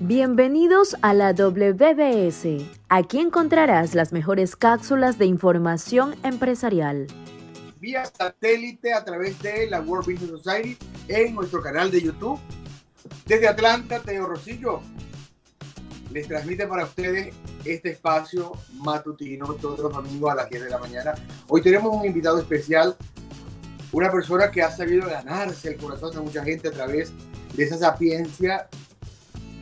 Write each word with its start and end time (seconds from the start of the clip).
Bienvenidos 0.00 0.94
a 1.00 1.14
la 1.14 1.32
WBS. 1.32 2.44
Aquí 2.90 3.18
encontrarás 3.18 3.94
las 3.94 4.12
mejores 4.12 4.54
cápsulas 4.54 5.16
de 5.16 5.24
información 5.24 6.14
empresarial. 6.22 7.06
Vía 7.80 8.04
satélite 8.04 8.92
a 8.92 9.02
través 9.06 9.40
de 9.40 9.70
la 9.70 9.80
World 9.80 10.04
Business 10.04 10.42
Society 10.42 10.76
en 11.08 11.34
nuestro 11.34 11.62
canal 11.62 11.90
de 11.90 12.02
YouTube. 12.02 12.38
Desde 13.24 13.48
Atlanta, 13.48 14.00
Teo 14.00 14.26
Rosillo 14.26 14.82
les 16.12 16.28
transmite 16.28 16.66
para 16.66 16.84
ustedes 16.84 17.34
este 17.64 17.92
espacio 17.92 18.52
matutino 18.74 19.54
todos 19.54 19.78
los 19.78 19.94
domingos 19.94 20.30
a 20.30 20.34
las 20.34 20.50
10 20.50 20.64
de 20.64 20.70
la 20.70 20.78
mañana. 20.78 21.14
Hoy 21.48 21.62
tenemos 21.62 21.96
un 21.96 22.04
invitado 22.04 22.38
especial, 22.38 22.94
una 23.92 24.10
persona 24.12 24.50
que 24.50 24.60
ha 24.60 24.70
sabido 24.70 25.08
ganarse 25.08 25.70
el 25.70 25.78
corazón 25.78 26.14
de 26.14 26.20
mucha 26.20 26.44
gente 26.44 26.68
a 26.68 26.72
través 26.72 27.14
de 27.54 27.64
esa 27.64 27.78
sapiencia 27.78 28.68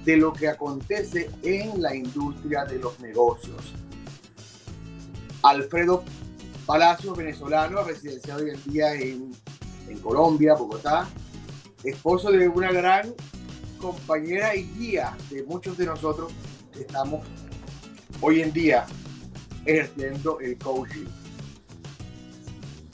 de 0.05 0.17
lo 0.17 0.33
que 0.33 0.49
acontece 0.49 1.31
en 1.43 1.81
la 1.81 1.95
industria 1.95 2.65
de 2.65 2.79
los 2.79 2.99
negocios. 3.01 3.75
Alfredo 5.43 6.05
Palacio, 6.67 7.15
venezolano, 7.15 7.85
residenciado 7.85 8.43
hoy 8.43 8.51
en 8.51 8.73
día 8.73 8.95
en, 8.95 9.33
en 9.89 9.99
Colombia, 9.99 10.55
Bogotá, 10.55 11.07
esposo 11.83 12.31
de 12.31 12.49
una 12.49 12.73
gran 12.73 13.15
compañera 13.79 14.57
y 14.57 14.65
guía 14.79 15.15
de 15.31 15.43
muchos 15.43 15.77
de 15.77 15.85
nosotros 15.85 16.33
que 16.73 16.81
estamos 16.81 17.21
hoy 18.23 18.41
en 18.41 18.53
día 18.53 18.87
ejerciendo 19.67 20.41
el 20.41 20.57
coaching. 20.59 21.05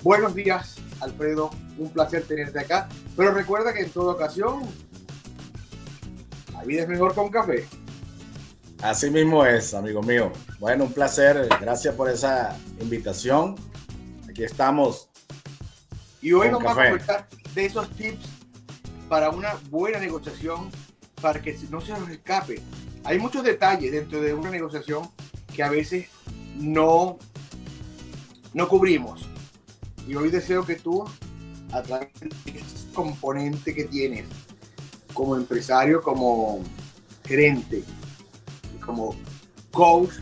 Buenos 0.03 0.35
días, 0.35 0.77
Alfredo. 1.01 1.51
Un 1.79 1.91
placer 1.91 2.25
tenerte 2.25 2.59
acá. 2.59 2.89
Pero 3.17 3.33
recuerda 3.33 3.73
que 3.73 3.81
en 3.81 3.91
toda 3.91 4.15
ocasión 4.15 4.63
la 6.61 6.67
vida 6.67 6.83
es 6.83 6.89
mejor 6.89 7.15
con 7.15 7.31
café. 7.31 7.65
Así 8.83 9.11
mismo 9.11 9.47
es, 9.47 9.73
amigo 9.73 10.03
mío. 10.03 10.31
Bueno, 10.59 10.85
un 10.85 10.93
placer. 10.93 11.49
Gracias 11.59 11.95
por 11.95 12.11
esa 12.11 12.55
invitación. 12.79 13.55
Aquí 14.29 14.45
estamos. 14.45 15.09
Y 16.21 16.33
hoy 16.33 16.51
vamos 16.51 16.73
a 16.73 16.75
conversar 16.75 17.29
de 17.55 17.65
esos 17.65 17.89
tips 17.97 18.29
para 19.09 19.31
una 19.31 19.55
buena 19.71 19.99
negociación, 19.99 20.71
para 21.23 21.41
que 21.41 21.57
no 21.71 21.81
se 21.81 21.93
nos 21.93 22.11
escape. 22.11 22.61
Hay 23.05 23.19
muchos 23.19 23.43
detalles 23.43 23.91
dentro 23.91 24.21
de 24.21 24.35
una 24.35 24.51
negociación 24.51 25.11
que 25.55 25.63
a 25.63 25.71
veces 25.71 26.09
no, 26.57 27.19
no 28.53 28.69
cubrimos. 28.69 29.27
Y 30.07 30.15
hoy 30.15 30.31
deseo 30.31 30.67
que 30.67 30.77
tú, 30.77 31.05
a 31.73 31.83
través 31.83 32.09
de 32.21 32.51
ese 32.51 32.93
componente 32.93 33.75
que 33.75 33.85
tienes, 33.85 34.27
como 35.21 35.37
empresario, 35.37 36.01
como 36.01 36.63
gerente, 37.27 37.85
como 38.83 39.15
coach, 39.71 40.15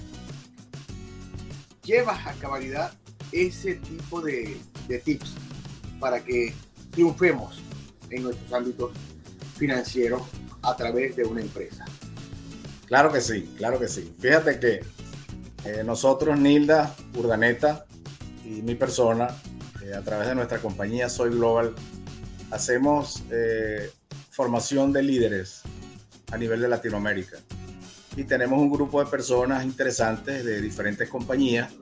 llevas 1.85 2.27
a 2.27 2.33
cabalidad 2.33 2.93
ese 3.31 3.77
tipo 3.77 4.21
de, 4.21 4.61
tips 5.05 5.35
para 6.01 6.19
que 6.25 6.53
triunfemos 6.91 7.63
en 8.11 8.25
nuestros 8.25 8.53
ámbitos 8.53 8.91
financieros 9.57 10.23
a 10.63 10.75
través 10.75 11.15
de 11.15 11.23
una 11.23 11.43
empresa. 11.43 11.85
Claro 12.87 13.13
que 13.13 13.21
sí, 13.21 13.49
claro 13.57 13.79
que 13.79 13.87
sí. 13.87 14.13
Fíjate 14.19 14.59
que 14.59 14.81
eh, 15.65 15.85
nosotros, 15.85 16.37
Nilda 16.41 16.93
Urdaneta 17.15 17.87
y 18.45 18.63
mi 18.63 18.75
persona, 18.75 19.29
eh, 19.81 19.95
a 19.95 20.03
través 20.03 20.27
de 20.27 20.35
nuestra 20.35 20.59
compañía 20.59 21.09
Soy 21.09 21.31
Global, 21.31 21.77
hacemos 22.51 23.23
eh, 23.31 23.93
formación 24.39 24.93
de 24.93 25.03
líderes 25.03 25.63
a 26.31 26.39
nivel 26.39 26.61
de 26.61 26.69
Latinoamérica. 26.69 27.39
Y 28.17 28.23
tenemos 28.23 28.61
un 28.61 28.71
grupo 28.71 29.03
de 29.03 29.11
personas 29.11 29.65
interesantes 29.65 30.45
de 30.45 30.61
diferentes 30.61 31.09
compañías 31.09 31.73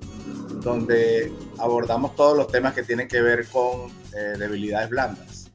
donde 0.62 1.31
abordamos 1.59 2.17
todos 2.17 2.34
los 2.34 2.49
temas 2.49 2.72
que 2.72 2.83
tienen 2.83 3.09
que 3.09 3.21
ver 3.21 3.47
con 3.49 3.93
debilidades 4.39 4.89
blandas. 4.89 5.50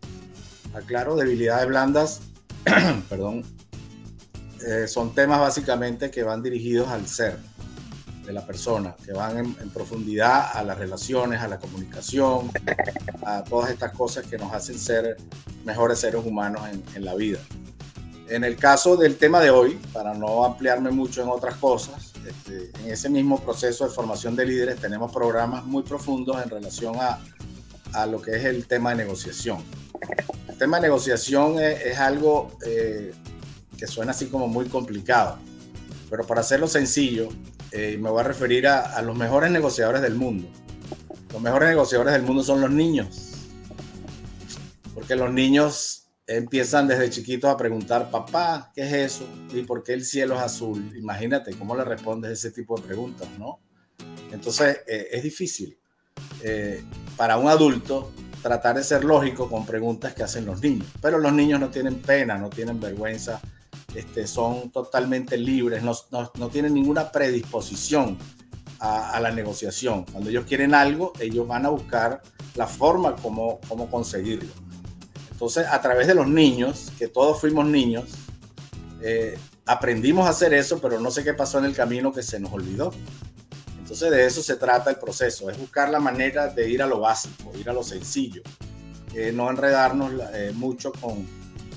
Aclaro, 0.76 1.16
debilidades 1.16 1.68
blandas, 1.68 2.22
perdón, 3.10 3.46
son 4.86 5.16
temas 5.16 5.40
básicamente 5.40 6.12
que 6.12 6.22
van 6.22 6.44
dirigidos 6.44 6.88
al 6.90 7.08
ser 7.08 7.40
de 8.26 8.34
la 8.34 8.46
persona, 8.46 8.96
que 9.06 9.14
van 9.14 9.38
en, 9.38 9.70
profundidad 9.70 10.52
a 10.54 10.64
las 10.64 10.78
relaciones, 10.78 11.42
a 11.42 11.48
la 11.48 11.60
comunicación, 11.60 12.52
a 13.26 13.44
todas 13.44 13.72
estas 13.72 13.92
cosas 13.94 14.26
que 14.26 14.38
nos 14.38 14.54
hacen 14.54 14.78
ser 14.78 15.18
mejores 15.66 16.00
seres 16.00 16.24
humanos 16.26 16.62
en, 16.96 17.06
la 17.06 17.16
vida. 17.16 17.40
En 18.28 18.44
el 18.44 18.56
caso 18.56 18.96
del 18.96 19.18
tema 19.18 19.40
de 19.40 19.50
hoy, 19.50 19.80
para 19.92 20.14
no 20.14 20.46
ampliarme 20.46 20.92
mucho 20.92 21.22
en 21.22 21.30
otras 21.30 21.56
cosas, 21.56 22.14
este, 22.26 22.72
en 22.84 22.92
ese 22.92 23.10
mismo 23.10 23.40
proceso 23.40 23.88
de 23.88 23.94
formación 23.94 24.36
de 24.36 24.46
líderes 24.46 24.80
tenemos 24.80 25.12
programas 25.12 25.66
muy 25.66 25.84
profundos 25.84 26.42
en 26.42 26.50
relación 26.50 26.96
a, 27.00 27.20
a 27.94 28.06
lo 28.06 28.22
que 28.22 28.36
es 28.36 28.46
el 28.46 28.68
tema 28.68 28.92
de 28.92 28.98
negociación. 28.98 29.64
El 30.48 30.58
tema 30.58 30.78
de 30.78 30.84
negociación 30.84 31.60
es, 31.60 31.98
algo 31.98 32.52
eh, 32.66 33.14
que 33.78 33.88
suena 33.88 34.12
así 34.12 34.28
como 34.28 34.48
muy 34.48 34.68
complicado, 34.68 35.38
pero 36.10 36.26
para 36.26 36.42
hacerlo 36.42 36.68
sencillo, 36.68 37.30
eh, 37.72 37.98
me 37.98 38.10
voy 38.10 38.20
a 38.20 38.24
referir 38.24 38.68
a, 38.68 39.02
los 39.02 39.16
mejores 39.16 39.52
negociadores 39.52 40.02
del 40.02 40.16
mundo. 40.16 40.50
Los 41.32 41.42
mejores 41.42 41.70
negociadores 41.70 42.14
del 42.14 42.24
mundo 42.24 42.44
son 42.44 42.62
los 42.62 42.72
niños. 42.72 43.32
Porque 44.94 45.16
los 45.16 45.32
niños 45.32 46.10
empiezan 46.28 46.88
desde 46.88 47.10
chiquitos 47.10 47.50
a 47.50 47.58
preguntar, 47.58 48.12
papá, 48.12 48.72
¿qué 48.76 48.82
es 48.84 48.94
eso? 49.14 49.28
¿Y 49.54 49.64
por 49.64 49.84
qué 49.84 49.94
el 49.94 50.04
cielo 50.04 50.36
es 50.36 50.42
azul? 50.42 50.94
Imagínate 50.98 51.54
cómo 51.58 51.76
le 51.76 51.86
respondes 51.86 52.32
ese 52.32 52.52
tipo 52.52 52.78
de 52.78 52.88
preguntas, 52.88 53.28
¿no? 53.40 53.60
Entonces, 54.32 54.82
eh, 54.88 55.08
es 55.12 55.24
difícil 55.24 55.78
eh, 56.44 56.84
para 57.16 57.38
un 57.38 57.48
adulto 57.48 58.12
tratar 58.42 58.76
de 58.76 58.84
ser 58.84 59.04
lógico 59.04 59.50
con 59.50 59.66
preguntas 59.66 60.14
que 60.14 60.24
hacen 60.24 60.46
los 60.46 60.62
niños. 60.62 60.88
Pero 61.02 61.20
los 61.20 61.32
niños 61.32 61.60
no 61.60 61.70
tienen 61.70 62.02
pena, 62.02 62.38
no 62.38 62.50
tienen 62.50 62.80
vergüenza 62.80 63.40
este, 63.96 64.28
son 64.28 64.72
totalmente 64.72 65.38
libres, 65.38 65.84
no, 65.84 65.94
no, 66.12 66.50
tienen 66.50 66.74
ninguna 66.74 67.12
predisposición 67.12 68.18
a, 68.80 69.20
la 69.20 69.32
negociación. 69.32 70.06
Cuando 70.06 70.30
ellos 70.30 70.46
quieren 70.48 70.74
algo, 70.74 71.14
ellos 71.20 71.48
van 71.48 71.66
a 71.66 71.70
buscar 71.70 72.22
la 72.56 72.68
forma 72.68 73.16
como, 73.16 73.60
como 73.68 73.90
conseguirlo. 73.90 74.50
Entonces, 75.32 75.68
a 75.68 75.82
través 75.82 76.08
de 76.08 76.16
los 76.16 76.28
niños, 76.28 76.92
que 76.98 77.08
todos 77.08 77.40
fuimos 77.40 77.66
niños, 77.66 78.06
eh, 79.02 79.38
aprendimos 79.66 80.26
a 80.26 80.30
hacer 80.30 80.54
eso, 80.54 80.80
pero 80.80 81.00
no 81.00 81.12
sé 81.12 81.24
qué 81.24 81.34
pasó 81.34 81.60
en 81.60 81.66
el 81.66 81.76
camino 81.76 82.12
que 82.12 82.24
se 82.24 82.40
nos 82.40 82.52
olvidó. 82.54 82.92
Entonces, 83.80 84.10
de 84.10 84.26
eso 84.26 84.42
se 84.42 84.56
trata 84.56 84.90
el 84.90 84.98
proceso, 84.98 85.50
es 85.50 85.60
buscar 85.60 85.90
la 85.90 86.00
manera 86.00 86.48
de 86.48 86.70
ir 86.70 86.82
a 86.82 86.88
lo 86.88 87.00
básico, 87.00 87.52
ir 87.58 87.70
a 87.70 87.74
lo 87.74 87.84
sencillo, 87.84 88.42
eh, 89.14 89.32
no 89.34 89.50
enredarnos 89.50 90.14
eh, 90.34 90.54
mucho 90.56 90.94
con, 90.94 91.28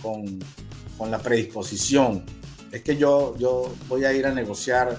con 0.01 0.39
con 1.05 1.11
la 1.11 1.19
predisposición. 1.19 2.25
Es 2.73 2.83
que 2.83 2.97
yo, 2.97 3.37
yo 3.37 3.75
voy 3.89 4.07
a 4.07 4.13
ir 4.15 4.25
a 4.25 4.33
negociar 4.33 4.99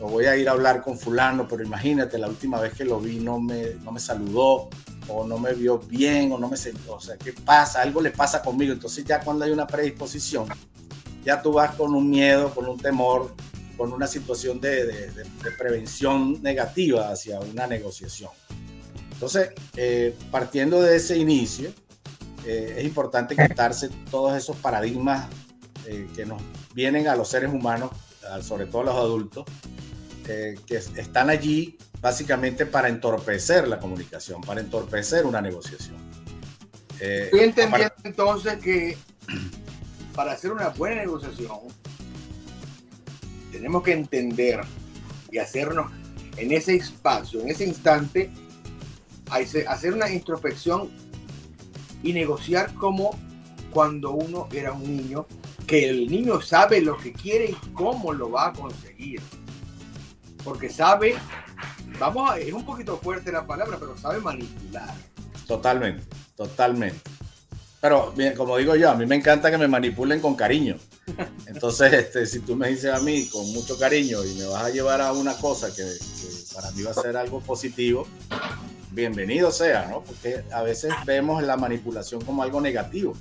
o 0.00 0.08
voy 0.08 0.24
a 0.24 0.36
ir 0.36 0.48
a 0.48 0.50
hablar 0.50 0.82
con 0.82 0.98
fulano, 0.98 1.46
pero 1.46 1.62
imagínate, 1.62 2.18
la 2.18 2.26
última 2.26 2.60
vez 2.60 2.74
que 2.74 2.84
lo 2.84 2.98
vi 2.98 3.20
no 3.20 3.38
me, 3.38 3.76
no 3.84 3.92
me 3.92 4.00
saludó 4.00 4.68
o 5.06 5.24
no 5.24 5.38
me 5.38 5.54
vio 5.54 5.78
bien 5.78 6.32
o 6.32 6.38
no 6.38 6.48
me 6.48 6.56
sentó, 6.56 6.94
o 6.94 7.00
sea, 7.00 7.16
¿qué 7.16 7.32
pasa? 7.32 7.80
Algo 7.80 8.00
le 8.00 8.10
pasa 8.10 8.42
conmigo. 8.42 8.72
Entonces 8.72 9.04
ya 9.04 9.20
cuando 9.20 9.44
hay 9.44 9.52
una 9.52 9.68
predisposición, 9.68 10.48
ya 11.24 11.40
tú 11.40 11.52
vas 11.52 11.76
con 11.76 11.94
un 11.94 12.10
miedo, 12.10 12.52
con 12.52 12.66
un 12.66 12.76
temor, 12.76 13.32
con 13.76 13.92
una 13.92 14.08
situación 14.08 14.60
de, 14.60 15.08
prevención 15.56 16.42
negativa 16.42 17.10
hacia 17.10 17.38
una 17.38 17.68
negociación. 17.68 18.30
Entonces, 19.12 19.50
eh, 19.76 20.12
partiendo 20.32 20.82
de 20.82 20.96
ese 20.96 21.16
inicio, 21.16 21.70
eh, 22.46 22.76
es 22.78 22.84
importante 22.84 23.34
quitarse 23.34 23.88
todos 24.08 24.36
esos 24.36 24.56
paradigmas 24.58 25.26
eh, 25.86 26.08
que 26.14 26.24
nos 26.24 26.40
vienen 26.74 27.08
a 27.08 27.16
los 27.16 27.28
seres 27.28 27.52
humanos, 27.52 27.90
sobre 28.40 28.66
todo 28.66 28.82
a 28.82 28.84
los 28.84 28.94
adultos, 28.94 29.44
eh, 30.28 30.56
que 30.64 30.76
están 30.76 31.28
allí 31.28 31.76
básicamente 32.00 32.64
para 32.64 32.88
entorpecer 32.88 33.66
la 33.66 33.80
comunicación, 33.80 34.40
para 34.42 34.60
entorpecer 34.60 35.26
una 35.26 35.40
negociación. 35.40 35.96
Estoy 37.00 37.40
entendiendo 37.40 37.94
entonces 38.04 38.58
que 38.58 38.96
para 40.14 40.32
hacer 40.32 40.52
una 40.52 40.68
buena 40.68 41.02
negociación 41.02 41.58
tenemos 43.50 43.82
que 43.82 43.92
entender 43.92 44.60
y 45.30 45.38
hacernos 45.38 45.90
en 46.36 46.52
ese 46.52 46.76
espacio, 46.76 47.40
en 47.40 47.48
ese 47.48 47.64
instante, 47.64 48.30
hacer 49.30 49.94
una 49.94 50.10
introspección 50.10 50.90
y 52.06 52.12
negociar 52.12 52.72
como 52.74 53.18
cuando 53.70 54.12
uno 54.12 54.48
era 54.52 54.72
un 54.72 54.96
niño, 54.96 55.26
que 55.66 55.88
el 55.88 56.08
niño 56.08 56.40
sabe 56.40 56.80
lo 56.80 56.96
que 56.96 57.12
quiere 57.12 57.50
y 57.50 57.72
cómo 57.74 58.12
lo 58.12 58.30
va 58.30 58.48
a 58.48 58.52
conseguir. 58.52 59.20
Porque 60.44 60.70
sabe, 60.70 61.16
vamos 61.98 62.30
a, 62.30 62.38
es 62.38 62.52
un 62.52 62.64
poquito 62.64 62.96
fuerte 62.98 63.32
la 63.32 63.46
palabra, 63.46 63.76
pero 63.78 63.98
sabe 63.98 64.20
manipular. 64.20 64.94
Totalmente, 65.46 66.04
totalmente. 66.36 67.00
Pero 67.80 68.12
bien, 68.12 68.34
como 68.34 68.56
digo 68.56 68.74
yo, 68.76 68.90
a 68.90 68.94
mí 68.94 69.04
me 69.04 69.16
encanta 69.16 69.50
que 69.50 69.58
me 69.58 69.68
manipulen 69.68 70.20
con 70.20 70.34
cariño. 70.34 70.76
Entonces, 71.46 71.92
este, 71.92 72.26
si 72.26 72.40
tú 72.40 72.56
me 72.56 72.68
dices 72.68 72.92
a 72.92 73.00
mí 73.00 73.26
con 73.26 73.52
mucho 73.52 73.78
cariño 73.78 74.24
y 74.24 74.34
me 74.34 74.46
vas 74.46 74.64
a 74.64 74.70
llevar 74.70 75.00
a 75.00 75.12
una 75.12 75.36
cosa 75.36 75.74
que, 75.74 75.84
para 76.54 76.70
mí 76.70 76.82
va 76.82 76.92
a 76.92 76.94
ser 76.94 77.16
algo 77.16 77.40
positivo, 77.40 78.06
bienvenido 78.96 79.52
sea, 79.52 79.88
¿no? 79.90 80.02
Porque 80.02 80.42
a 80.50 80.62
veces 80.62 80.92
vemos 81.04 81.42
la 81.42 81.58
manipulación 81.58 82.24
como 82.24 82.42
algo 82.42 82.62
negativo 82.62 83.12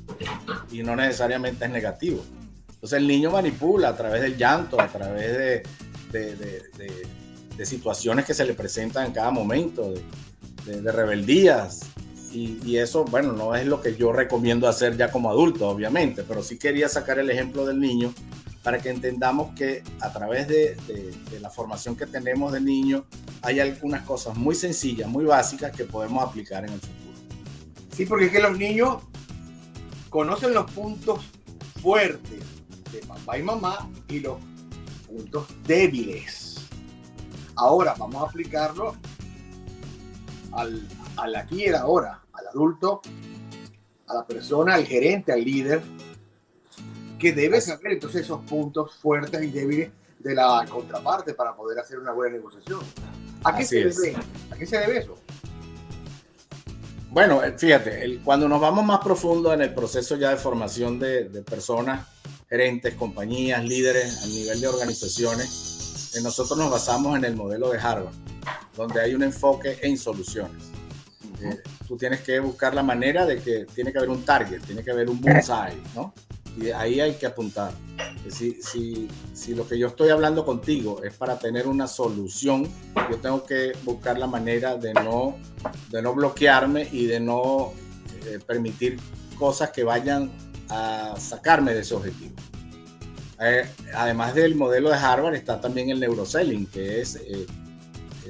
y 0.71 0.81
no 0.81 0.95
necesariamente 0.95 1.65
es 1.65 1.71
negativo. 1.71 2.23
Entonces 2.69 2.97
el 2.97 3.05
niño 3.05 3.29
manipula 3.29 3.89
a 3.89 3.97
través 3.97 4.21
del 4.21 4.37
llanto, 4.37 4.79
a 4.79 4.87
través 4.87 5.37
de, 5.37 5.63
de, 6.11 7.65
situaciones 7.65 8.25
que 8.25 8.33
se 8.33 8.45
le 8.45 8.53
presentan 8.53 9.07
en 9.07 9.11
cada 9.11 9.31
momento, 9.31 9.93
de, 10.65 10.91
rebeldías, 10.91 11.81
y, 12.31 12.77
eso, 12.77 13.05
bueno, 13.05 13.31
no 13.31 13.55
es 13.55 13.65
lo 13.65 13.81
que 13.81 13.95
yo 13.95 14.11
recomiendo 14.11 14.67
hacer 14.67 14.97
ya 14.97 15.09
como 15.09 15.29
adulto, 15.29 15.69
obviamente, 15.69 16.23
pero 16.27 16.43
sí 16.43 16.57
quería 16.57 16.89
sacar 16.89 17.17
el 17.17 17.29
ejemplo 17.29 17.65
del 17.65 17.79
niño 17.79 18.13
para 18.65 18.81
que 18.81 18.89
entendamos 18.89 19.53
que 19.53 19.83
a 20.01 20.11
través 20.11 20.47
de, 20.47 20.75
la 21.39 21.51
formación 21.51 21.95
que 21.95 22.07
tenemos 22.07 22.51
de 22.51 22.59
niño 22.59 23.05
hay 23.43 23.59
algunas 23.59 24.01
cosas 24.01 24.35
muy 24.35 24.55
sencillas, 24.55 25.07
muy 25.07 25.23
básicas 25.23 25.71
que 25.71 25.85
podemos 25.85 26.27
aplicar 26.27 26.65
en 26.65 26.73
el 26.73 26.79
futuro. 26.79 27.13
Sí, 27.95 28.07
porque 28.07 28.25
es 28.25 28.31
que 28.31 28.39
los 28.39 28.57
niños 28.57 29.03
conocen 30.09 30.55
los 30.55 30.69
puntos 30.71 31.19
fuertes 31.79 32.39
de 32.91 32.99
papá 33.07 33.37
y 33.37 33.43
mamá 33.43 33.87
y 34.07 34.21
los 34.21 34.39
puntos 35.07 35.45
débiles. 35.67 36.55
Ahora 37.55 37.93
vamos 37.99 38.23
a 38.23 38.25
aplicarlo 38.25 38.95
al, 40.53 40.87
al 41.17 41.35
aquí 41.35 41.65
y 41.65 41.69
ahora 41.69 42.23
al 42.33 42.47
adulto, 42.47 43.01
a 44.07 44.15
la 44.15 44.25
persona, 44.25 44.73
al 44.73 44.87
gerente, 44.87 45.31
al 45.33 45.45
líder, 45.45 45.83
que 47.19 47.33
debe 47.33 47.61
saber 47.61 47.93
entonces 47.93 48.21
esos 48.21 48.41
puntos 48.41 48.95
fuertes 48.95 49.41
y 49.43 49.51
débiles 49.51 49.91
de 50.19 50.35
la 50.35 50.65
contraparte 50.69 51.33
para 51.33 51.55
poder 51.55 51.79
hacer 51.79 51.99
una 51.99 52.11
buena 52.11 52.35
negociación. 52.35 52.79
¿A 53.43 53.55
qué, 53.55 53.63
se 53.63 53.75
debe, 53.85 54.15
¿A 54.51 54.55
qué 54.55 54.65
se 54.65 54.77
debe 54.79 54.97
eso? 54.97 55.15
Bueno, 57.15 57.43
eh, 57.43 57.53
fíjate, 57.57 58.19
cuando 58.25 58.49
nos 58.49 58.59
vamos 58.59 58.83
más 58.83 58.99
profundo 58.99 59.53
en 59.53 59.61
el 59.61 59.73
proceso 59.73 60.17
ya 60.17 60.31
de 60.31 60.37
formación 60.37 60.99
de, 60.99 61.25
personas, 61.49 62.07
gerentes, 62.49 62.95
compañías, 62.95 63.63
líderes 63.63 64.23
a 64.23 64.27
nivel 64.27 64.59
de 64.59 64.67
organizaciones, 64.67 66.11
eh, 66.15 66.21
nosotros 66.21 66.57
nos 66.57 66.71
basamos 66.71 67.17
en 67.17 67.23
el 67.23 67.35
modelo 67.35 67.69
de 67.69 67.79
Harvard, 67.79 68.13
donde 68.75 68.99
hay 68.99 69.13
un 69.13 69.23
enfoque 69.23 69.79
en 69.81 69.97
soluciones. 69.97 70.71
Eh, 71.41 71.61
tú 71.87 71.95
tienes 71.95 72.21
que 72.21 72.39
buscar 72.39 72.73
la 72.73 72.83
manera 72.83 73.25
de 73.25 73.39
que 73.41 73.65
tiene 73.73 73.91
que 73.93 73.99
haber 73.99 74.09
un 74.09 74.25
target, 74.25 74.61
tiene 74.63 74.83
que 74.83 74.91
haber 74.91 75.09
un 75.09 75.21
bullseye, 75.21 75.81
¿no? 75.95 76.13
Y 76.57 76.69
ahí 76.69 76.99
hay 76.99 77.15
que 77.15 77.25
apuntar. 77.25 77.73
Si, 78.29 78.61
si, 78.61 79.07
si 79.33 79.53
lo 79.53 79.67
que 79.67 79.77
yo 79.77 79.87
estoy 79.87 80.09
hablando 80.09 80.45
contigo 80.45 81.03
es 81.03 81.13
para 81.13 81.37
tener 81.37 81.67
una 81.67 81.87
solución, 81.87 82.67
yo 83.09 83.17
tengo 83.17 83.43
que 83.43 83.73
buscar 83.83 84.17
la 84.17 84.27
manera 84.27 84.75
de 84.75 84.93
no, 84.93 85.37
de 85.89 86.01
no 86.01 86.13
bloquearme 86.13 86.87
y 86.91 87.05
de 87.05 87.19
no 87.19 87.73
eh, 88.25 88.39
permitir 88.45 88.99
cosas 89.37 89.69
que 89.71 89.83
vayan 89.83 90.31
a 90.69 91.15
sacarme 91.19 91.73
de 91.73 91.81
ese 91.81 91.93
objetivo. 91.93 92.35
Eh, 93.39 93.69
además 93.93 94.33
del 94.33 94.55
modelo 94.55 94.89
de 94.89 94.95
Harvard 94.95 95.35
está 95.35 95.59
también 95.59 95.89
el 95.89 95.99
neuroselling, 95.99 96.65
que 96.67 97.01
es 97.01 97.19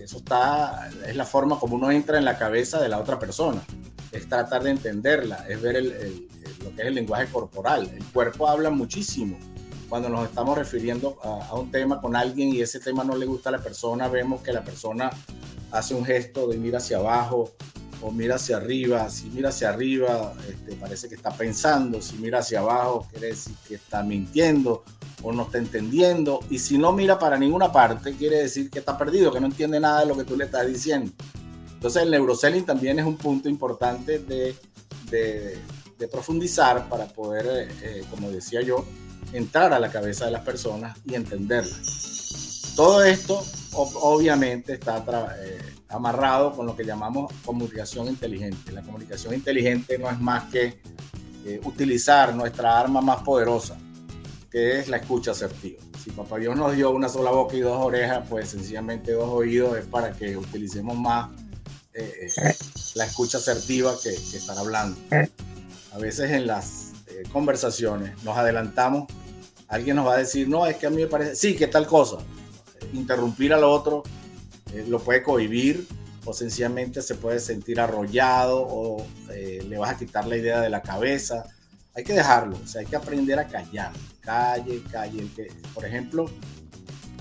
eso 0.06 0.18
está, 0.18 0.90
es 1.08 1.16
la 1.16 1.26
forma 1.26 1.60
como 1.60 1.76
uno 1.76 1.90
entra 1.90 2.18
en 2.18 2.26
la 2.26 2.38
cabeza 2.38 2.82
de 2.82 2.90
la 2.90 3.00
otra 3.00 3.18
persona. 3.18 3.62
Es 4.12 4.30
tratar 4.30 4.64
de 4.64 4.72
entenderla, 4.72 5.46
es 5.50 5.62
ver 5.62 5.76
lo 6.66 6.76
que 6.76 6.82
es 6.82 6.88
el 6.88 6.96
lenguaje 6.96 7.28
corporal. 7.32 7.90
El 7.96 8.04
cuerpo 8.06 8.48
habla 8.48 8.70
muchísimo. 8.70 9.38
Cuando 9.88 10.10
nos 10.10 10.28
estamos 10.28 10.58
refiriendo 10.58 11.18
a, 11.24 11.54
un 11.56 11.72
tema 11.72 12.02
con 12.02 12.16
alguien 12.16 12.50
y 12.50 12.62
ese 12.62 12.80
tema 12.80 13.04
no 13.04 13.16
le 13.16 13.26
gusta 13.26 13.50
a 13.50 13.52
la 13.52 13.60
persona, 13.60 14.08
vemos 14.08 14.42
que 14.42 14.52
la 14.52 14.64
persona 14.64 15.12
hace 15.72 15.94
un 15.94 16.04
gesto 16.04 16.48
de 16.48 16.58
mirar 16.58 16.82
hacia 16.82 16.98
abajo, 16.98 17.54
o 18.02 18.12
mira 18.12 18.36
hacia 18.36 18.58
arriba. 18.58 19.10
Si 19.10 19.28
mira 19.28 19.50
hacia 19.50 19.70
arriba, 19.70 20.34
este, 20.50 20.76
parece 20.76 21.08
que 21.08 21.16
está 21.16 21.32
pensando. 21.32 22.02
Si 22.02 22.18
mira 22.18 22.40
hacia 22.40 22.60
abajo, 22.60 23.08
quiere 23.12 23.28
decir 23.28 23.56
que 23.68 23.76
está 23.76 24.04
mintiendo 24.04 24.84
o 25.24 25.32
no 25.32 25.44
está 25.44 25.60
entendiendo. 25.60 26.40
Y 26.50 26.60
si 26.60 26.78
no 26.78 26.92
mira 26.92 27.18
para 27.20 27.38
ninguna 27.38 27.72
parte, 27.72 28.16
quiere 28.16 28.38
decir 28.38 28.70
que 28.70 28.80
está 28.80 28.98
perdido, 28.98 29.32
que 29.32 29.40
no 29.40 29.48
entiende 29.48 29.80
nada 29.80 30.02
de 30.02 30.08
lo 30.08 30.18
que 30.18 30.24
tú 30.24 30.36
le 30.36 30.46
estás 30.46 30.68
diciendo. 30.68 31.12
Entonces 31.74 32.04
el 32.04 32.12
neuroselling 32.12 32.66
también 32.66 33.00
es 33.00 33.06
un 33.06 33.18
punto 33.18 33.48
importante 33.48 34.20
de, 34.20 34.56
de, 35.10 35.58
profundizar 36.12 36.88
para 36.90 37.08
poder, 37.08 37.46
eh, 37.48 37.76
eh, 37.82 38.04
como 38.10 38.30
decía 38.30 38.62
yo, 38.62 38.86
entrar 39.34 39.74
a 39.74 39.80
la 39.80 39.92
cabeza 39.92 40.26
de 40.26 40.32
las 40.32 40.44
personas 40.44 40.98
y 41.06 41.16
entenderlas. 41.16 42.74
Todo 42.76 43.04
esto 43.04 43.44
obviamente 43.74 44.74
está 44.74 45.04
eh, 45.40 45.60
amarrado 45.90 46.54
con 46.54 46.66
lo 46.66 46.76
que 46.76 46.84
llamamos 46.84 47.32
comunicación 47.44 48.08
inteligente. 48.08 48.72
La 48.72 48.82
comunicación 48.82 49.34
inteligente 49.34 49.98
no 49.98 50.10
es 50.10 50.20
más 50.20 50.52
que 50.52 50.80
utilizar 51.64 52.34
nuestra 52.34 52.80
arma 52.80 53.02
más 53.02 53.22
poderosa, 53.22 53.78
que 54.50 54.80
es 54.80 54.88
la 54.88 54.98
escucha 54.98 55.32
asertiva. 55.32 55.80
Si 56.04 56.12
Papá 56.12 56.38
Dios 56.38 56.56
nos 56.56 56.76
dio 56.76 56.92
una 56.92 57.08
sola 57.08 57.32
boca 57.32 57.56
y 57.56 57.62
dos 57.62 57.78
orejas, 57.78 58.26
pues 58.30 58.50
sencillamente 58.50 59.12
dos 59.12 59.30
oídos 59.30 59.78
es 59.78 59.86
para 59.86 60.12
que 60.12 60.36
utilicemos 60.38 60.98
más 60.98 61.30
eh, 61.98 62.30
eh, 62.44 62.56
la 62.96 63.06
escucha 63.06 63.38
asertiva 63.38 63.96
que, 64.04 64.10
que, 64.10 64.38
estar 64.38 64.58
hablando. 64.58 65.00
A 65.96 65.98
veces 65.98 66.32
en 66.32 66.46
las 66.46 66.92
eh, 67.08 67.24
conversaciones 67.32 68.22
nos 68.24 68.38
adelantamos, 68.38 69.06
alguien 69.68 69.96
nos 69.96 70.08
va 70.08 70.16
a 70.16 70.18
decir, 70.18 70.48
no, 70.48 70.66
es 70.66 70.76
que 70.76 70.88
a 70.88 70.90
mí 70.90 70.98
me 70.98 71.08
parece, 71.08 71.36
sí, 71.36 71.56
que 71.56 71.68
tal 71.68 71.88
cosa. 71.88 72.18
Interrumpir 72.94 73.54
al 73.54 73.64
otro 73.64 74.04
lo 74.88 75.00
puede 75.00 75.24
cohibir 75.24 75.88
o 76.26 76.34
sencillamente 76.34 77.02
se 77.02 77.16
puede 77.16 77.40
sentir 77.40 77.80
arrollado 77.80 78.66
o 78.68 79.06
le 79.30 79.78
vas 79.78 79.92
a 79.92 79.98
quitar 79.98 80.28
la 80.28 80.36
idea 80.36 80.60
de 80.60 80.70
la 80.70 80.82
cabeza 80.82 81.46
hay 81.96 82.04
que 82.04 82.14
dejarlo, 82.14 82.58
o 82.62 82.68
sea, 82.68 82.82
hay 82.82 82.88
que 82.88 82.98
aprender 82.98 83.40
a 83.40 83.48
callar, 83.48 83.94
calle, 84.20 84.84
calle. 84.92 85.30
Por 85.74 85.86
ejemplo, 85.86 86.30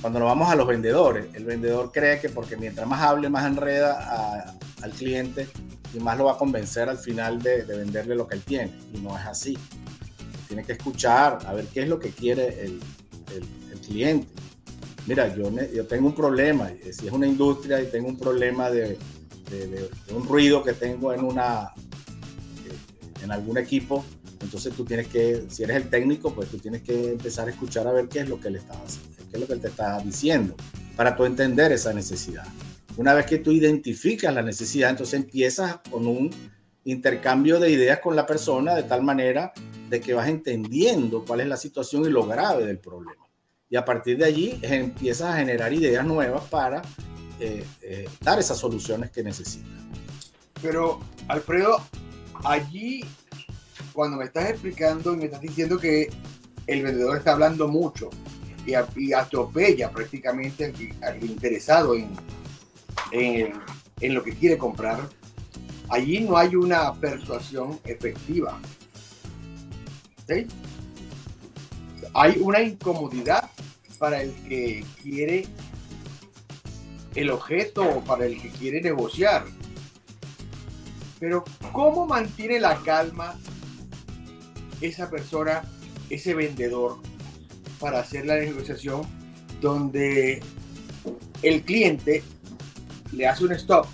cuando 0.04 0.18
nos 0.18 0.28
vamos 0.28 0.50
a 0.50 0.54
los 0.54 0.66
vendedores, 0.66 1.28
el 1.32 1.46
vendedor 1.46 1.90
cree 1.90 2.20
que 2.20 2.28
porque 2.28 2.58
mientras 2.58 2.86
más 2.86 3.00
hable, 3.00 3.30
más 3.30 3.46
enreda 3.46 4.54
al 4.82 4.90
cliente 4.90 5.48
y 5.94 5.98
más 5.98 6.18
lo 6.18 6.26
va 6.26 6.32
a 6.32 6.36
convencer 6.36 6.90
al 6.90 6.98
final 6.98 7.40
de, 7.40 7.62
venderle 7.62 8.14
lo 8.14 8.28
que 8.28 8.34
él 8.34 8.42
tiene. 8.42 8.70
Y 8.92 8.98
no 8.98 9.16
es 9.16 9.24
así. 9.24 9.56
Tiene 10.46 10.62
que 10.62 10.72
escuchar, 10.72 11.38
a 11.46 11.54
ver 11.54 11.64
qué 11.72 11.84
es 11.84 11.88
lo 11.88 11.98
que 11.98 12.10
quiere 12.10 12.66
el, 12.66 12.80
cliente. 13.86 14.28
Mira, 15.06 15.34
yo, 15.34 15.50
tengo 15.86 16.08
un 16.08 16.14
problema, 16.14 16.70
si 16.92 17.06
es 17.06 17.10
una 17.10 17.26
industria 17.26 17.80
y 17.80 17.86
tengo 17.86 18.08
un 18.08 18.18
problema 18.18 18.70
de, 18.70 18.98
un 20.14 20.28
ruido 20.28 20.62
que 20.62 20.74
tengo 20.74 21.14
en, 21.14 21.24
una, 21.24 21.72
en 23.22 23.32
algún 23.32 23.56
equipo, 23.56 24.04
entonces 24.42 24.74
tú 24.74 24.84
tienes 24.84 25.06
que, 25.06 25.46
si 25.48 25.62
eres 25.62 25.76
el 25.76 25.88
técnico, 25.88 26.34
pues 26.34 26.50
tú 26.50 26.58
tienes 26.58 26.82
que 26.82 27.12
empezar 27.12 27.48
a 27.48 27.52
escuchar 27.52 27.86
a 27.86 27.92
ver 27.92 28.08
qué 28.08 28.18
es 28.20 28.28
lo 28.28 28.38
que 28.38 28.50
le 28.50 28.58
está 28.58 28.74
qué 29.34 29.38
es 29.38 29.40
lo 29.40 29.46
que 29.48 29.54
él 29.54 29.60
te 29.60 29.68
está 29.68 29.98
diciendo, 29.98 30.54
para 30.96 31.16
tú 31.16 31.24
entender 31.24 31.72
esa 31.72 31.92
necesidad. 31.92 32.46
Una 32.96 33.14
vez 33.14 33.26
que 33.26 33.38
tú 33.38 33.50
identificas 33.50 34.32
la 34.32 34.42
necesidad, 34.42 34.90
entonces 34.90 35.14
empiezas 35.14 35.78
con 35.90 36.06
un 36.06 36.30
intercambio 36.84 37.58
de 37.58 37.70
ideas 37.70 37.98
con 37.98 38.14
la 38.14 38.26
persona 38.26 38.76
de 38.76 38.84
tal 38.84 39.02
manera 39.02 39.52
de 39.90 40.00
que 40.00 40.14
vas 40.14 40.28
entendiendo 40.28 41.24
cuál 41.24 41.40
es 41.40 41.48
la 41.48 41.56
situación 41.56 42.04
y 42.04 42.10
lo 42.10 42.26
grave 42.26 42.64
del 42.64 42.78
problema. 42.78 43.26
Y 43.68 43.74
a 43.74 43.84
partir 43.84 44.18
de 44.18 44.24
allí 44.26 44.58
empiezas 44.62 45.34
a 45.34 45.38
generar 45.38 45.72
ideas 45.72 46.06
nuevas 46.06 46.44
para 46.44 46.82
eh, 47.40 47.64
eh, 47.82 48.08
dar 48.20 48.38
esas 48.38 48.58
soluciones 48.58 49.10
que 49.10 49.24
necesitas. 49.24 49.68
Pero, 50.62 51.00
Alfredo, 51.26 51.82
allí 52.44 53.04
cuando 53.92 54.16
me 54.16 54.26
estás 54.26 54.50
explicando 54.50 55.12
y 55.12 55.16
me 55.16 55.24
estás 55.24 55.40
diciendo 55.40 55.76
que 55.76 56.08
el 56.68 56.82
vendedor 56.84 57.16
está 57.16 57.32
hablando 57.32 57.66
mucho 57.66 58.10
y, 58.66 59.12
atropella 59.12 59.90
prácticamente 59.90 60.72
al, 61.02 61.24
interesado 61.24 61.94
en, 61.94 62.10
en, 63.12 64.14
lo 64.14 64.22
que 64.22 64.34
quiere 64.34 64.58
comprar, 64.58 65.08
allí 65.88 66.20
no 66.20 66.36
hay 66.36 66.56
una 66.56 66.92
persuasión 66.94 67.78
efectiva. 67.84 68.58
Hay 72.14 72.38
una 72.40 72.62
incomodidad 72.62 73.50
para 73.98 74.22
el 74.22 74.32
que 74.48 74.84
quiere 75.02 75.46
el 77.14 77.30
objeto 77.30 77.82
o 77.82 78.04
para 78.04 78.26
el 78.26 78.40
que 78.40 78.48
quiere 78.50 78.80
negociar. 78.80 79.44
Pero 81.20 81.44
¿cómo 81.72 82.06
mantiene 82.06 82.60
la 82.60 82.76
calma 82.82 83.36
esa 84.80 85.08
persona, 85.10 85.62
ese 86.10 86.34
vendedor, 86.34 86.98
para 87.78 88.00
hacer 88.00 88.26
la 88.26 88.36
negociación 88.36 89.02
donde 89.60 90.40
el 91.42 91.62
cliente 91.62 92.22
le 93.12 93.26
hace 93.26 93.44
un 93.44 93.52
stop. 93.52 93.86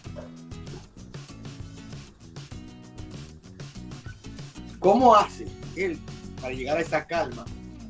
¿Cómo 4.79 5.15
hace 5.15 5.47
él 5.77 5.99
para 6.41 6.55
llegar 6.55 6.79
a 6.79 6.81
esa 6.81 7.07
calma 7.07 7.45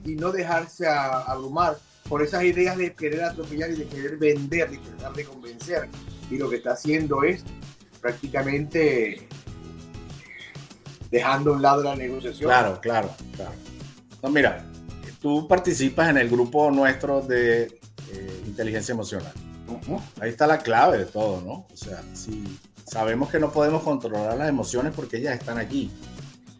y 0.04 0.16
no 0.16 0.32
dejarse 0.32 0.88
abrumar 0.88 1.78
por 2.10 2.22
esas 2.22 2.42
ideas 2.42 2.76
de 2.76 2.92
querer 2.92 3.22
atropellar 3.22 3.70
y 3.70 3.76
de 3.76 3.86
querer 3.86 4.16
vender, 4.16 4.68
de 4.68 4.78
tratar 4.78 5.12
de 5.12 5.24
convencer. 5.24 5.88
Y 6.28 6.38
lo 6.38 6.50
que 6.50 6.56
está 6.56 6.72
haciendo 6.72 7.22
es 7.22 7.44
prácticamente 8.00 9.28
dejando 11.10 11.52
a 11.52 11.54
un 11.54 11.62
lado 11.62 11.82
la 11.84 11.94
negociación. 11.94 12.48
Claro, 12.48 12.80
claro, 12.80 13.14
claro. 13.36 13.52
No, 14.22 14.30
mira, 14.30 14.64
tú 15.20 15.46
participas 15.46 16.08
en 16.10 16.18
el 16.18 16.28
grupo 16.28 16.70
nuestro 16.70 17.20
de 17.20 17.62
eh, 17.64 18.42
inteligencia 18.46 18.92
emocional. 18.92 19.32
Ahí 20.20 20.30
está 20.30 20.46
la 20.46 20.58
clave 20.58 20.98
de 20.98 21.06
todo, 21.06 21.40
¿no? 21.42 21.66
O 21.72 21.76
sea, 21.76 22.02
si 22.12 22.58
sabemos 22.84 23.30
que 23.30 23.38
no 23.38 23.52
podemos 23.52 23.82
controlar 23.82 24.36
las 24.36 24.48
emociones 24.48 24.92
porque 24.94 25.18
ellas 25.18 25.38
están 25.38 25.58
allí. 25.58 25.90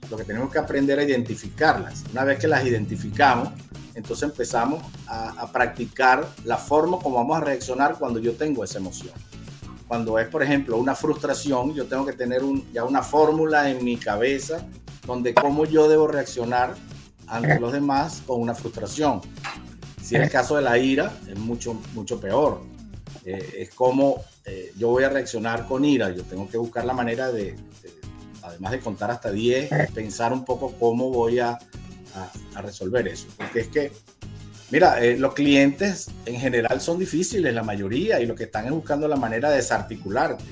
Lo 0.09 0.17
que 0.17 0.25
tenemos 0.25 0.51
que 0.51 0.59
aprender 0.59 0.99
a 0.99 1.03
identificarlas. 1.03 2.05
Una 2.13 2.25
vez 2.25 2.39
que 2.39 2.49
las 2.49 2.65
identificamos, 2.65 3.51
entonces 3.95 4.29
empezamos 4.29 4.83
a, 5.07 5.51
practicar 5.53 6.27
la 6.45 6.57
forma 6.57 6.99
como 6.99 7.17
vamos 7.17 7.37
a 7.37 7.41
reaccionar 7.41 7.97
cuando 7.99 8.21
yo 8.21 8.33
tengo 8.35 8.63
esa 8.63 8.79
emoción. 8.79 9.15
Cuando 9.89 10.19
es, 10.19 10.29
por 10.29 10.43
ejemplo, 10.43 10.77
una 10.77 10.95
frustración, 10.95 11.75
yo 11.75 11.87
tengo 11.87 12.07
que 12.07 12.13
tener 12.13 12.43
ya 12.73 12.85
una 12.85 13.03
fórmula 13.03 13.69
en 13.69 13.85
mi 13.85 13.97
cabeza 13.97 14.65
donde 15.05 15.35
cómo 15.35 15.65
yo 15.65 15.89
debo 15.89 16.07
reaccionar 16.07 16.77
ante 17.31 17.59
los 17.59 17.73
demás 17.73 18.23
con 18.27 18.41
una 18.41 18.55
frustración. 18.55 19.21
Si 20.03 20.17
es 20.17 20.23
el 20.23 20.31
caso 20.31 20.57
de 20.57 20.63
la 20.63 20.77
ira, 20.77 21.13
es 21.29 21.39
mucho, 21.39 21.81
mucho 21.95 22.21
peor. 22.21 22.63
Eh, 23.25 23.55
es 23.59 23.71
como 23.75 24.23
eh, 24.45 24.73
yo 24.77 24.89
voy 24.89 25.05
a 25.05 25.09
reaccionar 25.09 25.67
con 25.67 25.85
ira. 25.85 26.11
Yo 26.11 26.25
tengo 26.25 26.49
que 26.49 26.59
buscar 26.59 26.85
la 26.85 26.93
manera 26.93 27.31
de, 27.31 27.57
además 28.43 28.73
de 28.73 28.81
contar 28.81 29.11
hasta 29.11 29.31
10, 29.31 29.71
pensar 29.95 30.33
un 30.33 30.45
poco 30.45 30.75
cómo 30.79 31.11
voy 31.11 31.39
a, 31.39 31.59
a, 32.55 32.63
resolver 32.63 33.07
eso. 33.07 33.27
Porque 33.37 33.61
es 33.61 33.69
que, 33.69 33.93
mira, 34.71 35.01
eh, 35.01 35.17
los 35.17 35.35
clientes 35.35 36.09
en 36.27 36.41
general 36.41 36.81
son 36.81 36.99
difíciles, 36.99 37.55
la 37.55 37.63
mayoría, 37.63 38.21
y 38.21 38.27
lo 38.27 38.35
que 38.35 38.45
están 38.45 38.67
es 38.67 38.73
buscando 38.73 39.07
la 39.07 39.17
manera 39.17 39.51
de 39.51 39.57
desarticularte. 39.57 40.45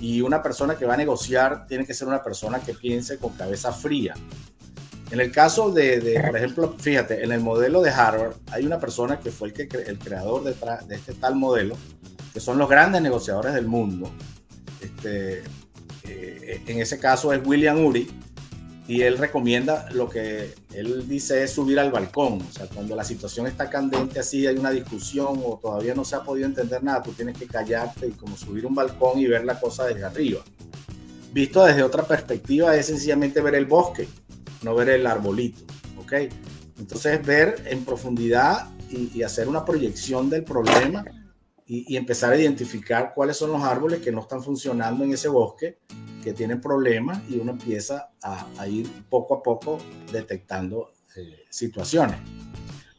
Y 0.00 0.20
una 0.20 0.42
persona 0.42 0.76
que 0.76 0.84
va 0.84 0.94
a 0.94 0.98
negociar 0.98 1.66
tiene 1.66 1.86
que 1.86 1.94
ser 1.94 2.08
una 2.08 2.22
persona 2.22 2.60
que 2.60 2.74
piense 2.74 3.18
con 3.18 3.32
cabeza 3.34 3.72
fría. 3.72 4.14
En 5.10 5.20
el 5.20 5.30
caso 5.30 5.70
de, 5.70 6.20
por 6.26 6.36
ejemplo, 6.36 6.74
fíjate, 6.78 7.22
en 7.22 7.32
el 7.32 7.40
modelo 7.40 7.80
de 7.80 7.90
Harvard 7.90 8.34
hay 8.50 8.66
una 8.66 8.80
persona 8.80 9.20
que 9.20 9.30
fue 9.30 9.48
el, 9.48 9.54
que, 9.54 9.68
el 9.86 9.98
creador 9.98 10.42
de, 10.42 10.54
de 10.88 10.94
este 10.94 11.14
tal 11.14 11.36
modelo, 11.36 11.76
que 12.32 12.40
son 12.40 12.58
los 12.58 12.68
grandes 12.68 13.02
negociadores 13.02 13.54
del 13.54 13.66
mundo. 13.66 14.10
Este, 14.80 15.44
eh, 16.04 16.62
en 16.66 16.80
ese 16.80 16.98
caso 16.98 17.32
es 17.32 17.40
William 17.46 17.84
Uri, 17.84 18.08
y 18.88 19.02
él 19.02 19.18
recomienda 19.18 19.88
lo 19.92 20.08
que 20.08 20.54
él 20.72 21.08
dice 21.08 21.42
es 21.42 21.50
subir 21.50 21.78
al 21.80 21.90
balcón. 21.90 22.40
O 22.42 22.52
sea, 22.52 22.66
cuando 22.66 22.94
la 22.94 23.02
situación 23.02 23.46
está 23.46 23.68
candente 23.68 24.20
así, 24.20 24.46
hay 24.46 24.56
una 24.56 24.70
discusión 24.70 25.40
o 25.44 25.58
todavía 25.60 25.94
no 25.94 26.04
se 26.04 26.16
ha 26.16 26.22
podido 26.22 26.46
entender 26.46 26.82
nada, 26.84 27.02
tú 27.02 27.12
tienes 27.12 27.36
que 27.36 27.46
callarte 27.46 28.06
y 28.08 28.12
como 28.12 28.36
subir 28.36 28.64
un 28.64 28.74
balcón 28.74 29.18
y 29.18 29.26
ver 29.26 29.44
la 29.44 29.58
cosa 29.58 29.86
desde 29.86 30.04
arriba. 30.04 30.40
Visto 31.32 31.64
desde 31.64 31.82
otra 31.82 32.04
perspectiva 32.04 32.76
es 32.76 32.86
sencillamente 32.86 33.40
ver 33.40 33.56
el 33.56 33.66
bosque, 33.66 34.08
no 34.66 34.74
ver 34.74 34.90
el 34.90 35.06
arbolito. 35.06 35.64
¿Ok? 35.98 36.12
Entonces 36.78 37.24
ver 37.24 37.62
en 37.66 37.84
profundidad 37.84 38.68
y, 38.90 39.22
hacer 39.22 39.48
una 39.48 39.64
proyección 39.64 40.28
del 40.28 40.44
problema 40.44 41.04
y, 41.66 41.96
empezar 41.96 42.32
a 42.32 42.36
identificar 42.36 43.12
cuáles 43.14 43.36
son 43.36 43.52
los 43.52 43.62
árboles 43.62 44.00
que 44.00 44.12
no 44.12 44.20
están 44.20 44.42
funcionando 44.42 45.04
en 45.04 45.12
ese 45.12 45.28
bosque 45.28 45.78
que 46.22 46.32
tienen 46.32 46.60
problemas 46.60 47.20
y 47.28 47.38
uno 47.38 47.52
empieza 47.52 48.10
a, 48.22 48.66
ir 48.68 48.90
poco 49.08 49.36
a 49.36 49.42
poco 49.42 49.78
detectando 50.12 50.92
eh, 51.16 51.44
situaciones. 51.48 52.18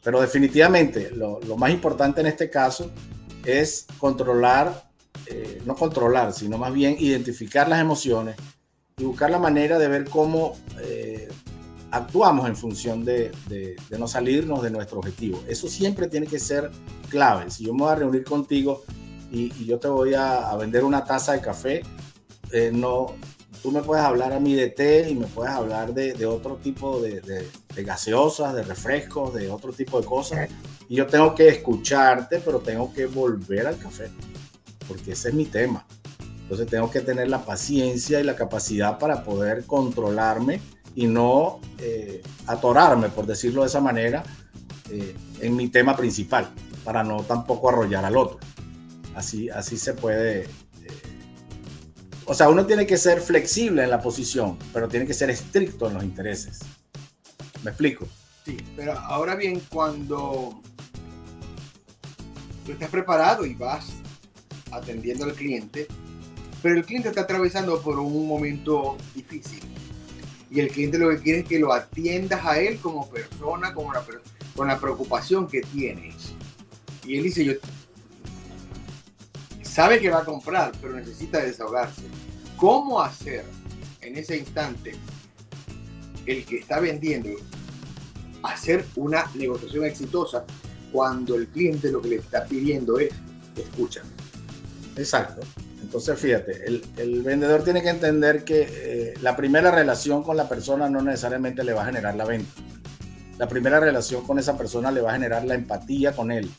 Pero 0.03 0.21
definitivamente 0.21 1.11
lo, 1.11 1.39
más 1.57 1.69
importante 1.71 2.21
en 2.21 2.27
este 2.27 2.49
caso 2.49 2.91
es 3.45 3.85
controlar, 3.97 4.89
eh, 5.27 5.61
no 5.65 5.75
controlar, 5.75 6.33
sino 6.33 6.57
más 6.57 6.73
bien 6.73 6.95
identificar 6.97 7.67
las 7.67 7.81
emociones 7.81 8.37
y 8.97 9.03
buscar 9.03 9.29
la 9.29 9.39
manera 9.39 9.77
de 9.77 9.87
ver 9.87 10.05
cómo 10.09 10.57
eh, 10.79 11.27
actuamos 11.91 12.47
en 12.47 12.55
función 12.55 13.05
de, 13.05 13.31
no 13.97 14.07
salirnos 14.07 14.61
de 14.61 14.71
nuestro 14.71 14.99
objetivo. 14.99 15.43
Eso 15.47 15.67
siempre 15.67 16.07
tiene 16.07 16.27
que 16.27 16.39
ser 16.39 16.71
clave. 17.09 17.49
Si 17.49 17.65
yo 17.65 17.73
me 17.73 17.81
voy 17.81 17.91
a 17.91 17.95
reunir 17.95 18.23
contigo 18.23 18.83
y, 19.31 19.65
yo 19.65 19.79
te 19.79 19.87
voy 19.87 20.13
a, 20.13 20.49
a, 20.49 20.57
vender 20.57 20.83
una 20.83 21.03
taza 21.03 21.33
de 21.33 21.41
café, 21.41 21.81
eh, 22.51 22.71
no, 22.73 23.13
tú 23.61 23.71
me 23.71 23.81
puedes 23.81 24.03
hablar 24.03 24.33
a 24.33 24.39
mí 24.39 24.53
de 24.53 24.69
té 24.69 25.09
y 25.09 25.15
me 25.15 25.27
puedes 25.27 25.51
hablar 25.51 25.93
de, 25.93 26.25
otro 26.25 26.55
tipo 26.55 27.01
de, 27.01 27.45
gaseosas, 27.75 28.55
de 28.55 28.63
refrescos, 28.63 29.33
de 29.33 29.49
otro 29.49 29.73
tipo 29.73 29.99
de 29.99 30.07
cosas. 30.07 30.49
Y 30.87 30.95
yo 30.95 31.07
tengo 31.07 31.35
que 31.35 31.49
escucharte, 31.49 32.39
pero 32.39 32.59
tengo 32.59 32.93
que 32.93 33.05
volver 33.07 33.67
al 33.67 33.77
café, 33.77 34.09
porque 34.87 35.11
ese 35.11 35.29
es 35.29 35.35
mi 35.35 35.45
tema. 35.45 35.85
Entonces 36.43 36.67
tengo 36.67 36.89
que 36.89 37.01
tener 37.01 37.29
la 37.29 37.43
paciencia 37.43 38.21
y 38.21 38.23
la 38.23 38.35
capacidad 38.35 38.97
para 38.97 39.23
poder 39.23 39.65
controlarme 39.65 40.61
y 40.97 41.05
no 41.05 41.61
eh, 41.77 42.23
atorarme, 42.47 43.09
por 43.09 43.27
decirlo 43.27 43.61
de 43.61 43.67
esa 43.67 43.79
manera, 43.79 44.23
eh, 44.89 45.15
en 45.41 45.55
mi 45.55 45.69
tema 45.69 45.95
principal, 45.95 46.49
para 46.83 47.03
no 47.03 47.21
tampoco 47.21 47.69
arrollar 47.69 48.03
al 48.03 48.17
otro. 48.17 48.39
Así, 49.13 49.47
así 49.49 49.77
se 49.77 49.93
puede 49.93 50.47
o 52.29 52.33
sea, 52.33 52.49
uno 52.49 52.65
tiene 52.65 52.85
que 52.85 52.97
ser 52.97 53.21
flexible 53.21 53.83
en 53.83 53.89
la 53.89 54.01
posición, 54.01 54.57
pero 54.73 54.89
tiene 54.89 55.07
que 55.07 55.13
ser 55.13 55.29
estricto 55.29 55.87
en 55.87 55.93
los 55.93 56.03
intereses. 56.03 56.59
¿Me 57.63 57.69
explico? 57.71 58.05
Sí, 58.43 58.57
pero 58.75 58.99
ahora 58.99 59.35
bien, 59.35 59.61
cuando 59.69 60.61
tú 62.65 62.71
estás 62.73 62.89
preparado 62.89 63.45
y 63.45 63.53
vas 63.53 63.93
atendiendo 64.71 65.23
al 65.23 65.35
cliente, 65.35 65.87
pero 66.61 66.75
el 66.75 66.85
cliente 66.85 67.07
está 67.07 67.21
atravesando 67.21 67.81
por 67.81 67.97
un 67.97 68.27
momento 68.27 68.97
difícil. 69.15 69.61
Y 70.49 70.59
el 70.59 70.69
cliente 70.69 70.97
lo 70.97 71.09
que 71.09 71.19
quiere 71.19 71.39
es 71.39 71.45
que 71.45 71.59
lo 71.59 71.73
atiendas 71.73 72.45
a 72.45 72.59
él 72.59 72.79
como 72.79 73.09
persona, 73.09 73.73
como 73.73 73.91
con 74.55 74.67
la 74.67 74.79
preocupación 74.79 75.47
que 75.47 75.61
tienes. 75.61 76.33
Y 77.05 77.17
él 77.17 77.23
dice, 77.23 77.43
yo 77.43 77.53
sabe 79.61 79.99
que 79.99 80.09
va 80.09 80.19
a 80.19 80.25
comprar, 80.25 80.71
pero 80.81 80.93
necesita 80.93 81.39
desahogarse. 81.39 82.03
¿Cómo 82.55 83.01
hacer 83.01 83.45
en 84.01 84.17
ese 84.17 84.37
instante 84.37 84.95
el 86.25 86.45
que 86.45 86.57
está 86.57 86.79
vendiendo 86.79 87.29
hacer 88.41 88.85
una 88.95 89.29
negociación 89.35 89.85
exitosa 89.85 90.45
cuando 90.91 91.35
el 91.35 91.47
cliente 91.47 91.91
lo 91.91 92.01
que 92.01 92.09
le 92.09 92.15
está 92.15 92.45
pidiendo 92.45 92.99
es 92.99 93.11
escucha? 93.55 94.01
Exacto. 94.97 95.41
Entonces, 95.81 96.19
fíjate, 96.19 96.65
el, 96.65 97.21
vendedor 97.21 97.63
tiene 97.63 97.81
que 97.81 97.89
entender 97.89 98.43
que 98.43 98.67
eh, 98.69 99.13
la 99.21 99.35
primera 99.35 99.71
relación 99.71 100.23
con 100.23 100.35
la 100.35 100.49
persona 100.49 100.89
no 100.89 101.01
necesariamente 101.01 101.63
le 101.63 101.73
va 101.73 101.83
a 101.83 101.85
generar 101.85 102.15
la 102.15 102.25
venta. 102.25 102.51
La 103.37 103.47
primera 103.47 103.79
relación 103.79 104.25
con 104.25 104.39
esa 104.39 104.57
persona 104.57 104.91
le 104.91 105.01
va 105.01 105.11
a 105.11 105.13
generar 105.13 105.45
la 105.45 105.53
empatía 105.53 106.15
con 106.15 106.31
él, 106.31 106.51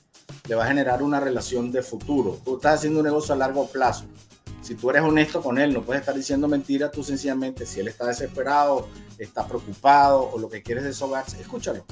le 0.48 0.54
va 0.54 0.64
a 0.64 0.68
generar 0.68 1.02
una 1.02 1.18
relación 1.18 1.72
de 1.72 1.82
futuro. 1.82 2.40
Tú 2.44 2.56
estás 2.56 2.76
haciendo 2.76 3.00
un 3.00 3.06
negocio 3.06 3.34
a 3.34 3.36
largo 3.36 3.66
plazo. 3.66 4.04
Si 4.62 4.76
tú 4.76 4.90
eres 4.90 5.02
honesto 5.02 5.42
con 5.42 5.58
él, 5.58 5.74
no 5.74 5.82
puedes 5.82 6.00
estar 6.00 6.14
diciendo 6.14 6.46
mentiras, 6.46 6.92
tú 6.92 7.02
sencillamente, 7.02 7.66
si 7.66 7.80
él 7.80 7.88
está 7.88 8.06
desesperado, 8.06 8.88
está 9.18 9.46
preocupado 9.46 10.30
o 10.32 10.38
lo 10.38 10.48
que 10.48 10.62
quieres 10.62 10.84
deshogarse, 10.84 11.40
escúchalo. 11.40 11.84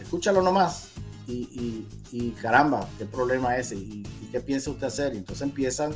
Escúchalo 0.00 0.40
nomás. 0.40 0.89
Y, 1.30 1.86
y, 2.12 2.30
caramba, 2.42 2.88
¿qué 2.98 3.06
problema 3.06 3.56
es 3.56 3.66
ese? 3.66 3.76
¿Y, 3.76 4.02
qué 4.32 4.40
piensa 4.40 4.70
usted 4.70 4.86
hacer? 4.86 5.14
Y 5.14 5.18
entonces 5.18 5.42
empiezan 5.42 5.92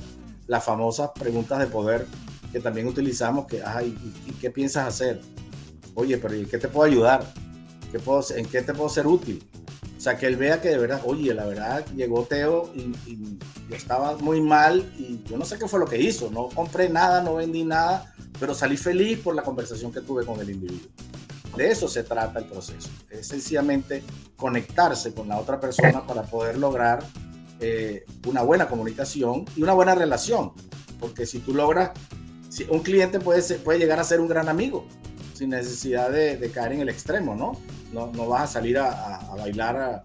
las 0.47 0.65
famosas 0.65 1.11
preguntas 1.11 1.59
de 1.61 1.67
poder 1.67 2.07
que 2.53 2.61
también 2.61 2.87
utilizamos, 2.87 3.47
que, 3.47 3.63
ay, 3.63 3.97
¿y, 4.27 4.33
qué 4.33 4.51
piensas 4.51 4.89
hacer? 4.89 5.21
Oye, 5.95 6.19
pero 6.19 6.35
¿y 6.35 6.47
qué 6.47 6.59
te 6.59 6.69
puedo 6.69 6.91
ayudar? 6.91 7.25
¿Qué 7.93 7.99
puedo, 7.99 8.25
¿En 8.37 8.47
qué 8.47 8.63
te 8.63 8.75
puedo 8.75 8.89
ser 8.89 9.07
útil? 9.07 9.45
O 9.97 10.01
sea, 10.01 10.19
que 10.19 10.27
él 10.27 10.37
vea 10.37 10.61
que 10.61 10.69
de 10.69 10.79
verdad, 10.79 11.01
oye, 11.05 11.33
la 11.33 11.47
verdad, 11.47 11.87
llegó 11.97 12.25
Teo 12.25 12.71
y, 12.75 12.93
yo 13.69 13.77
estaba 13.77 14.19
muy 14.19 14.43
mal 14.43 14.93
y 14.99 15.23
yo 15.25 15.39
no 15.39 15.47
sé 15.47 15.59
qué 15.59 15.67
fue 15.67 15.81
lo 15.81 15.87
que 15.87 15.99
hizo. 15.99 16.31
No 16.31 16.49
compré 16.49 16.91
nada, 16.91 17.23
no 17.23 17.37
vendí 17.37 17.65
nada, 17.65 18.13
pero 18.39 18.55
salí 18.55 18.77
feliz 18.77 19.21
por 19.21 19.35
la 19.35 19.43
conversación 19.43 19.91
que 19.93 20.03
tuve 20.03 20.27
con 20.27 20.39
el 20.41 20.51
individuo. 20.51 20.91
De 21.57 21.71
eso 21.71 21.89
se 21.89 22.03
trata 22.03 22.41
el 22.41 22.47
proceso. 22.47 22.91
Es 23.11 23.29
sencillamente 23.29 24.03
conectarse 24.37 25.15
con 25.15 25.29
la 25.29 25.39
otra 25.39 25.61
persona 25.61 26.07
para 26.07 26.23
poder 26.23 26.59
lograr 26.59 27.05
eh, 27.61 28.05
una 28.27 28.43
buena 28.43 28.67
comunicación 28.67 29.45
y 29.57 29.63
una 29.63 29.73
buena 29.73 29.95
relación. 29.95 30.53
Porque 30.99 31.27
si 31.27 31.39
tú 31.39 31.55
logras, 31.55 31.93
si 32.49 32.65
un 32.65 32.81
cliente 32.81 33.21
puede, 33.21 33.43
puede 33.59 33.79
llegar 33.79 34.01
a 34.01 34.05
ser 34.05 34.21
un 34.21 34.29
gran 34.29 34.49
amigo 34.49 34.87
sin 35.35 35.51
necesidad 35.51 36.11
de, 36.11 36.51
caer 36.53 36.73
en 36.73 36.81
el 36.81 36.89
extremo, 36.89 37.35
¿no? 37.35 37.59
no, 37.93 38.29
vas 38.29 38.43
a 38.43 38.47
salir 38.47 38.79
a, 38.79 39.35
bailar 39.37 40.05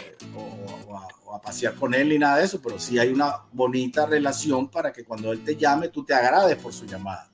eh, 0.00 0.16
o, 0.36 0.98
a, 1.34 1.40
pasear 1.40 1.74
con 1.74 1.94
él 1.94 2.08
ni 2.08 2.18
nada 2.18 2.38
de 2.38 2.44
eso, 2.44 2.60
pero 2.62 2.78
sí 2.78 2.98
hay 2.98 3.08
una 3.08 3.42
bonita 3.52 4.06
relación 4.06 4.68
para 4.68 4.92
que 4.92 5.04
cuando 5.04 5.32
él 5.32 5.44
te 5.44 5.56
llame, 5.56 5.88
tú 5.88 6.04
te 6.04 6.14
agrades 6.14 6.56
por 6.56 6.72
su 6.72 6.86
llamada. 6.86 7.30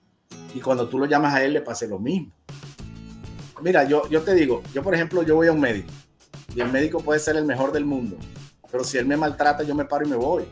Y 0.54 0.60
cuando 0.60 0.88
tú 0.88 0.98
lo 0.98 1.06
llamas 1.06 1.34
a 1.34 1.44
él, 1.44 1.52
le 1.52 1.60
pase 1.60 1.86
lo 1.86 1.98
mismo. 1.98 2.32
Mira, 3.62 3.84
yo, 3.84 4.08
yo 4.08 4.22
te 4.22 4.34
digo, 4.34 4.62
yo 4.72 4.82
por 4.82 4.94
ejemplo, 4.94 5.22
yo 5.22 5.36
voy 5.36 5.48
a 5.48 5.52
un 5.52 5.60
médico 5.60 5.92
y 6.54 6.60
el 6.60 6.70
médico 6.70 7.00
puede 7.00 7.20
ser 7.20 7.36
el 7.36 7.44
mejor 7.44 7.72
del 7.72 7.84
mundo, 7.84 8.16
pero 8.70 8.84
si 8.84 8.98
él 8.98 9.06
me 9.06 9.16
maltrata, 9.16 9.62
yo 9.62 9.74
me 9.74 9.84
paro 9.84 10.06
y 10.06 10.10
me 10.10 10.16
voy. 10.16 10.44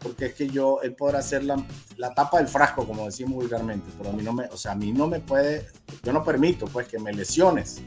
Porque 0.00 0.26
es 0.26 0.34
que 0.34 0.48
yo, 0.48 0.82
él 0.82 0.94
podrá 0.94 1.20
hacer 1.20 1.44
la, 1.44 1.56
la 1.96 2.12
tapa 2.12 2.38
del 2.38 2.46
frasco, 2.46 2.86
como 2.86 3.06
decimos 3.06 3.36
vulgarmente, 3.36 3.90
pero 3.96 4.10
a 4.10 4.12
mí 4.12 4.22
no 4.22 4.34
me, 4.34 4.44
o 4.46 4.56
sea, 4.56 4.72
a 4.72 4.74
mí 4.74 4.92
no 4.92 5.06
me 5.06 5.20
puede, 5.20 5.66
yo 6.02 6.12
no 6.12 6.22
permito 6.22 6.66
pues 6.66 6.86
que 6.88 6.98
me 6.98 7.12
lesiones. 7.12 7.80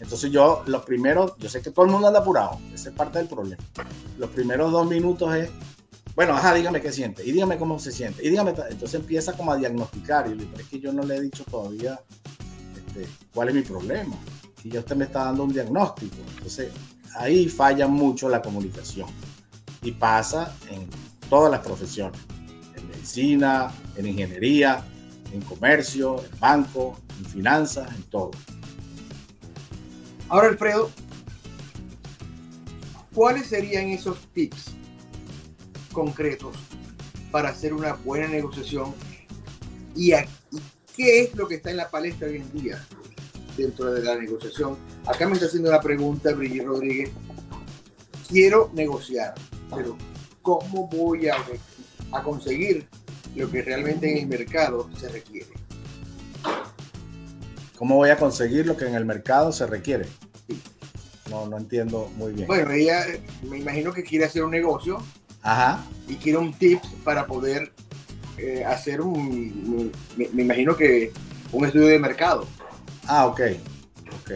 Entonces 0.00 0.30
yo, 0.30 0.62
los 0.66 0.84
primeros, 0.84 1.34
yo 1.38 1.48
sé 1.48 1.62
que 1.62 1.70
todo 1.70 1.86
el 1.86 1.92
mundo 1.92 2.08
anda 2.08 2.20
apurado, 2.20 2.58
esa 2.74 2.90
es 2.90 2.94
parte 2.94 3.18
del 3.18 3.28
problema. 3.28 3.62
Los 4.18 4.28
primeros 4.30 4.70
dos 4.70 4.86
minutos 4.86 5.34
es, 5.34 5.48
bueno, 6.14 6.34
ajá, 6.34 6.52
dígame 6.52 6.82
qué 6.82 6.92
siente, 6.92 7.24
y 7.24 7.32
dígame 7.32 7.56
cómo 7.56 7.78
se 7.78 7.90
siente, 7.90 8.22
y 8.22 8.28
dígame, 8.28 8.50
entonces 8.50 8.94
empieza 8.94 9.32
como 9.32 9.52
a 9.52 9.56
diagnosticar, 9.56 10.28
y 10.28 10.50
es 10.58 10.68
que 10.68 10.78
yo 10.78 10.92
no 10.92 11.04
le 11.04 11.16
he 11.16 11.20
dicho 11.22 11.42
todavía 11.44 11.98
cuál 13.32 13.48
es 13.48 13.54
mi 13.54 13.62
problema, 13.62 14.16
y 14.62 14.70
ya 14.70 14.80
usted 14.80 14.96
me 14.96 15.04
está 15.04 15.24
dando 15.24 15.44
un 15.44 15.52
diagnóstico. 15.52 16.16
Entonces 16.36 16.72
ahí 17.16 17.48
falla 17.48 17.86
mucho 17.86 18.28
la 18.28 18.42
comunicación, 18.42 19.08
y 19.82 19.92
pasa 19.92 20.54
en 20.70 20.88
todas 21.28 21.50
las 21.50 21.60
profesiones, 21.60 22.18
en 22.76 22.88
medicina, 22.88 23.72
en 23.96 24.06
ingeniería, 24.06 24.84
en 25.32 25.40
comercio, 25.42 26.24
en 26.24 26.40
banco, 26.40 26.98
en 27.18 27.24
finanzas, 27.26 27.94
en 27.94 28.02
todo. 28.04 28.30
Ahora, 30.28 30.48
Alfredo, 30.48 30.90
¿cuáles 33.14 33.48
serían 33.48 33.88
esos 33.88 34.18
tips 34.32 34.72
concretos 35.92 36.56
para 37.30 37.50
hacer 37.50 37.74
una 37.74 37.92
buena 37.92 38.28
negociación? 38.28 38.94
¿Y, 39.94 40.12
qué 40.94 41.22
es 41.22 41.34
lo 41.34 41.48
que 41.48 41.56
está 41.56 41.70
en 41.70 41.78
la 41.78 41.90
palestra 41.90 42.28
hoy 42.28 42.36
en 42.36 42.52
día 42.52 42.84
dentro 43.56 43.92
de 43.92 44.02
la 44.02 44.16
negociación? 44.16 44.76
Acá 45.06 45.26
me 45.26 45.34
está 45.34 45.46
haciendo 45.46 45.68
una 45.68 45.80
pregunta 45.80 46.32
Brigitte 46.32 46.64
Rodríguez. 46.64 47.10
Quiero 48.28 48.70
negociar, 48.74 49.34
pero 49.74 49.96
¿cómo 50.42 50.88
voy 50.88 51.28
a, 51.28 51.36
a 52.12 52.22
conseguir 52.22 52.86
lo 53.34 53.50
que 53.50 53.62
realmente 53.62 54.10
en 54.10 54.18
el 54.18 54.26
mercado 54.26 54.88
se 54.98 55.08
requiere? 55.08 55.50
¿Cómo 57.76 57.96
voy 57.96 58.10
a 58.10 58.16
conseguir 58.16 58.66
lo 58.66 58.76
que 58.76 58.86
en 58.86 58.94
el 58.94 59.04
mercado 59.04 59.52
se 59.52 59.66
requiere? 59.66 60.06
No, 61.30 61.46
no 61.46 61.56
entiendo 61.56 62.10
muy 62.16 62.32
bien. 62.32 62.46
Bueno, 62.46 62.70
ella 62.70 63.04
me 63.42 63.58
imagino 63.58 63.92
que 63.92 64.04
quiere 64.04 64.26
hacer 64.26 64.44
un 64.44 64.52
negocio 64.52 65.02
Ajá. 65.42 65.84
y 66.08 66.14
quiere 66.16 66.38
un 66.38 66.52
tip 66.54 66.80
para 67.02 67.26
poder 67.26 67.72
eh, 68.36 68.64
hacer 68.64 69.00
un, 69.00 69.92
me, 70.16 70.42
imagino 70.42 70.76
que 70.76 71.12
un 71.52 71.64
estudio 71.64 71.86
de 71.86 71.98
mercado. 71.98 72.46
Ah, 73.06 73.26
ok. 73.26 73.40
Ok. 74.22 74.30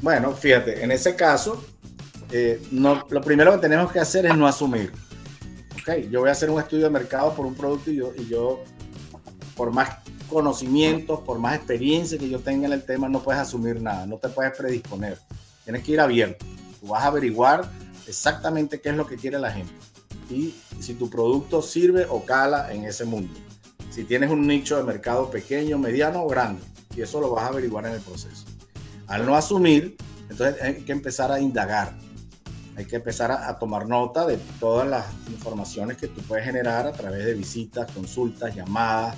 Bueno, 0.00 0.32
fíjate, 0.32 0.82
en 0.82 0.90
ese 0.90 1.14
caso, 1.14 1.64
eh, 2.30 2.60
no, 2.70 3.04
lo 3.08 3.20
primero 3.20 3.52
que 3.52 3.58
tenemos 3.58 3.92
que 3.92 4.00
hacer 4.00 4.26
es 4.26 4.36
no 4.36 4.46
asumir. 4.46 4.92
Ok, 5.80 6.10
yo 6.10 6.20
voy 6.20 6.28
a 6.28 6.32
hacer 6.32 6.50
un 6.50 6.60
estudio 6.60 6.84
de 6.84 6.90
mercado 6.90 7.34
por 7.34 7.46
un 7.46 7.54
producto 7.54 7.90
y 7.90 7.96
yo, 7.96 8.12
y 8.16 8.26
yo 8.26 8.62
por 9.56 9.72
más 9.72 9.98
conocimientos, 10.28 11.20
por 11.20 11.38
más 11.38 11.56
experiencia 11.56 12.18
que 12.18 12.28
yo 12.28 12.40
tenga 12.40 12.66
en 12.66 12.72
el 12.72 12.84
tema, 12.84 13.08
no 13.08 13.22
puedes 13.22 13.40
asumir 13.40 13.80
nada, 13.80 14.06
no 14.06 14.18
te 14.18 14.28
puedes 14.28 14.56
predisponer. 14.56 15.18
Tienes 15.64 15.84
que 15.84 15.92
ir 15.92 16.00
abierto. 16.00 16.44
Tú 16.80 16.88
vas 16.88 17.04
a 17.04 17.06
averiguar 17.06 17.70
exactamente 18.06 18.80
qué 18.80 18.90
es 18.90 18.96
lo 18.96 19.06
que 19.06 19.16
quiere 19.16 19.38
la 19.38 19.52
gente 19.52 19.72
y 20.32 20.54
si 20.80 20.94
tu 20.94 21.10
producto 21.10 21.62
sirve 21.62 22.06
o 22.08 22.24
cala 22.24 22.72
en 22.72 22.84
ese 22.84 23.04
mundo. 23.04 23.32
Si 23.90 24.04
tienes 24.04 24.30
un 24.30 24.46
nicho 24.46 24.76
de 24.76 24.84
mercado 24.84 25.30
pequeño, 25.30 25.78
mediano 25.78 26.22
o 26.22 26.28
grande, 26.28 26.62
y 26.96 27.02
eso 27.02 27.20
lo 27.20 27.30
vas 27.30 27.44
a 27.44 27.48
averiguar 27.48 27.86
en 27.86 27.92
el 27.92 28.00
proceso. 28.00 28.46
Al 29.06 29.26
no 29.26 29.36
asumir, 29.36 29.96
entonces 30.30 30.62
hay 30.62 30.82
que 30.82 30.92
empezar 30.92 31.30
a 31.30 31.40
indagar. 31.40 31.94
Hay 32.76 32.86
que 32.86 32.96
empezar 32.96 33.30
a, 33.30 33.58
tomar 33.58 33.86
nota 33.86 34.24
de 34.26 34.38
todas 34.58 34.88
las 34.88 35.04
informaciones 35.28 35.98
que 35.98 36.08
tú 36.08 36.22
puedes 36.22 36.46
generar 36.46 36.86
a 36.86 36.92
través 36.92 37.26
de 37.26 37.34
visitas, 37.34 37.90
consultas, 37.92 38.54
llamadas, 38.54 39.14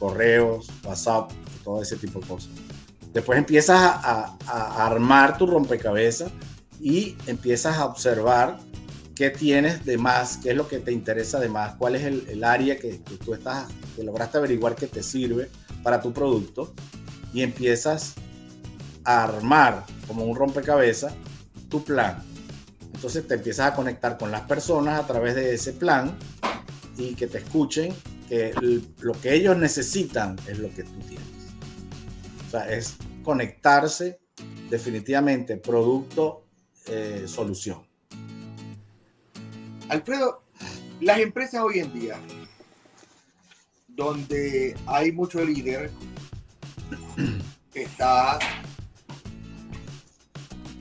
correos, 0.00 0.68
WhatsApp, 0.84 1.30
todo 1.62 1.80
ese 1.82 1.96
tipo 1.96 2.18
de 2.18 2.26
cosas. 2.26 2.50
Después 3.14 3.38
empiezas 3.38 3.80
a, 3.80 3.92
a, 3.92 4.36
a, 4.48 4.86
armar 4.86 5.38
tu 5.38 5.46
rompecabezas 5.46 6.32
y 6.80 7.16
empiezas 7.28 7.76
a 7.76 7.86
observar 7.86 8.58
qué 9.16 9.30
tienes 9.30 9.84
de 9.84 9.96
más, 9.96 10.36
qué 10.36 10.50
es 10.50 10.56
lo 10.56 10.68
que 10.68 10.78
te 10.78 10.92
interesa 10.92 11.40
de 11.40 11.48
más, 11.48 11.74
cuál 11.76 11.96
es 11.96 12.04
el, 12.04 12.44
área 12.44 12.78
que, 12.78 13.00
tú 13.24 13.32
estás, 13.34 13.66
que 13.96 14.04
lograste 14.04 14.36
averiguar 14.36 14.76
que 14.76 14.86
te 14.86 15.02
sirve 15.02 15.50
para 15.82 16.00
tu 16.00 16.12
producto 16.12 16.74
y 17.32 17.42
empiezas 17.42 18.14
a 19.04 19.24
armar 19.24 19.86
como 20.06 20.24
un 20.24 20.36
rompecabezas 20.36 21.14
tu 21.70 21.82
plan. 21.82 22.22
Entonces 22.94 23.26
te 23.26 23.34
empiezas 23.34 23.72
a 23.72 23.74
conectar 23.74 24.18
con 24.18 24.30
las 24.30 24.42
personas 24.42 25.00
a 25.00 25.06
través 25.06 25.34
de 25.34 25.54
ese 25.54 25.72
plan 25.72 26.16
y 26.98 27.14
que 27.14 27.26
te 27.26 27.38
escuchen 27.38 27.94
que 28.28 28.52
lo 29.00 29.12
que 29.14 29.34
ellos 29.34 29.56
necesitan 29.56 30.36
es 30.46 30.58
lo 30.58 30.68
que 30.74 30.82
tú 30.82 30.98
tienes. 31.08 31.26
O 32.46 32.50
sea, 32.50 32.70
es 32.70 32.96
conectarse 33.22 34.20
definitivamente 34.68 35.56
producto, 35.56 36.44
eh. 36.88 37.24
Alfredo, 39.88 40.42
las 41.00 41.18
empresas 41.20 41.62
hoy 41.62 41.78
en 41.78 41.92
día, 41.92 42.18
donde 43.86 44.76
hay 44.86 45.12
mucho 45.12 45.44
líder, 45.44 45.90
está 47.72 48.38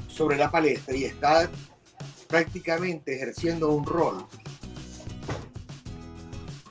sobre 0.07 0.37
la 0.37 0.49
palestra 0.49 0.95
y 0.95 1.03
está 1.03 1.49
prácticamente 2.27 3.15
ejerciendo 3.15 3.71
un 3.71 3.85
rol 3.85 4.25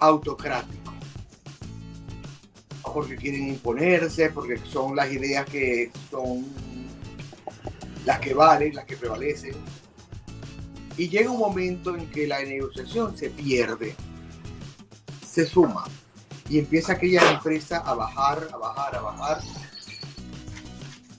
autocrático. 0.01 0.93
Porque 2.83 3.17
quieren 3.17 3.49
imponerse, 3.49 4.31
porque 4.31 4.59
son 4.59 4.97
las 4.97 5.13
ideas 5.13 5.45
que 5.47 5.91
son 6.11 6.47
las 8.05 8.19
que 8.21 8.35
valen, 8.35 8.75
las 8.75 8.85
que 8.85 8.97
prevalecen. 8.97 9.55
Y 10.97 11.09
llega 11.09 11.31
un 11.31 11.39
momento 11.39 11.97
en 11.97 12.07
que 12.11 12.27
la 12.27 12.43
negociación 12.43 13.17
se 13.17 13.31
pierde, 13.31 13.97
se 15.27 15.47
suma 15.47 15.85
y 16.49 16.59
empieza 16.59 16.93
aquella 16.93 17.33
empresa 17.33 17.79
a 17.79 17.95
bajar, 17.95 18.49
a 18.53 18.57
bajar, 18.57 18.97
a 18.97 19.01
bajar. 19.01 19.41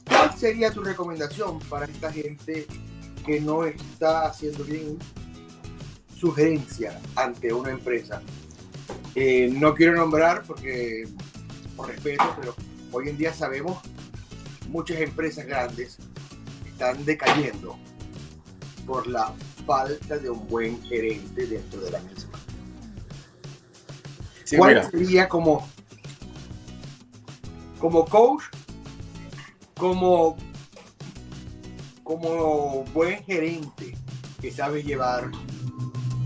¿Cuál 0.08 0.38
sería 0.38 0.72
tu 0.72 0.84
recomendación 0.84 1.60
para 1.60 1.86
esta 1.86 2.12
gente 2.12 2.68
que 3.26 3.42
no 3.42 3.66
está 3.66 4.28
haciendo 4.28 4.64
bien 4.64 4.98
sugerencia 6.18 7.02
ante 7.16 7.52
una 7.52 7.72
empresa? 7.72 8.22
Eh, 9.16 9.50
no 9.52 9.74
quiero 9.74 9.96
nombrar 9.96 10.44
porque, 10.44 11.08
por 11.76 11.88
respeto, 11.88 12.24
pero 12.40 12.56
hoy 12.92 13.10
en 13.10 13.18
día 13.18 13.34
sabemos 13.34 13.80
muchas 14.70 15.00
empresas 15.00 15.46
grandes 15.46 15.98
están 16.66 17.04
decayendo 17.06 17.78
por 18.86 19.08
la 19.08 19.34
falta 19.65 20.17
de 20.17 20.30
un 20.30 20.47
buen 20.47 20.82
gerente 20.84 21.45
dentro 21.47 21.82
de 21.82 21.91
la 21.91 21.99
misma. 21.99 22.39
Sí, 24.43 24.58
¿Cuál 24.58 24.75
mira. 24.75 24.89
sería 24.89 25.28
como, 25.28 25.67
como 27.80 28.06
coach, 28.06 28.43
como, 29.75 30.38
como 32.04 32.84
buen 32.93 33.23
gerente 33.23 33.97
que 34.39 34.51
sabe 34.51 34.84
llevar 34.84 35.32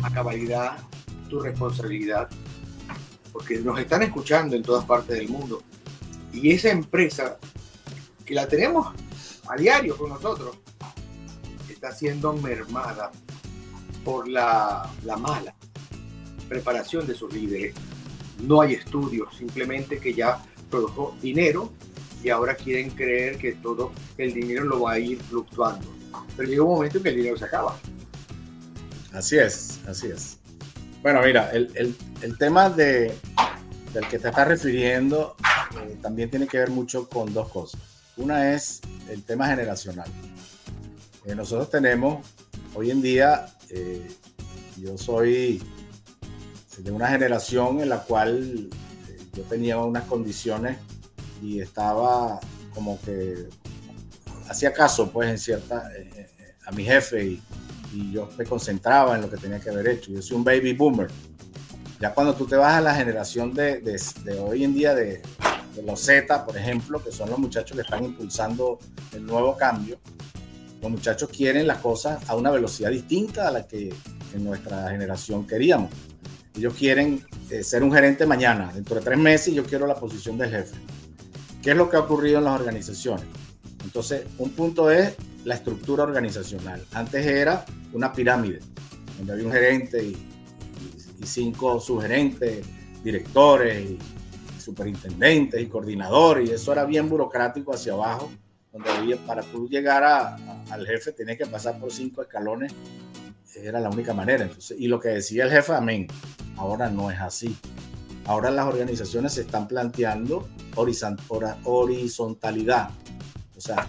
a 0.04 0.14
cabalidad 0.14 0.78
tu 1.30 1.40
responsabilidad? 1.40 2.30
Porque 3.32 3.60
nos 3.60 3.80
están 3.80 4.04
escuchando 4.04 4.56
en 4.56 4.64
todas 4.64 4.84
partes 4.86 5.18
del 5.18 5.30
mundo. 5.30 5.64
Y 6.34 6.52
esa 6.52 6.70
empresa 6.72 7.38
que 8.26 8.34
la 8.34 8.48
tenemos 8.48 8.94
a 9.48 9.56
diario 9.56 9.98
con 9.98 10.10
nosotros 10.10 10.58
está 11.70 11.94
siendo 11.94 12.34
mermada 12.34 13.10
por 14.04 14.28
la, 14.28 14.90
la 15.04 15.18
mala 15.18 15.54
preparación 16.48 17.06
de 17.06 17.14
sus 17.16 17.32
líderes. 17.34 17.76
No 18.42 18.62
hay 18.62 18.74
estudios, 18.74 19.36
simplemente 19.38 20.00
que 20.00 20.14
ya 20.14 20.44
produjo 20.70 21.16
dinero 21.22 21.72
y 22.24 22.30
ahora 22.30 22.56
quieren 22.56 22.90
creer 22.90 23.38
que 23.38 23.54
todo 23.54 23.92
el 24.18 24.34
dinero 24.34 24.64
lo 24.66 24.82
va 24.82 24.94
a 24.94 25.00
ir 25.00 25.22
fluctuando. 25.24 25.88
Pero 26.36 26.50
llega 26.50 26.64
un 26.64 26.70
momento 26.70 26.98
en 26.98 27.04
que 27.04 27.10
el 27.10 27.16
dinero 27.16 27.38
se 27.38 27.46
acaba. 27.46 27.78
Así 29.14 29.38
es, 29.38 29.80
así 29.88 30.08
es. 30.08 30.38
Bueno, 31.02 31.22
mira, 31.24 31.50
el, 31.52 31.72
el, 31.76 31.96
el 32.22 32.38
tema 32.38 32.70
de, 32.70 33.14
del 33.94 34.08
que 34.08 34.20
te 34.20 34.28
estás 34.28 34.48
refiriendo 34.48 35.36
eh, 35.82 35.98
también 36.02 36.30
tiene 36.30 36.48
que 36.48 36.58
ver 36.58 36.70
mucho 36.70 37.08
con 37.08 37.34
dos 37.34 37.50
cosas. 37.50 37.82
Una 38.18 38.54
es 38.54 38.82
el 39.10 39.24
tema 39.24 39.48
generacional. 39.48 40.10
Eh, 41.26 41.36
nosotros 41.36 41.70
tenemos, 41.70 42.26
hoy 42.76 42.92
en 42.92 43.02
día, 43.02 43.48
eh, 43.70 44.08
yo 44.78 44.98
soy 44.98 45.62
de 46.84 46.92
una 46.92 47.08
generación 47.08 47.82
en 47.82 47.90
la 47.90 48.04
cual 48.04 48.70
eh, 49.10 49.18
yo 49.34 49.44
tenía 49.44 49.78
unas 49.78 50.06
condiciones 50.06 50.78
y 51.42 51.60
estaba 51.60 52.40
como 52.74 53.00
que 53.02 53.48
hacía 54.48 54.74
caso, 54.74 55.12
pues, 55.12 55.30
en 55.30 55.38
cierta, 55.38 55.92
eh, 55.96 56.10
eh, 56.16 56.56
a 56.66 56.72
mi 56.72 56.84
jefe 56.84 57.24
y, 57.26 57.42
yo 58.12 58.30
me 58.38 58.46
concentraba 58.46 59.16
en 59.16 59.22
lo 59.24 59.32
que 59.32 59.38
tenía 59.38 59.60
que 59.60 59.72
haber 59.72 59.88
hecho. 59.88 60.12
Yo 60.12 60.22
soy 60.22 60.38
un 60.38 60.44
baby 60.44 60.74
boomer. 60.74 61.08
Ya 62.00 62.14
cuando 62.14 62.36
tú 62.36 62.46
te 62.46 62.56
vas 62.56 62.76
a 62.76 62.82
la 62.82 62.94
generación 62.94 63.52
de, 63.52 63.82
hoy 64.40 64.64
en 64.64 64.76
día, 64.76 64.94
de 64.94 65.24
los 65.84 66.00
Z, 66.00 66.46
por 66.46 66.56
ejemplo, 66.56 67.04
que 67.04 67.12
son 67.12 67.32
los 67.32 67.40
muchachos 67.40 67.76
que 67.76 67.82
están 67.82 68.06
impulsando 68.06 68.78
el 69.12 69.26
nuevo 69.26 69.58
cambio, 69.58 69.98
los 70.82 70.92
muchachos 70.92 71.30
quieren 71.30 71.68
las 71.68 71.80
cosas 71.80 72.30
a 72.30 72.36
una 72.36 72.52
velocidad 72.52 72.92
distinta 72.92 73.48
a 73.48 73.52
la 73.52 73.68
que 73.68 73.94
en 74.34 74.44
nuestra 74.44 74.90
generación 74.90 75.46
queríamos. 75.46 75.92
Ellos 76.56 76.74
quieren 76.74 77.24
eh, 77.50 77.64
ser 77.64 77.84
un 77.84 77.92
gerente 77.92 78.26
mañana, 78.26 78.72
dentro 78.74 78.96
de 78.96 79.02
tres 79.02 79.18
meses 79.18 79.54
yo 79.54 79.64
quiero 79.64 79.88
la 79.88 79.96
posición 79.96 80.38
del 80.38 80.50
jefe. 80.50 80.76
¿Qué 81.62 81.72
es 81.72 81.78
lo 81.78 81.90
que 81.90 81.98
ha 81.98 82.02
ocurrido 82.02 82.40
en 82.40 82.46
las 82.46 82.60
organizaciones? 82.60 83.26
Entonces, 83.84 84.24
un 84.38 84.52
punto 84.52 84.90
es 84.92 85.16
la 85.46 85.56
estructura 85.56 86.04
organizacional. 86.04 86.84
Antes 86.94 87.26
era 87.26 87.66
una 87.94 88.12
pirámide, 88.14 88.60
donde 89.18 89.34
había 89.34 89.46
un 89.46 89.52
gerente 89.52 90.04
y, 90.04 90.18
cinco 91.24 91.82
subgerentes, 91.82 92.66
directores 93.04 93.92
superintendentes 94.58 95.62
y 95.62 95.68
coordinadores, 95.68 96.50
y 96.50 96.54
eso 96.54 96.72
era 96.72 96.86
bien 96.86 97.10
burocrático 97.10 97.74
hacia 97.74 97.92
abajo, 97.92 98.32
para 99.26 99.42
tú 99.44 99.68
llegar 99.68 100.04
a, 100.04 100.36
a, 100.36 100.64
al 100.72 100.86
jefe 100.86 101.12
tenías 101.12 101.38
que 101.38 101.46
pasar 101.46 101.80
por 101.80 101.92
cinco 101.92 102.22
escalones, 102.22 102.74
era 103.56 103.80
la 103.80 103.90
única 103.90 104.14
manera. 104.14 104.44
Entonces, 104.44 104.80
y 104.80 104.88
lo 104.88 105.00
que 105.00 105.10
decía 105.10 105.44
el 105.44 105.52
jefe, 105.52 105.74
amén, 105.74 106.08
ahora 106.58 106.90
no 106.90 107.12
es 107.12 107.20
así. 107.20 107.56
Ahora 108.26 108.52
las 108.52 108.68
organizaciones 108.68 109.34
se 109.34 109.42
están 109.42 109.68
planteando 109.68 110.48
horizontalidad, 110.76 112.90
o 113.58 113.62
sea, 113.62 113.88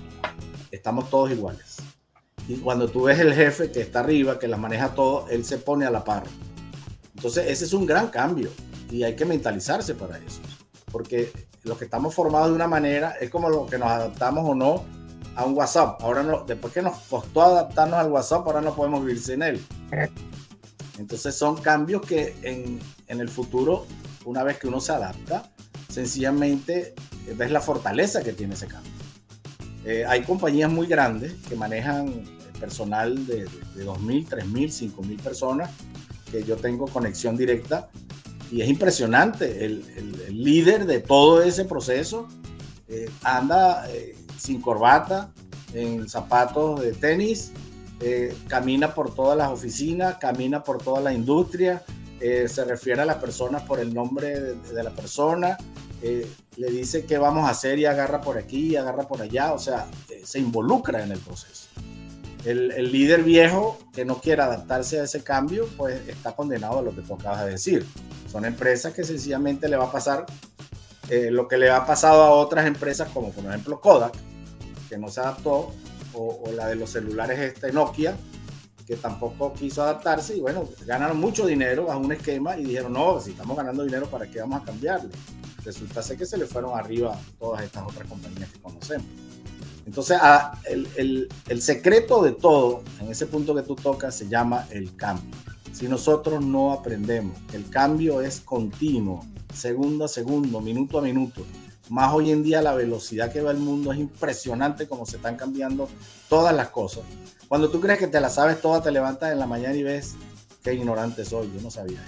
estamos 0.70 1.10
todos 1.10 1.30
iguales. 1.30 1.76
Y 2.48 2.56
cuando 2.56 2.88
tú 2.88 3.04
ves 3.04 3.20
el 3.20 3.34
jefe 3.34 3.70
que 3.70 3.80
está 3.80 4.00
arriba, 4.00 4.38
que 4.38 4.48
las 4.48 4.58
maneja 4.58 4.94
todo, 4.94 5.28
él 5.28 5.44
se 5.44 5.58
pone 5.58 5.84
a 5.84 5.90
la 5.90 6.04
par. 6.04 6.24
Entonces, 7.14 7.48
ese 7.48 7.66
es 7.66 7.72
un 7.74 7.86
gran 7.86 8.08
cambio 8.08 8.50
y 8.90 9.02
hay 9.02 9.14
que 9.14 9.26
mentalizarse 9.26 9.94
para 9.94 10.18
eso 10.18 10.40
porque 10.90 11.30
los 11.64 11.78
que 11.78 11.84
estamos 11.84 12.14
formados 12.14 12.48
de 12.48 12.54
una 12.54 12.66
manera 12.66 13.16
es 13.20 13.30
como 13.30 13.48
lo 13.48 13.66
que 13.66 13.78
nos 13.78 13.88
adaptamos 13.88 14.48
o 14.48 14.54
no 14.54 14.84
a 15.36 15.44
un 15.44 15.54
WhatsApp. 15.54 16.02
Ahora 16.02 16.22
no, 16.22 16.44
después 16.44 16.72
que 16.72 16.82
nos 16.82 16.98
costó 17.00 17.42
adaptarnos 17.42 17.98
al 17.98 18.10
WhatsApp, 18.10 18.46
ahora 18.46 18.60
no 18.60 18.74
podemos 18.74 19.04
vivir 19.04 19.20
sin 19.20 19.42
él. 19.42 19.64
Entonces 20.98 21.34
son 21.34 21.56
cambios 21.56 22.02
que 22.02 22.34
en, 22.42 22.78
en 23.06 23.20
el 23.20 23.28
futuro, 23.28 23.86
una 24.24 24.42
vez 24.42 24.58
que 24.58 24.68
uno 24.68 24.80
se 24.80 24.92
adapta, 24.92 25.50
sencillamente 25.88 26.94
ves 27.36 27.50
la 27.50 27.60
fortaleza 27.60 28.22
que 28.22 28.32
tiene 28.32 28.54
ese 28.54 28.66
cambio. 28.66 28.92
Eh, 29.84 30.04
hay 30.06 30.22
compañías 30.22 30.70
muy 30.70 30.86
grandes 30.86 31.34
que 31.48 31.56
manejan 31.56 32.24
personal 32.58 33.26
de, 33.26 33.44
de, 33.44 33.60
de 33.76 33.86
2.000, 33.86 34.28
3.000, 34.28 34.94
5.000 34.94 35.22
personas, 35.22 35.70
que 36.30 36.44
yo 36.44 36.56
tengo 36.56 36.86
conexión 36.86 37.36
directa 37.36 37.88
y 38.50 38.62
es 38.62 38.68
impresionante. 38.68 39.64
El, 39.64 39.84
el, 39.96 40.42
líder 40.42 40.86
de 40.86 41.00
todo 41.00 41.42
ese 41.42 41.64
proceso 41.64 42.26
eh, 42.88 43.10
anda 43.22 43.88
eh, 43.90 44.16
sin 44.38 44.60
corbata, 44.60 45.32
en 45.74 46.08
zapatos 46.08 46.80
de 46.80 46.92
tenis, 46.92 47.52
eh, 48.00 48.34
camina 48.48 48.94
por 48.94 49.14
todas 49.14 49.36
las 49.36 49.50
oficinas, 49.50 50.16
camina 50.16 50.62
por 50.64 50.78
toda 50.82 51.00
la 51.00 51.12
industria, 51.12 51.82
se 52.20 52.64
refiere 52.66 53.00
a 53.00 53.06
las 53.06 53.16
personas 53.16 53.62
por 53.62 53.80
el 53.80 53.94
nombre 53.94 54.38
de, 54.38 54.54
de 54.54 54.82
la 54.82 54.90
persona, 54.90 55.56
le 56.02 56.70
dice 56.70 57.06
qué 57.06 57.16
vamos 57.16 57.46
a 57.46 57.50
hacer 57.50 57.78
y 57.78 57.86
agarra 57.86 58.20
por 58.20 58.36
aquí 58.36 58.72
y 58.72 58.76
agarra 58.76 59.08
por 59.08 59.22
allá, 59.22 59.54
o 59.54 59.58
sea, 59.58 59.86
se 60.22 60.38
involucra 60.38 61.02
en 61.02 61.12
el 61.12 61.18
proceso. 61.18 61.59
El, 62.44 62.90
líder 62.90 63.22
viejo 63.22 63.78
que 63.92 64.04
no 64.04 64.18
quiera 64.20 64.46
adaptarse 64.46 65.00
a 65.00 65.04
ese 65.04 65.22
cambio, 65.22 65.68
pues 65.76 66.08
está 66.08 66.32
condenado 66.32 66.78
a 66.78 66.82
lo 66.82 66.94
que 66.94 67.02
tú 67.02 67.14
acabas 67.14 67.44
de 67.44 67.52
decir. 67.52 67.86
Son 68.30 68.44
empresas 68.44 68.94
que 68.94 69.04
sencillamente 69.04 69.68
le 69.68 69.76
va 69.76 69.84
a 69.84 69.92
pasar 69.92 70.24
eh, 71.10 71.30
lo 71.30 71.46
que 71.48 71.58
le 71.58 71.70
ha 71.70 71.84
pasado 71.84 72.22
a 72.22 72.30
otras 72.30 72.66
empresas, 72.66 73.08
como 73.10 73.30
por 73.30 73.44
ejemplo 73.44 73.80
Kodak, 73.80 74.14
que 74.88 74.96
no 74.96 75.08
se 75.08 75.20
adaptó, 75.20 75.72
o, 76.14 76.42
o 76.44 76.52
la 76.52 76.66
de 76.66 76.76
los 76.76 76.90
celulares 76.90 77.38
este 77.38 77.72
Nokia, 77.72 78.16
que 78.86 78.96
tampoco 78.96 79.52
quiso 79.52 79.82
adaptarse 79.82 80.36
y 80.36 80.40
bueno, 80.40 80.68
ganaron 80.84 81.20
mucho 81.20 81.46
dinero 81.46 81.86
bajo 81.86 82.00
un 82.00 82.10
esquema 82.10 82.56
y 82.56 82.64
dijeron, 82.64 82.92
no, 82.92 83.20
si 83.20 83.30
estamos 83.30 83.56
ganando 83.56 83.84
dinero, 83.84 84.06
¿para 84.10 84.26
qué 84.26 84.40
vamos 84.40 84.62
a 84.62 84.64
cambiarle? 84.64 85.10
Resulta 85.64 86.02
ser 86.02 86.16
que 86.16 86.26
se 86.26 86.36
le 86.36 86.46
fueron 86.46 86.76
arriba 86.76 87.16
todas 87.38 87.62
estas 87.62 87.84
otras 87.84 88.08
compañías 88.08 88.50
que 88.50 88.60
conocemos. 88.60 89.06
Entonces, 89.86 90.18
a, 90.20 90.58
el, 90.64 90.88
el, 90.96 91.28
el, 91.48 91.62
secreto 91.62 92.22
de 92.22 92.32
todo, 92.32 92.82
en 93.00 93.10
ese 93.10 93.26
punto 93.26 93.54
que 93.54 93.62
tú 93.62 93.74
tocas, 93.74 94.14
se 94.14 94.28
llama 94.28 94.66
el 94.70 94.94
cambio. 94.96 95.34
Si 95.72 95.88
nosotros 95.88 96.44
no 96.44 96.72
aprendemos, 96.72 97.36
el 97.52 97.68
cambio 97.70 98.20
es 98.20 98.40
continuo, 98.40 99.24
segundo 99.54 100.04
a 100.04 100.08
segundo, 100.08 100.60
minuto 100.60 100.98
a 100.98 101.02
minuto. 101.02 101.44
Más 101.88 102.12
hoy 102.12 102.30
en 102.30 102.42
día 102.42 102.62
la 102.62 102.74
velocidad 102.74 103.32
que 103.32 103.40
va 103.40 103.50
el 103.50 103.58
mundo 103.58 103.92
es 103.92 103.98
impresionante 103.98 104.86
como 104.86 105.06
se 105.06 105.16
están 105.16 105.36
cambiando 105.36 105.88
todas 106.28 106.54
las 106.54 106.68
cosas. 106.70 107.02
Cuando 107.48 107.68
tú 107.70 107.80
crees 107.80 107.98
que 107.98 108.06
te 108.06 108.20
la 108.20 108.30
sabes 108.30 108.60
toda, 108.60 108.82
te 108.82 108.92
levantas 108.92 109.32
en 109.32 109.38
la 109.38 109.46
mañana 109.46 109.74
y 109.74 109.82
ves 109.82 110.14
qué 110.62 110.74
ignorante 110.74 111.24
soy, 111.24 111.50
yo 111.52 111.60
no 111.60 111.70
sabía. 111.70 112.00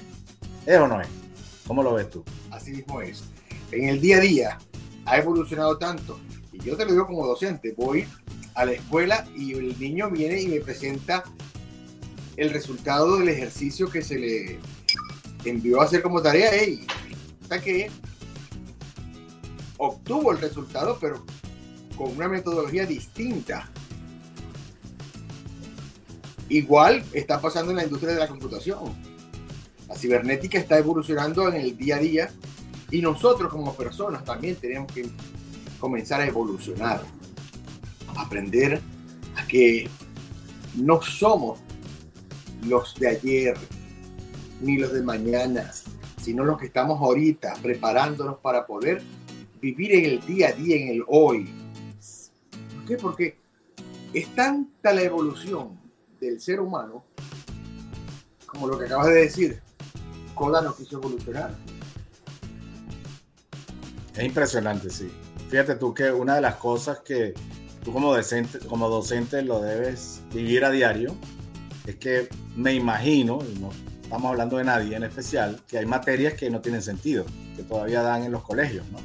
¿Es 0.66 0.78
o 0.78 0.86
no 0.86 1.00
es? 1.00 1.08
¿Cómo 1.66 1.82
lo 1.82 1.94
ves 1.94 2.10
tú? 2.10 2.22
Así 2.50 2.70
mismo 2.70 3.00
es. 3.00 3.24
En 3.72 3.88
el 3.88 4.00
día 4.00 4.18
a 4.18 4.20
día 4.20 4.58
ha 5.04 5.18
evolucionado 5.18 5.78
tanto 5.78 6.20
y 6.52 6.58
yo 6.62 6.76
te 6.76 6.84
lo 6.84 6.92
digo 6.92 7.06
como 7.06 7.26
docente, 7.26 7.74
voy 7.76 8.06
a 8.54 8.64
la 8.64 8.72
escuela 8.72 9.26
y 9.36 9.54
el 9.54 9.78
niño 9.78 10.10
viene 10.10 10.40
y 10.40 10.48
me 10.48 10.60
presenta 10.60 11.24
el 12.36 12.50
resultado 12.50 13.18
del 13.18 13.28
ejercicio 13.28 13.90
que 13.90 14.02
se 14.02 14.18
le 14.18 14.58
envió 15.44 15.80
a 15.80 15.84
hacer 15.84 16.02
como 16.02 16.20
tarea. 16.20 16.50
Hey, 16.52 16.86
hasta 17.42 17.60
que 17.60 17.90
obtuvo 19.78 20.32
el 20.32 20.38
resultado, 20.38 20.98
pero 21.00 21.24
con 21.96 22.14
una 22.14 22.28
metodología 22.28 22.86
distinta. 22.86 23.70
Igual 26.48 27.02
está 27.12 27.40
pasando 27.40 27.70
en 27.70 27.78
la 27.78 27.84
industria 27.84 28.12
de 28.12 28.20
la 28.20 28.28
computación. 28.28 28.94
La 29.88 29.96
cibernética 29.96 30.58
está 30.58 30.78
evolucionando 30.78 31.48
en 31.48 31.56
el 31.56 31.76
día 31.76 31.96
a 31.96 31.98
día 31.98 32.30
y 32.90 33.00
nosotros 33.00 33.50
como 33.50 33.74
personas 33.74 34.24
también 34.24 34.56
tenemos 34.56 34.92
que 34.92 35.08
comenzar 35.82 36.20
a 36.20 36.26
evolucionar, 36.28 37.02
aprender 38.16 38.80
a 39.36 39.44
que 39.48 39.90
no 40.76 41.02
somos 41.02 41.58
los 42.68 42.94
de 42.94 43.08
ayer 43.08 43.56
ni 44.60 44.78
los 44.78 44.92
de 44.92 45.02
mañana, 45.02 45.72
sino 46.22 46.44
los 46.44 46.56
que 46.56 46.66
estamos 46.66 47.00
ahorita 47.00 47.54
preparándonos 47.60 48.38
para 48.38 48.64
poder 48.64 49.02
vivir 49.60 49.92
en 49.96 50.04
el 50.04 50.24
día 50.24 50.50
a 50.50 50.52
día, 50.52 50.76
en 50.76 50.88
el 50.88 51.04
hoy. 51.08 51.52
¿Por 52.76 52.84
qué? 52.86 52.96
Porque 52.96 53.38
es 54.14 54.32
tanta 54.36 54.92
la 54.92 55.02
evolución 55.02 55.80
del 56.20 56.40
ser 56.40 56.60
humano, 56.60 57.02
como 58.46 58.68
lo 58.68 58.78
que 58.78 58.84
acabas 58.84 59.08
de 59.08 59.14
decir, 59.14 59.60
Koda 60.36 60.62
no 60.62 60.76
quiso 60.76 60.98
evolucionar. 60.98 61.52
Es 64.14 64.22
impresionante, 64.24 64.88
sí. 64.88 65.10
Fíjate 65.52 65.74
tú 65.74 65.92
que 65.92 66.10
una 66.10 66.36
de 66.36 66.40
las 66.40 66.54
cosas 66.54 67.00
que 67.00 67.34
tú 67.84 67.92
como 67.92 68.14
docente, 68.14 68.58
como 68.60 68.88
docente 68.88 69.42
lo 69.42 69.60
debes 69.60 70.22
vivir 70.32 70.64
a 70.64 70.70
diario 70.70 71.14
es 71.86 71.96
que 71.96 72.30
me 72.56 72.72
imagino, 72.72 73.38
y 73.46 73.58
no 73.58 73.68
estamos 74.02 74.30
hablando 74.30 74.56
de 74.56 74.64
nadie 74.64 74.96
en 74.96 75.02
especial, 75.02 75.60
que 75.68 75.76
hay 75.76 75.84
materias 75.84 76.32
que 76.32 76.48
no 76.48 76.62
tienen 76.62 76.80
sentido, 76.80 77.26
que 77.54 77.64
todavía 77.64 78.00
dan 78.00 78.22
en 78.22 78.32
los 78.32 78.42
colegios, 78.44 78.86
¿no? 78.90 78.98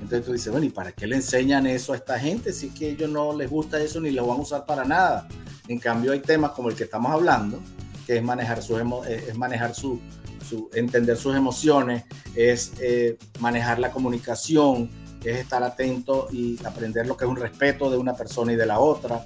Entonces 0.00 0.24
tú 0.24 0.32
dices, 0.32 0.50
bueno, 0.50 0.64
¿y 0.64 0.70
para 0.70 0.92
qué 0.92 1.06
le 1.06 1.16
enseñan 1.16 1.66
eso 1.66 1.92
a 1.92 1.96
esta 1.96 2.18
gente 2.18 2.54
si 2.54 2.68
es 2.68 2.72
que 2.72 2.86
a 2.86 2.88
ellos 2.88 3.10
no 3.10 3.36
les 3.36 3.50
gusta 3.50 3.78
eso 3.78 4.00
ni 4.00 4.10
lo 4.10 4.26
van 4.26 4.38
a 4.38 4.40
usar 4.40 4.64
para 4.64 4.86
nada? 4.86 5.28
En 5.68 5.78
cambio 5.78 6.12
hay 6.12 6.20
temas 6.20 6.52
como 6.52 6.70
el 6.70 6.76
que 6.76 6.84
estamos 6.84 7.12
hablando, 7.12 7.60
que 8.06 8.16
es 8.16 8.22
manejar 8.22 8.62
su, 8.62 8.78
es 8.78 9.36
manejar 9.36 9.74
su, 9.74 10.00
su 10.48 10.70
entender 10.72 11.18
sus 11.18 11.36
emociones, 11.36 12.04
es 12.34 12.72
eh, 12.80 13.18
manejar 13.38 13.78
la 13.78 13.90
comunicación, 13.90 14.88
es 15.24 15.38
estar 15.38 15.62
atento 15.62 16.28
y 16.30 16.58
aprender 16.64 17.06
lo 17.06 17.16
que 17.16 17.24
es 17.24 17.30
un 17.30 17.36
respeto 17.36 17.90
de 17.90 17.96
una 17.96 18.14
persona 18.14 18.52
y 18.52 18.56
de 18.56 18.66
la 18.66 18.78
otra. 18.78 19.24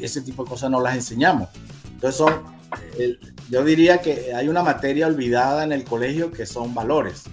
Ese 0.00 0.20
tipo 0.22 0.44
de 0.44 0.50
cosas 0.50 0.70
no 0.70 0.80
las 0.80 0.94
enseñamos. 0.94 1.48
Entonces 1.92 2.16
son, 2.16 2.42
eh, 2.98 3.18
yo 3.50 3.64
diría 3.64 4.00
que 4.00 4.34
hay 4.34 4.48
una 4.48 4.62
materia 4.62 5.06
olvidada 5.06 5.64
en 5.64 5.72
el 5.72 5.84
colegio 5.84 6.30
que 6.30 6.46
son 6.46 6.74
valores. 6.74 7.24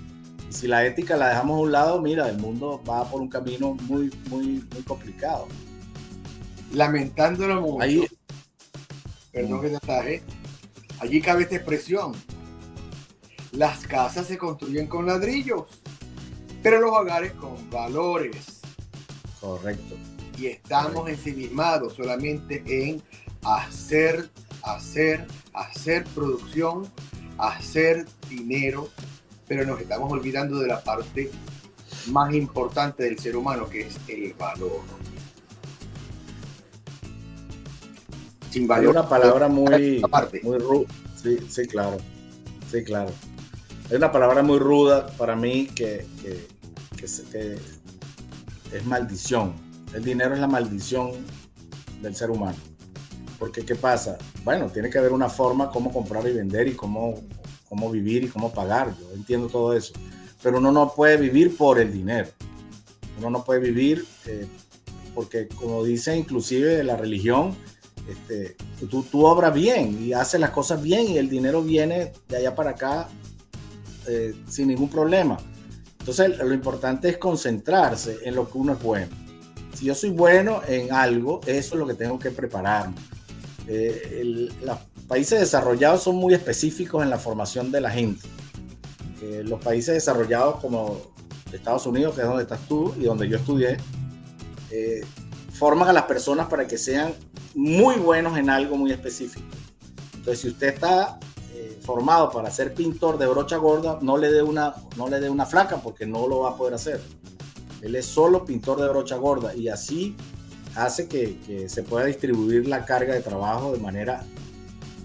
Y 0.49 0.53
si 0.53 0.67
la 0.67 0.85
ética 0.85 1.17
la 1.17 1.29
dejamos 1.29 1.57
a 1.57 1.61
un 1.61 1.71
lado, 1.71 2.01
mira, 2.01 2.29
el 2.29 2.37
mundo 2.37 2.81
va 2.87 3.09
por 3.09 3.21
un 3.21 3.29
camino 3.29 3.75
muy, 3.81 4.11
muy, 4.29 4.63
muy 4.73 4.83
complicado. 4.85 5.47
Lamentándolo 6.73 7.61
mucho. 7.61 7.81
Ahí, 7.81 8.07
perdón 9.31 9.61
que 9.61 9.69
te 9.69 10.23
allí 10.99 11.21
cabe 11.21 11.43
esta 11.43 11.55
expresión. 11.55 12.13
Las 13.51 13.87
casas 13.87 14.27
se 14.27 14.37
construyen 14.37 14.87
con 14.87 15.07
ladrillos 15.07 15.63
pero 16.61 16.79
los 16.79 16.91
hogares 16.91 17.33
con 17.33 17.69
valores. 17.69 18.61
Correcto. 19.39 19.95
Y 20.37 20.47
estamos 20.47 21.09
ensimismados 21.09 21.93
solamente 21.93 22.63
en 22.65 23.01
hacer, 23.43 24.29
hacer, 24.63 25.25
hacer 25.53 26.03
producción, 26.15 26.87
hacer 27.37 28.05
dinero, 28.29 28.89
pero 29.47 29.65
nos 29.65 29.79
estamos 29.81 30.11
olvidando 30.11 30.59
de 30.59 30.67
la 30.67 30.83
parte 30.83 31.31
más 32.07 32.33
importante 32.33 33.03
del 33.03 33.19
ser 33.19 33.35
humano, 33.35 33.69
que 33.69 33.87
es 33.87 33.97
el 34.07 34.33
valor. 34.33 34.81
Sin 38.51 38.67
valor. 38.67 38.85
Hay 38.85 38.91
una 38.91 39.09
palabra 39.09 39.47
muy, 39.47 40.01
muy 40.43 40.57
ruda. 40.57 40.87
Sí, 41.21 41.37
sí, 41.49 41.67
claro. 41.67 41.97
Sí, 42.71 42.83
claro. 42.83 43.11
Hay 43.89 43.95
una 43.95 44.11
palabra 44.11 44.43
muy 44.43 44.59
ruda 44.59 45.07
para 45.17 45.35
mí 45.35 45.65
que, 45.65 46.05
es 47.01 48.85
maldición. 48.85 49.53
El 49.95 50.03
dinero 50.03 50.35
es 50.35 50.39
la 50.39 50.47
maldición 50.47 51.13
del 51.99 52.15
ser 52.15 52.29
humano. 52.29 52.57
Porque, 53.39 53.65
¿qué 53.65 53.73
pasa? 53.73 54.19
Bueno, 54.43 54.69
tiene 54.69 54.91
que 54.91 54.99
haber 54.99 55.11
una 55.11 55.27
forma 55.27 55.71
cómo 55.71 55.91
comprar 55.91 56.27
y 56.27 56.33
vender 56.33 56.67
y 56.67 56.73
cómo, 56.73 57.15
cómo 57.67 57.89
vivir 57.89 58.25
y 58.25 58.27
cómo 58.27 58.53
pagar. 58.53 58.93
Yo 58.99 59.11
entiendo 59.15 59.47
todo 59.47 59.73
eso. 59.73 59.93
Pero 60.43 60.59
uno 60.59 60.71
no 60.71 60.93
puede 60.93 61.17
vivir 61.17 61.57
por 61.57 61.79
el 61.79 61.91
dinero. 61.91 62.27
Uno 63.17 63.31
no 63.31 63.43
puede 63.43 63.59
vivir 63.59 64.05
eh, 64.27 64.45
porque, 65.15 65.47
como 65.47 65.83
dice 65.83 66.15
inclusive 66.15 66.83
la 66.83 66.95
religión, 66.95 67.55
este, 68.07 68.55
tú, 68.87 69.01
tú 69.01 69.25
obras 69.25 69.53
bien 69.53 69.97
y 69.99 70.13
haces 70.13 70.39
las 70.39 70.51
cosas 70.51 70.79
bien 70.79 71.07
y 71.09 71.17
el 71.17 71.27
dinero 71.27 71.63
viene 71.63 72.13
de 72.27 72.37
allá 72.37 72.53
para 72.53 72.71
acá 72.71 73.09
eh, 74.09 74.35
sin 74.47 74.67
ningún 74.67 74.89
problema. 74.89 75.37
Entonces, 75.99 76.37
lo 76.39 76.53
importante 76.53 77.09
es 77.09 77.17
concentrarse 77.17 78.19
en 78.23 78.35
lo 78.35 78.49
que 78.49 78.57
uno 78.57 78.73
es 78.73 78.81
bueno. 78.81 79.11
Si 79.73 79.85
yo 79.85 79.95
soy 79.95 80.09
bueno 80.09 80.61
en 80.67 80.91
algo, 80.91 81.41
eso 81.45 81.75
es 81.75 81.79
lo 81.79 81.87
que 81.87 81.93
tengo 81.93 82.17
que 82.17 82.31
prepararme. 82.31 82.95
Eh, 83.67 84.49
los 84.63 84.77
países 85.07 85.39
desarrollados 85.39 86.03
son 86.03 86.15
muy 86.15 86.33
específicos 86.33 87.03
en 87.03 87.09
la 87.09 87.19
formación 87.19 87.71
de 87.71 87.81
la 87.81 87.91
gente. 87.91 88.27
Eh, 89.21 89.43
los 89.45 89.61
países 89.61 89.93
desarrollados 89.93 90.59
como 90.59 90.97
Estados 91.51 91.85
Unidos, 91.85 92.15
que 92.15 92.21
es 92.21 92.27
donde 92.27 92.43
estás 92.43 92.61
tú 92.67 92.95
y 92.97 93.03
donde 93.03 93.27
yo 93.27 93.37
estudié, 93.37 93.77
eh, 94.71 95.01
forman 95.53 95.89
a 95.89 95.93
las 95.93 96.03
personas 96.03 96.47
para 96.47 96.67
que 96.67 96.77
sean 96.77 97.13
muy 97.53 97.95
buenos 97.95 98.37
en 98.37 98.49
algo 98.49 98.75
muy 98.75 98.91
específico. 98.91 99.45
Entonces, 100.15 100.41
si 100.41 100.47
usted 100.49 100.73
está 100.73 101.19
formado 101.81 102.31
para 102.31 102.51
ser 102.51 102.73
pintor 102.73 103.17
de 103.17 103.27
brocha 103.27 103.57
gorda, 103.57 103.99
no 104.01 104.17
le 104.17 104.31
dé 104.31 104.41
una, 104.41 104.75
no 104.97 105.07
le 105.07 105.19
dé 105.19 105.29
una 105.29 105.45
flaca 105.45 105.77
porque 105.77 106.05
no 106.05 106.27
lo 106.27 106.41
va 106.41 106.51
a 106.51 106.55
poder 106.55 106.73
hacer. 106.73 107.01
Él 107.81 107.95
es 107.95 108.05
solo 108.05 108.45
pintor 108.45 108.81
de 108.81 108.89
brocha 108.89 109.15
gorda 109.15 109.55
y 109.55 109.69
así 109.69 110.15
hace 110.75 111.07
que, 111.07 111.67
se 111.67 111.83
pueda 111.83 112.05
distribuir 112.05 112.67
la 112.67 112.85
carga 112.85 113.13
de 113.13 113.21
trabajo 113.21 113.71
de 113.71 113.79
manera 113.79 114.23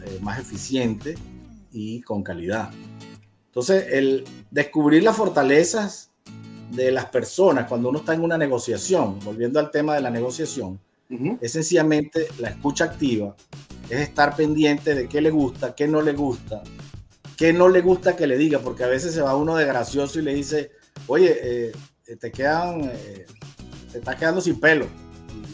eh, 0.04 0.18
más 0.20 0.38
eficiente 0.38 1.16
y 1.72 2.00
con 2.02 2.22
calidad. 2.22 2.70
Entonces, 3.46 3.87
el 3.92 4.24
descubrir 4.50 5.02
las 5.02 5.16
fortalezas 5.16 6.10
de 6.70 6.90
las 6.90 7.06
personas 7.06 7.68
cuando 7.68 7.88
uno 7.88 8.00
está 8.00 8.14
en 8.14 8.22
una 8.22 8.37
negociación, 8.37 9.18
volviendo 9.20 9.60
al 9.60 9.70
tema 9.70 9.94
de 9.94 10.00
la 10.00 10.10
negociación, 10.10 10.80
es 11.40 11.52
sencillamente 11.52 12.26
la 12.40 12.48
escucha 12.48 12.87
activa, 12.87 13.37
es 13.94 14.09
estar 14.09 14.37
pendiente 14.37 14.94
de 14.94 15.09
qué 15.09 15.20
le 15.20 15.30
gusta, 15.30 15.74
qué 15.74 15.88
no 15.88 16.02
le 16.02 16.12
gusta, 16.12 16.62
qué 17.37 17.52
no 17.52 17.68
le 17.68 17.80
gusta 17.80 18.16
que 18.16 18.26
le 18.26 18.37
diga, 18.37 18.59
porque 18.59 18.85
a 18.85 18.88
veces 18.88 19.14
se 19.14 19.22
va 19.22 19.37
uno 19.37 19.57
de 19.57 19.66
gracioso 19.66 20.18
y 20.18 20.22
le 20.22 20.35
dice, 20.35 20.72
oye, 21.07 21.38
eh, 21.42 21.72
te 22.18 22.30
quedan, 22.30 22.83
eh, 22.85 23.26
te 23.92 23.98
estás 23.98 24.16
quedando 24.16 24.40
sin 24.40 24.61
pelo 24.61 24.87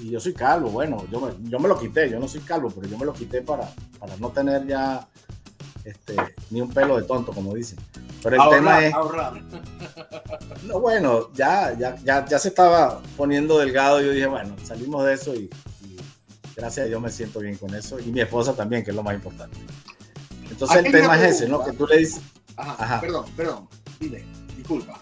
y 0.03 0.11
yo 0.11 0.21
soy 0.21 0.33
calvo. 0.33 0.71
Bueno, 0.71 1.05
yo 1.11 1.21
me, 1.21 1.33
yo 1.49 1.59
me 1.59 1.69
lo 1.69 1.79
quité, 1.79 2.09
yo 2.09 2.19
no 2.19 2.29
soy 2.29 2.41
calvo, 2.41 2.71
pero 2.71 2.89
yo 2.89 2.99
me 2.99 3.05
lo 3.05 3.13
quité 3.13 3.43
para, 3.43 3.73
para 3.99 4.17
no 4.17 4.31
tener 4.31 4.67
ya 4.67 5.07
este, 5.85 6.17
ni 6.51 6.61
un 6.61 6.71
pelo 6.71 6.97
de 6.97 7.05
tonto, 7.05 7.33
como 7.33 7.55
dicen. 7.55 7.79
Pero 8.23 8.43
el 8.43 8.51
tema 8.51 8.85
es. 8.85 8.95
No, 10.65 10.79
bueno, 10.79 11.33
ya, 11.33 11.73
ya, 11.77 11.97
ya, 12.05 12.25
ya, 12.27 12.39
se 12.39 12.49
estaba 12.49 13.01
poniendo 13.17 13.59
delgado 13.59 14.01
y 14.01 14.05
yo 14.05 14.11
dije, 14.13 14.27
bueno, 14.27 14.55
salimos 14.63 15.05
de 15.07 15.15
eso 15.15 15.35
y, 15.35 15.49
gracias 16.57 16.87
a 16.87 16.89
Dios 16.89 17.01
me 17.01 17.11
siento 17.11 17.41
bien 17.41 17.57
con 17.57 17.75
eso. 17.75 17.99
Y 18.01 18.07
mi 18.07 18.21
esposa 18.21 18.55
también, 18.55 18.85
que 18.85 18.91
es 18.91 18.97
lo 18.97 19.03
más 19.03 19.15
importante. 19.15 19.57
Entonces 20.51 20.85
el 20.85 20.93
tema 20.93 21.17
es 21.17 21.37
ese, 21.37 21.49
¿no? 21.49 21.65
Que 21.65 21.73
tú 21.73 21.87
le 21.87 21.99
dices. 21.99 22.21
Ajá, 22.57 23.01
perdón, 23.01 23.25
perdón, 23.37 23.69
dile, 23.99 24.25
disculpa. 24.57 25.01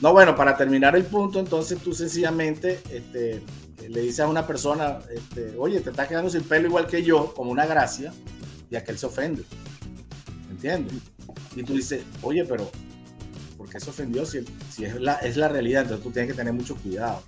No, 0.00 0.12
bueno, 0.12 0.36
para 0.36 0.56
terminar 0.56 0.94
el 0.96 1.04
punto, 1.04 1.40
entonces 1.40 1.78
tú 1.80 1.92
sencillamente 1.92 2.80
este, 2.90 3.42
le 3.88 4.00
dices 4.00 4.20
a 4.20 4.28
una 4.28 4.46
persona, 4.46 5.00
este, 5.12 5.54
oye, 5.58 5.80
te 5.80 5.90
estás 5.90 6.08
quedando 6.08 6.30
sin 6.30 6.42
pelo 6.42 6.68
igual 6.68 6.86
que 6.86 7.02
yo, 7.02 7.34
como 7.34 7.50
una 7.50 7.66
gracia, 7.66 8.12
y 8.70 8.76
aquel 8.76 8.96
se 8.96 9.06
ofende. 9.06 9.42
¿Entiendes? 10.50 10.94
Y 11.56 11.62
tú 11.64 11.74
dices, 11.74 12.02
oye, 12.22 12.44
pero 12.44 12.70
¿por 13.58 13.68
qué 13.68 13.78
se 13.78 13.90
ofendió 13.90 14.24
si, 14.24 14.44
si 14.70 14.86
es, 14.86 14.98
la, 14.98 15.16
es 15.16 15.36
la 15.36 15.48
realidad? 15.48 15.82
Entonces 15.82 16.04
tú 16.04 16.10
tienes 16.10 16.30
que 16.30 16.36
tener 16.36 16.54
mucho 16.54 16.76
cuidado. 16.76 17.22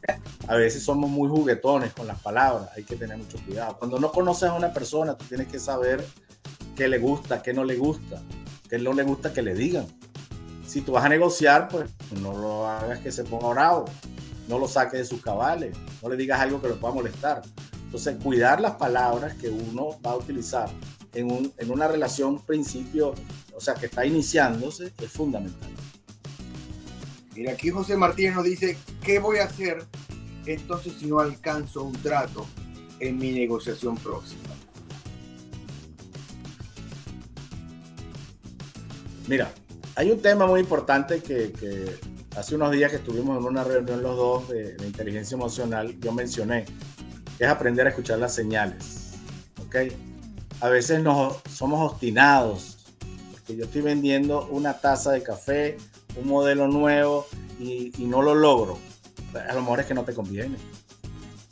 A 0.49 0.55
veces 0.55 0.83
somos 0.83 1.11
muy 1.11 1.29
juguetones 1.29 1.93
con 1.93 2.07
las 2.07 2.21
palabras, 2.21 2.71
hay 2.75 2.85
que 2.85 2.97
tener 2.97 3.19
mucho 3.19 3.37
cuidado. 3.45 3.77
Cuando 3.79 3.99
no 3.99 4.11
conoces 4.11 4.49
a 4.49 4.55
una 4.55 4.73
persona, 4.73 5.15
tú 5.19 5.27
tienes 5.27 5.49
que 5.49 5.59
saber 5.59 6.03
qué 6.75 6.89
le 6.89 6.99
gusta, 6.99 7.43
qué 7.43 7.53
no 7.53 7.65
le 7.65 7.77
gusta, 7.77 8.23
qué 8.69 8.79
no 8.79 8.95
le 8.95 9.03
gusta 9.03 9.33
que 9.35 9.43
le 9.43 9.55
digan. 9.55 9.87
Si 10.67 10.81
tú 10.81 10.93
vas 10.93 11.05
a 11.05 11.09
negociar, 11.09 11.69
pues 11.69 11.91
no 12.23 12.33
lo 12.33 12.67
hagas 12.67 13.01
que 13.01 13.13
se 13.13 13.25
ponga 13.25 13.49
bravo 13.49 13.87
no 14.51 14.59
lo 14.59 14.69
saque 14.69 14.99
de 14.99 15.05
sus 15.05 15.23
cabales, 15.23 15.75
no 16.03 16.09
le 16.09 16.17
digas 16.17 16.41
algo 16.41 16.61
que 16.61 16.69
lo 16.69 16.79
pueda 16.79 16.93
molestar. 16.93 17.43
Entonces, 17.85 18.17
cuidar 18.23 18.61
las 18.61 18.73
palabras 18.73 19.35
que 19.35 19.49
uno 19.49 19.99
va 20.05 20.11
a 20.11 20.17
utilizar 20.17 20.69
en, 21.15 21.31
un, 21.31 21.53
en 21.57 21.71
una 21.71 21.89
relación 21.89 22.41
principio, 22.41 23.15
o 23.55 23.61
sea, 23.61 23.75
que 23.75 23.87
está 23.87 24.05
iniciándose, 24.05 24.93
es 25.01 25.11
fundamental. 25.11 25.71
Mira, 27.35 27.53
aquí 27.53 27.71
José 27.71 27.97
Martínez 27.97 28.35
nos 28.35 28.45
dice, 28.45 28.77
¿qué 29.03 29.19
voy 29.19 29.39
a 29.39 29.45
hacer 29.45 29.85
entonces 30.47 30.95
si 30.99 31.07
no 31.07 31.21
alcanzo 31.21 31.85
un 31.85 31.93
trato 31.93 32.47
en 32.99 33.19
mi 33.19 33.33
negociación 33.33 33.97
próxima? 33.97 34.43
Mira, 39.29 39.53
hay 39.95 40.11
un 40.11 40.21
tema 40.21 40.47
muy 40.47 40.61
importante 40.61 41.23
que, 41.23 41.53
hace 42.37 42.57
unos 42.57 42.73
días 42.73 42.91
que 42.91 42.97
estuvimos 42.97 43.39
en 43.39 43.45
una 43.45 43.63
reunión 43.63 44.03
los 44.03 44.17
dos 44.17 44.49
de, 44.49 44.77
inteligencia 44.85 45.37
emocional, 45.37 45.97
yo 46.01 46.13
mencioné 46.13 46.65
es 47.39 47.49
aprender 47.49 47.87
a 47.87 47.91
escuchar 47.91 48.19
las 48.19 48.35
señales. 48.35 49.13
¿Ok? 49.65 49.77
A 50.61 50.69
veces 50.69 51.01
nos, 51.01 51.37
somos 51.49 51.93
obstinados, 51.93 52.79
porque 53.31 53.57
yo 53.57 53.65
estoy 53.65 53.83
vendiendo 53.83 54.47
una 54.49 54.79
taza 54.81 55.13
de 55.13 55.23
café, 55.23 55.79
un 56.17 56.29
modelo 56.29 56.69
nuevo 56.69 57.27
y, 57.59 57.93
no 57.99 58.23
lo 58.23 58.35
logro. 58.35 58.79
A 59.49 59.55
lo 59.55 59.61
mejor 59.61 59.81
es 59.81 59.87
que 59.87 59.95
no 59.95 60.05
te 60.05 60.15
conviene. 60.15 60.57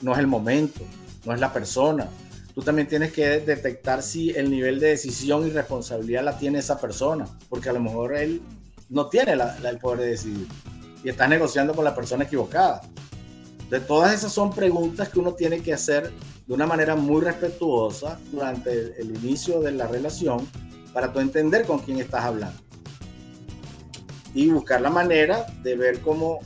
No 0.00 0.12
es 0.12 0.18
el 0.18 0.26
momento, 0.26 0.80
no 1.24 1.34
es 1.34 1.40
la 1.40 1.52
persona. 1.52 2.08
Tú 2.54 2.62
también 2.62 2.88
tienes 2.88 3.12
que 3.12 3.40
detectar 3.40 4.02
si 4.02 4.30
el 4.30 4.50
nivel 4.50 4.80
de 4.80 4.88
decisión 4.88 5.46
y 5.46 5.50
responsabilidad 5.50 6.24
la 6.24 6.38
tiene 6.38 6.58
esa 6.58 6.80
persona, 6.80 7.26
porque 7.48 7.68
a 7.68 7.72
lo 7.72 7.80
mejor 7.80 8.16
él 8.16 8.42
no 8.88 9.08
tiene 9.08 9.32
el 9.32 9.78
poder 9.78 10.00
de 10.00 10.06
decidir 10.06 10.48
y 11.04 11.08
estás 11.08 11.28
negociando 11.28 11.74
con 11.74 11.84
la 11.84 11.94
persona 11.94 12.24
equivocada. 12.24 12.82
De 13.70 13.80
todas 13.80 14.14
esas 14.14 14.32
son 14.32 14.52
preguntas 14.52 15.08
que 15.08 15.18
uno 15.18 15.34
tiene 15.34 15.60
que 15.60 15.74
hacer 15.74 16.12
de 16.46 16.54
una 16.54 16.66
manera 16.66 16.96
muy 16.96 17.20
respetuosa 17.20 18.18
durante 18.32 19.00
el, 19.00 19.14
inicio 19.22 19.60
de 19.60 19.72
la 19.72 19.86
relación 19.86 20.48
para 20.92 21.12
tú 21.12 21.20
entender 21.20 21.66
con 21.66 21.78
quién 21.80 21.98
estás 21.98 22.24
hablando. 22.24 22.58
Y 24.34 24.48
buscar 24.48 24.80
la 24.80 24.90
manera 24.90 25.46
de 25.62 25.76
ver 25.76 26.00
cómo, 26.00 26.38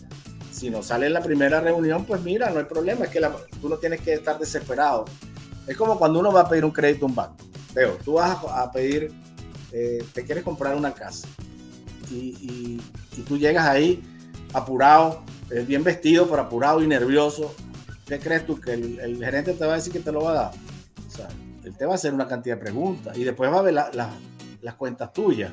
si 0.53 0.71
no 0.71 0.83
sale 0.83 1.07
en 1.07 1.14
la 1.14 1.23
primera 1.23 1.61
reunión, 1.61 2.05
pues 2.05 2.23
mira, 2.23 2.51
no 2.51 2.59
hay 2.59 2.64
problema, 2.64 3.05
es 3.05 3.11
que 3.11 3.21
tú 3.61 3.68
no 3.68 3.77
tienes 3.77 4.01
que 4.01 4.14
estar 4.14 4.38
desesperado. 4.38 5.05
Es 5.66 5.77
como 5.77 5.99
cuando 5.99 6.21
uno 6.21 6.33
va 6.33 6.42
a 6.42 6.49
pedir 6.49 6.64
un 6.64 6.71
crédito 6.71 7.07
a 7.07 7.09
un 7.09 7.14
banco. 7.14 7.45
Veo, 7.75 7.97
tú 8.05 8.14
vas 8.14 8.38
a, 8.49 8.71
pedir, 8.71 9.12
eh, 9.73 10.05
te 10.12 10.25
quieres 10.25 10.45
comprar 10.45 10.77
una 10.77 10.92
casa 10.92 11.27
y, 12.11 12.81
tú 13.27 13.38
llegas 13.38 13.66
ahí 13.66 14.03
apurado, 14.53 15.23
eh, 15.51 15.64
bien 15.66 15.83
vestido, 15.85 16.29
pero 16.29 16.42
apurado 16.42 16.83
y 16.83 16.87
nervioso, 16.87 17.55
¿qué 18.07 18.18
crees 18.18 18.47
tú? 18.47 18.61
¿Que 18.61 18.75
el, 18.75 19.18
gerente 19.18 19.55
te 19.55 19.64
va 19.64 19.75
a 19.75 19.77
decir 19.77 19.92
que 19.92 20.01
te 20.01 20.12
lo 20.12 20.23
va 20.23 20.31
a 20.31 20.35
dar? 20.35 20.51
O 21.07 21.11
sea, 21.11 21.29
él 21.64 21.77
te 21.77 21.87
va 21.87 21.92
a 21.92 21.95
hacer 21.95 22.12
una 22.12 22.27
cantidad 22.27 22.57
de 22.57 22.62
preguntas 22.62 23.16
y 23.16 23.25
después 23.25 23.51
va 23.51 23.59
a 23.59 23.62
ver 23.62 23.75
las 23.75 24.75
cuentas 24.75 25.12
tuyas. 25.12 25.51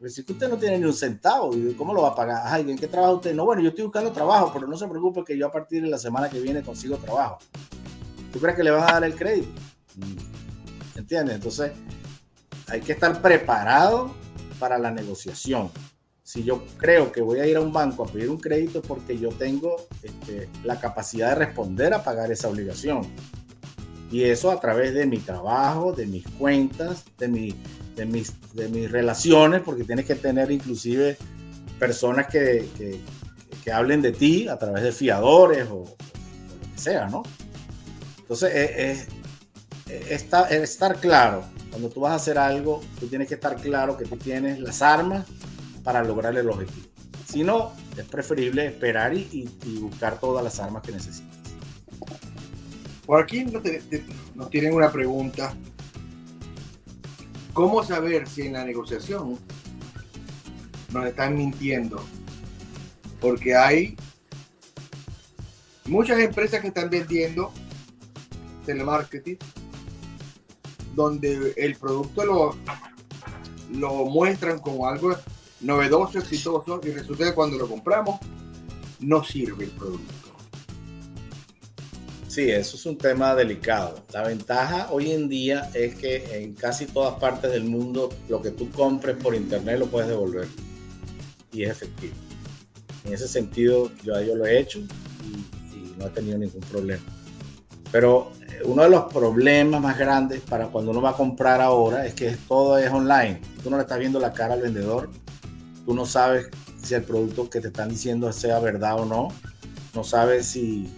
Pero 0.00 0.10
si 0.10 0.22
usted 0.22 0.48
no 0.48 0.56
tiene 0.56 0.78
ni 0.78 0.86
un 0.86 0.94
centavo, 0.94 1.50
¿cómo 1.76 1.92
lo 1.92 2.00
va 2.00 2.08
a 2.08 2.14
pagar? 2.14 2.42
Ay, 2.46 2.70
¿en 2.70 2.78
qué 2.78 2.88
trabaja 2.88 3.12
usted? 3.12 3.34
No, 3.34 3.44
bueno, 3.44 3.60
yo 3.60 3.68
estoy 3.68 3.84
buscando 3.84 4.10
trabajo, 4.10 4.50
pero 4.50 4.66
no 4.66 4.74
se 4.74 4.88
preocupe 4.88 5.22
que 5.24 5.36
yo 5.36 5.46
a 5.46 5.52
partir 5.52 5.82
de 5.82 5.90
la 5.90 5.98
semana 5.98 6.30
que 6.30 6.40
viene 6.40 6.62
consigo 6.62 6.96
trabajo. 6.96 7.38
¿Tú 8.32 8.40
crees 8.40 8.56
que 8.56 8.64
le 8.64 8.70
van 8.70 8.84
a 8.84 8.92
dar 8.94 9.04
el 9.04 9.14
crédito? 9.14 9.50
Mm, 9.96 10.98
¿Entiendes? 10.98 11.34
Entonces, 11.34 11.72
hay 12.68 12.80
que 12.80 12.92
estar 12.92 13.20
preparado 13.20 14.14
para 14.58 14.78
la 14.78 14.90
negociación 14.90 15.70
si 16.30 16.44
yo 16.44 16.62
creo 16.76 17.10
que 17.10 17.22
voy 17.22 17.40
a 17.40 17.46
ir 17.48 17.56
a 17.56 17.60
un 17.60 17.72
banco 17.72 18.04
a 18.04 18.06
pedir 18.06 18.30
un 18.30 18.38
crédito 18.38 18.78
es 18.78 18.86
porque 18.86 19.18
yo 19.18 19.30
tengo 19.30 19.88
este, 20.00 20.48
la 20.62 20.78
capacidad 20.78 21.30
de 21.30 21.34
responder 21.34 21.92
a 21.92 22.04
pagar 22.04 22.30
esa 22.30 22.46
obligación. 22.46 23.02
Y 24.12 24.22
eso 24.22 24.52
a 24.52 24.60
través 24.60 24.94
de 24.94 25.06
mi 25.06 25.18
trabajo, 25.18 25.92
de 25.92 26.06
mis 26.06 26.24
cuentas, 26.38 27.04
de, 27.18 27.26
mi, 27.26 27.56
de, 28.00 28.06
mis, 28.06 28.32
de 28.54 28.68
mis 28.68 28.90
relaciones, 28.90 29.60
porque 29.62 29.84
tienes 29.84 30.06
que 30.06 30.14
tener 30.14 30.50
inclusive 30.50 31.18
personas 31.78 32.28
que, 32.28 32.66
que, 32.76 33.00
hablen 33.70 34.02
de 34.02 34.10
ti 34.10 34.48
a 34.48 34.58
través 34.58 34.82
de 34.82 34.90
fiadores 34.90 35.68
o, 35.70 35.84
lo 35.84 36.74
que 36.74 36.80
sea, 36.80 37.06
¿no? 37.06 37.22
Entonces, 38.18 38.50
es, 38.52 39.08
estar, 40.10 40.52
estar 40.52 40.96
claro, 40.96 41.44
cuando 41.70 41.88
tú 41.88 42.00
vas 42.00 42.12
a 42.12 42.14
hacer 42.16 42.36
algo, 42.36 42.80
tú 42.98 43.06
tienes 43.06 43.28
que 43.28 43.34
estar 43.34 43.54
claro 43.56 43.96
que 43.96 44.06
tú 44.06 44.16
tienes 44.16 44.58
las 44.58 44.82
armas 44.82 45.26
para 45.84 46.02
lograr 46.02 46.36
el 46.36 46.48
objetivo. 46.48 46.88
Si 47.28 47.44
no, 47.44 47.72
es 47.96 48.04
preferible 48.06 48.66
esperar 48.66 49.14
y, 49.14 49.48
buscar 49.78 50.18
todas 50.18 50.42
las 50.42 50.58
armas 50.58 50.82
que 50.82 50.92
necesitas. 50.92 51.38
Por 53.06 53.22
aquí 53.22 53.44
nos, 53.44 54.50
tienen 54.50 54.74
una 54.74 54.90
pregunta. 54.90 55.54
¿Cómo 57.52 57.82
saber 57.82 58.28
si 58.28 58.42
en 58.42 58.52
la 58.54 58.64
negociación 58.64 59.38
nos 60.92 61.06
están 61.06 61.36
mintiendo? 61.36 62.02
Porque 63.20 63.54
hay 63.54 63.96
muchas 65.86 66.20
empresas 66.20 66.60
que 66.60 66.68
están 66.68 66.88
vendiendo 66.90 67.52
telemarketing 68.64 69.38
donde 70.94 71.54
el 71.56 71.76
producto 71.76 72.24
lo, 72.24 72.56
lo 73.72 74.04
muestran 74.06 74.58
como 74.60 74.88
algo 74.88 75.16
novedoso, 75.60 76.18
exitoso, 76.18 76.80
y 76.84 76.90
resulta 76.90 77.24
que 77.24 77.34
cuando 77.34 77.58
lo 77.58 77.68
compramos 77.68 78.18
no 79.00 79.24
sirve 79.24 79.64
el 79.64 79.70
producto. 79.70 80.19
Sí, 82.30 82.48
eso 82.48 82.76
es 82.76 82.86
un 82.86 82.96
tema 82.96 83.34
delicado. 83.34 84.04
La 84.12 84.22
ventaja 84.22 84.86
hoy 84.92 85.10
en 85.10 85.28
día 85.28 85.68
es 85.74 85.96
que 85.96 86.44
en 86.44 86.54
casi 86.54 86.86
todas 86.86 87.18
partes 87.18 87.50
del 87.50 87.64
mundo 87.64 88.08
lo 88.28 88.40
que 88.40 88.52
tú 88.52 88.70
compres 88.70 89.16
por 89.16 89.34
internet 89.34 89.80
lo 89.80 89.86
puedes 89.86 90.08
devolver 90.08 90.46
y 91.50 91.64
es 91.64 91.70
efectivo. 91.70 92.14
En 93.04 93.14
ese 93.14 93.26
sentido 93.26 93.90
yo, 94.04 94.20
yo 94.20 94.36
lo 94.36 94.46
he 94.46 94.60
hecho 94.60 94.78
y, 94.78 95.74
y 95.76 95.96
no 95.98 96.06
he 96.06 96.10
tenido 96.10 96.38
ningún 96.38 96.60
problema. 96.60 97.02
Pero 97.90 98.30
eh, 98.42 98.60
uno 98.64 98.84
de 98.84 98.90
los 98.90 99.12
problemas 99.12 99.82
más 99.82 99.98
grandes 99.98 100.40
para 100.40 100.68
cuando 100.68 100.92
uno 100.92 101.02
va 101.02 101.10
a 101.10 101.16
comprar 101.16 101.60
ahora 101.60 102.06
es 102.06 102.14
que 102.14 102.36
todo 102.46 102.78
es 102.78 102.92
online. 102.92 103.40
Tú 103.64 103.70
no 103.70 103.76
le 103.76 103.82
estás 103.82 103.98
viendo 103.98 104.20
la 104.20 104.32
cara 104.32 104.54
al 104.54 104.62
vendedor, 104.62 105.10
tú 105.84 105.94
no 105.94 106.06
sabes 106.06 106.46
si 106.80 106.94
el 106.94 107.02
producto 107.02 107.50
que 107.50 107.60
te 107.60 107.66
están 107.66 107.88
diciendo 107.88 108.32
sea 108.32 108.60
verdad 108.60 109.00
o 109.00 109.04
no, 109.04 109.32
no 109.96 110.04
sabes 110.04 110.46
si, 110.46 110.88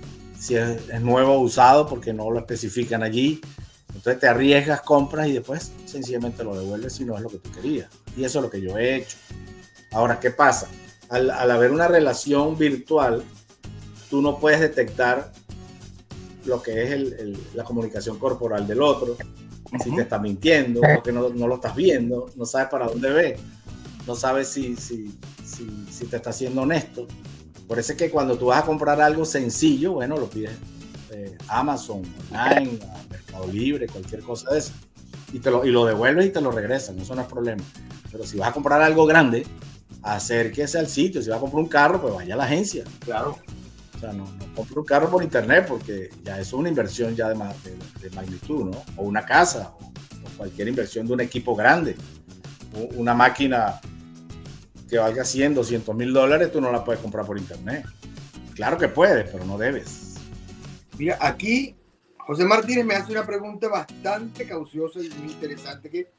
si 0.43 0.57
es, 0.57 1.01
nuevo 1.01 1.35
o 1.35 1.41
usado 1.41 1.87
porque 1.87 2.13
no 2.13 2.31
lo 2.31 2.41
especifican 2.41 3.03
allí. 3.03 3.41
Entonces 3.89 4.19
te 4.19 4.27
arriesgas, 4.27 4.81
compras 4.81 5.29
y 5.29 5.33
después 5.33 5.71
sencillamente 5.85 6.43
lo 6.43 6.59
devuelves 6.59 6.95
si 6.95 7.05
no 7.05 7.15
es 7.17 7.23
lo 7.23 7.29
que 7.29 7.39
tú 7.39 7.51
querías. 7.53 7.89
Y 8.17 8.25
eso 8.25 8.39
es 8.39 8.45
lo 8.45 8.51
que 8.51 8.61
yo 8.61 8.77
he 8.77 8.97
hecho. 8.97 9.17
Ahora, 9.93 10.19
¿qué 10.19 10.31
pasa? 10.31 10.69
Al, 11.11 11.31
haber 11.31 11.71
una 11.71 11.87
relación 11.87 12.59
virtual, 12.59 13.23
tú 14.11 14.23
no 14.23 14.39
puedes 14.39 14.61
detectar 14.61 15.31
lo 16.47 16.61
que 16.63 16.83
es 16.83 17.13
la 17.55 17.63
comunicación 17.63 18.19
corporal 18.19 18.67
del 18.67 18.83
otro, 18.83 19.17
si 19.83 19.95
te 19.95 20.03
está 20.03 20.19
mintiendo, 20.19 20.81
porque 20.81 21.13
no, 21.13 21.29
no, 21.29 21.47
lo 21.47 21.55
estás 21.55 21.77
viendo, 21.77 22.31
no 22.35 22.45
sabes 22.45 22.69
para 22.69 22.87
dónde 22.89 23.11
ve 23.11 23.37
no 24.07 24.15
sabes 24.15 24.49
si, 24.49 24.77
si, 24.77 25.17
si, 25.45 26.07
te 26.07 26.17
está 26.17 26.33
siendo 26.33 26.63
honesto. 26.63 27.07
Por 27.73 27.79
eso 27.79 27.93
es 27.93 27.99
que 27.99 28.11
cuando 28.11 28.37
tú 28.37 28.49
vas 28.49 28.63
a 28.63 28.67
comprar 28.67 29.01
algo 29.01 29.25
sencillo, 29.25 29.93
bueno, 29.93 30.19
lo 30.19 30.29
pides 30.29 30.51
eh, 31.11 31.39
Amazon, 31.49 32.03
online, 32.31 32.79
Mercado 33.09 33.47
Libre, 33.47 33.87
cualquier 33.87 34.21
cosa 34.21 34.51
de 34.51 34.59
eso. 34.59 34.73
Y, 35.33 35.39
te 35.39 35.51
lo, 35.51 35.65
y 35.65 35.71
lo 35.71 35.87
devuelves 35.87 36.27
y 36.27 36.29
te 36.29 36.43
lo 36.43 36.51
regresan, 36.51 36.99
eso 36.99 37.15
no 37.15 37.23
es 37.23 37.29
problema. 37.29 37.65
Pero 38.11 38.27
si 38.27 38.37
vas 38.37 38.51
a 38.51 38.53
comprar 38.53 38.83
algo 38.83 39.07
grande, 39.07 39.47
acérquese 40.03 40.81
al 40.81 40.87
sitio. 40.87 41.23
Si 41.23 41.31
vas 41.31 41.39
a 41.39 41.41
comprar 41.41 41.63
un 41.63 41.71
carro, 41.71 42.03
pues 42.03 42.13
vaya 42.13 42.35
a 42.35 42.37
la 42.37 42.45
agencia. 42.45 42.85
Claro. 43.01 43.39
O 43.97 43.99
sea, 43.99 44.13
no, 44.13 44.27
no 44.27 44.55
compre 44.55 44.79
un 44.79 44.85
carro 44.85 45.09
por 45.09 45.23
internet 45.23 45.65
porque 45.67 46.11
ya 46.23 46.35
eso 46.35 46.43
es 46.43 46.53
una 46.53 46.69
inversión 46.69 47.17
ya 47.17 47.31
de, 47.31 47.37
de, 48.03 48.11
magnitud, 48.11 48.67
¿no? 48.67 48.85
O 48.99 49.05
una 49.05 49.25
casa, 49.25 49.73
o, 49.81 49.87
o 49.87 50.37
cualquier 50.37 50.69
inversión 50.69 51.07
de 51.07 51.15
un 51.15 51.23
equipo 51.23 51.57
grande. 51.57 51.97
Una 52.99 53.15
máquina 53.15 53.81
que 54.93 54.99
valga 54.99 55.25
100, 55.25 55.55
200 55.55 55.97
mil 55.97 56.13
dólares, 56.13 56.53
tú 56.53 56.61
no 56.61 56.71
la 56.71 56.85
puedes 56.85 57.01
comprar 57.01 57.25
por 57.25 57.39
internet. 57.39 57.87
Claro 58.55 58.77
que 58.77 58.89
puedes, 58.89 59.27
pero 59.31 59.43
no 59.47 59.57
debes. 59.57 60.17
Mira, 60.99 61.17
aquí 61.19 61.75
José 62.19 62.45
Martínez 62.45 62.85
me 62.85 62.95
hace 62.95 63.11
una 63.11 63.25
pregunta 63.25 63.69
bastante 63.69 64.47
cauciosa 64.47 65.01
y 65.01 65.09
muy 65.09 65.33
interesante, 65.33 65.89
que 65.89 66.13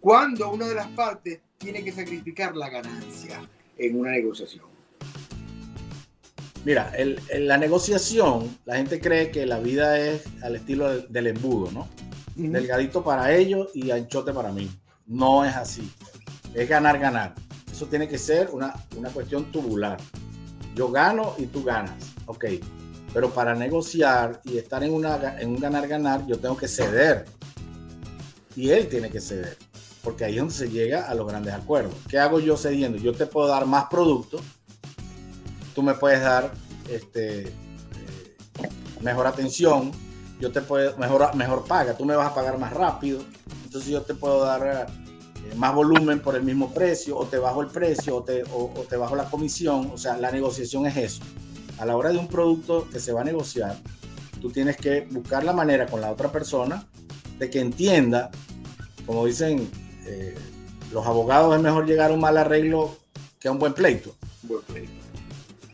¿cuándo 0.00 0.50
una 0.50 0.66
de 0.66 0.76
las 0.76 0.86
partes 0.92 1.40
tiene 1.58 1.84
que 1.84 1.92
sacrificar 1.92 2.56
la 2.56 2.70
ganancia 2.70 3.46
en 3.76 4.00
una 4.00 4.12
negociación? 4.12 4.64
Mira, 6.64 6.90
en 6.96 7.46
la 7.46 7.58
negociación, 7.58 8.58
la 8.64 8.76
gente 8.76 8.98
cree 8.98 9.30
que 9.30 9.44
la 9.44 9.58
vida 9.58 9.98
es 9.98 10.24
al 10.42 10.56
estilo 10.56 11.02
del, 11.02 11.26
embudo, 11.26 11.70
¿no? 11.70 11.86
Delgadito 12.34 13.04
para 13.04 13.34
ellos 13.34 13.72
y 13.74 13.90
anchote 13.90 14.32
para 14.32 14.52
mí. 14.52 14.70
No 15.04 15.44
es 15.44 15.54
así. 15.54 15.92
Es 16.54 16.66
ganar, 16.66 16.98
ganar. 16.98 17.34
Eso 17.78 17.86
tiene 17.86 18.08
que 18.08 18.18
ser 18.18 18.50
una, 18.50 18.74
una 18.96 19.08
cuestión 19.10 19.52
tubular. 19.52 19.98
Yo 20.74 20.90
gano 20.90 21.36
y 21.38 21.46
tú 21.46 21.62
ganas. 21.62 21.94
Ok. 22.26 22.46
Pero 23.14 23.30
para 23.30 23.54
negociar 23.54 24.40
y 24.42 24.58
estar 24.58 24.82
en, 24.82 24.92
una, 24.92 25.38
en 25.38 25.50
un 25.50 25.60
ganar-ganar, 25.60 26.26
yo 26.26 26.40
tengo 26.40 26.56
que 26.56 26.66
ceder. 26.66 27.26
Y 28.56 28.70
él 28.70 28.88
tiene 28.88 29.10
que 29.10 29.20
ceder. 29.20 29.56
Porque 30.02 30.24
ahí 30.24 30.32
es 30.32 30.38
donde 30.40 30.54
se 30.54 30.68
llega 30.68 31.08
a 31.08 31.14
los 31.14 31.28
grandes 31.28 31.54
acuerdos. 31.54 31.94
¿Qué 32.08 32.18
hago 32.18 32.40
yo 32.40 32.56
cediendo? 32.56 32.98
Yo 32.98 33.12
te 33.12 33.26
puedo 33.26 33.46
dar 33.46 33.64
más 33.64 33.84
producto. 33.84 34.40
Tú 35.72 35.80
me 35.84 35.94
puedes 35.94 36.20
dar 36.20 36.50
este, 36.90 37.42
eh, 37.42 37.52
mejor 39.02 39.28
atención. 39.28 39.92
Yo 40.40 40.50
te 40.50 40.62
puedo, 40.62 40.96
mejor, 40.96 41.32
mejor 41.36 41.64
paga. 41.64 41.96
Tú 41.96 42.04
me 42.04 42.16
vas 42.16 42.32
a 42.32 42.34
pagar 42.34 42.58
más 42.58 42.72
rápido. 42.72 43.20
Entonces 43.66 43.88
yo 43.88 44.02
te 44.02 44.14
puedo 44.14 44.44
dar 44.44 44.66
eh, 44.66 45.07
más 45.56 45.74
volumen 45.74 46.20
por 46.20 46.36
el 46.36 46.42
mismo 46.42 46.72
precio, 46.72 47.16
o 47.16 47.26
te 47.26 47.38
bajo 47.38 47.62
el 47.62 47.68
precio, 47.68 48.16
o 48.16 48.22
te, 48.22 48.42
o, 48.52 48.72
te 48.88 48.96
bajo 48.96 49.16
la 49.16 49.30
comisión. 49.30 49.90
O 49.92 49.98
sea, 49.98 50.16
la 50.16 50.30
negociación 50.30 50.86
es 50.86 50.96
eso. 50.96 51.22
A 51.78 51.86
la 51.86 51.96
hora 51.96 52.10
de 52.10 52.18
un 52.18 52.28
producto 52.28 52.88
que 52.90 53.00
se 53.00 53.12
va 53.12 53.20
a 53.20 53.24
negociar, 53.24 53.76
tú 54.40 54.50
tienes 54.50 54.76
que 54.76 55.06
buscar 55.10 55.44
la 55.44 55.52
manera 55.52 55.86
con 55.86 56.00
la 56.00 56.10
otra 56.10 56.30
persona 56.30 56.86
de 57.38 57.50
que 57.50 57.60
entienda, 57.60 58.30
como 59.06 59.26
dicen 59.26 59.70
eh, 60.04 60.34
los 60.92 61.06
abogados, 61.06 61.54
es 61.54 61.62
mejor 61.62 61.86
llegar 61.86 62.10
a 62.10 62.14
un 62.14 62.20
mal 62.20 62.36
arreglo 62.36 62.96
que 63.38 63.48
a 63.48 63.52
un 63.52 63.58
buen 63.58 63.74
pleito. 63.74 64.14
Buen 64.42 64.62
pleito. 64.62 64.92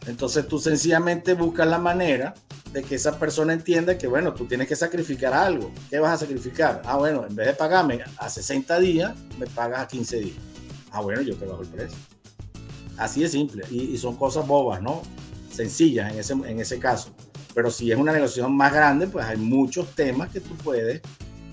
Entonces 0.06 0.46
tú 0.46 0.58
sencillamente 0.58 1.34
buscas 1.34 1.66
la 1.66 1.78
manera 1.78 2.34
de 2.74 2.82
que 2.82 2.96
esa 2.96 3.16
persona 3.20 3.52
entienda 3.52 3.96
que, 3.96 4.08
bueno, 4.08 4.34
tú 4.34 4.46
tienes 4.46 4.66
que 4.66 4.74
sacrificar 4.74 5.32
algo. 5.32 5.70
¿Qué 5.88 6.00
vas 6.00 6.14
a 6.14 6.26
sacrificar? 6.26 6.82
Ah, 6.84 6.96
bueno, 6.96 7.24
en 7.24 7.37
vez 7.37 7.46
de 7.46 7.54
pagarme 7.54 8.00
a 8.16 8.28
60 8.28 8.80
días, 8.80 9.14
me 9.38 9.46
pagas 9.46 9.82
a 9.82 9.87
15 9.87 10.18
días. 10.18 10.37
Ah, 10.90 11.00
bueno, 11.00 11.22
yo 11.22 11.37
te 11.37 11.46
bajo 11.46 11.62
el 11.62 11.68
precio. 11.68 11.96
Así 12.96 13.22
de 13.22 13.28
simple. 13.28 13.64
Y, 13.70 13.96
son 13.96 14.16
cosas 14.16 14.44
bobas, 14.44 14.82
¿no? 14.82 15.02
Sencillas 15.52 16.12
en 16.12 16.18
ese, 16.18 16.32
en 16.32 16.58
ese 16.58 16.80
caso. 16.80 17.14
Pero 17.54 17.70
si 17.70 17.92
es 17.92 17.96
una 17.96 18.12
negociación 18.12 18.56
más 18.56 18.72
grande, 18.72 19.06
pues 19.06 19.25
hay 19.25 19.37
muchos 19.37 19.94
temas 19.94 20.33
que 20.33 20.40
tú 20.40 20.56
puedes 20.56 21.00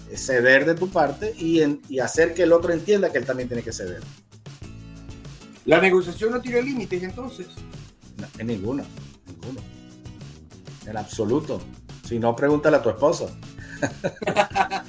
eh, 0.09 0.17
ceder 0.17 0.65
de 0.65 0.73
tu 0.73 0.89
parte 0.89 1.35
y, 1.37 1.61
y 1.87 1.99
hacer 1.99 2.33
que 2.33 2.43
el 2.43 2.51
otro 2.51 2.73
entienda 2.73 3.11
que 3.11 3.19
él 3.19 3.27
también 3.27 3.47
tiene 3.47 3.61
que 3.61 3.71
ceder. 3.71 4.01
¿La 5.65 5.79
negociación 5.79 6.31
no 6.31 6.41
tiene 6.41 6.63
límites 6.63 7.03
entonces? 7.03 7.45
en 8.39 8.47
ninguna, 8.47 8.83
ninguno. 9.27 9.61
En 10.91 10.97
absoluto. 10.97 11.61
Si 12.05 12.19
no, 12.19 12.35
pregúntale 12.35 12.75
a 12.75 12.81
tu 12.81 12.89
esposa. 12.89 13.27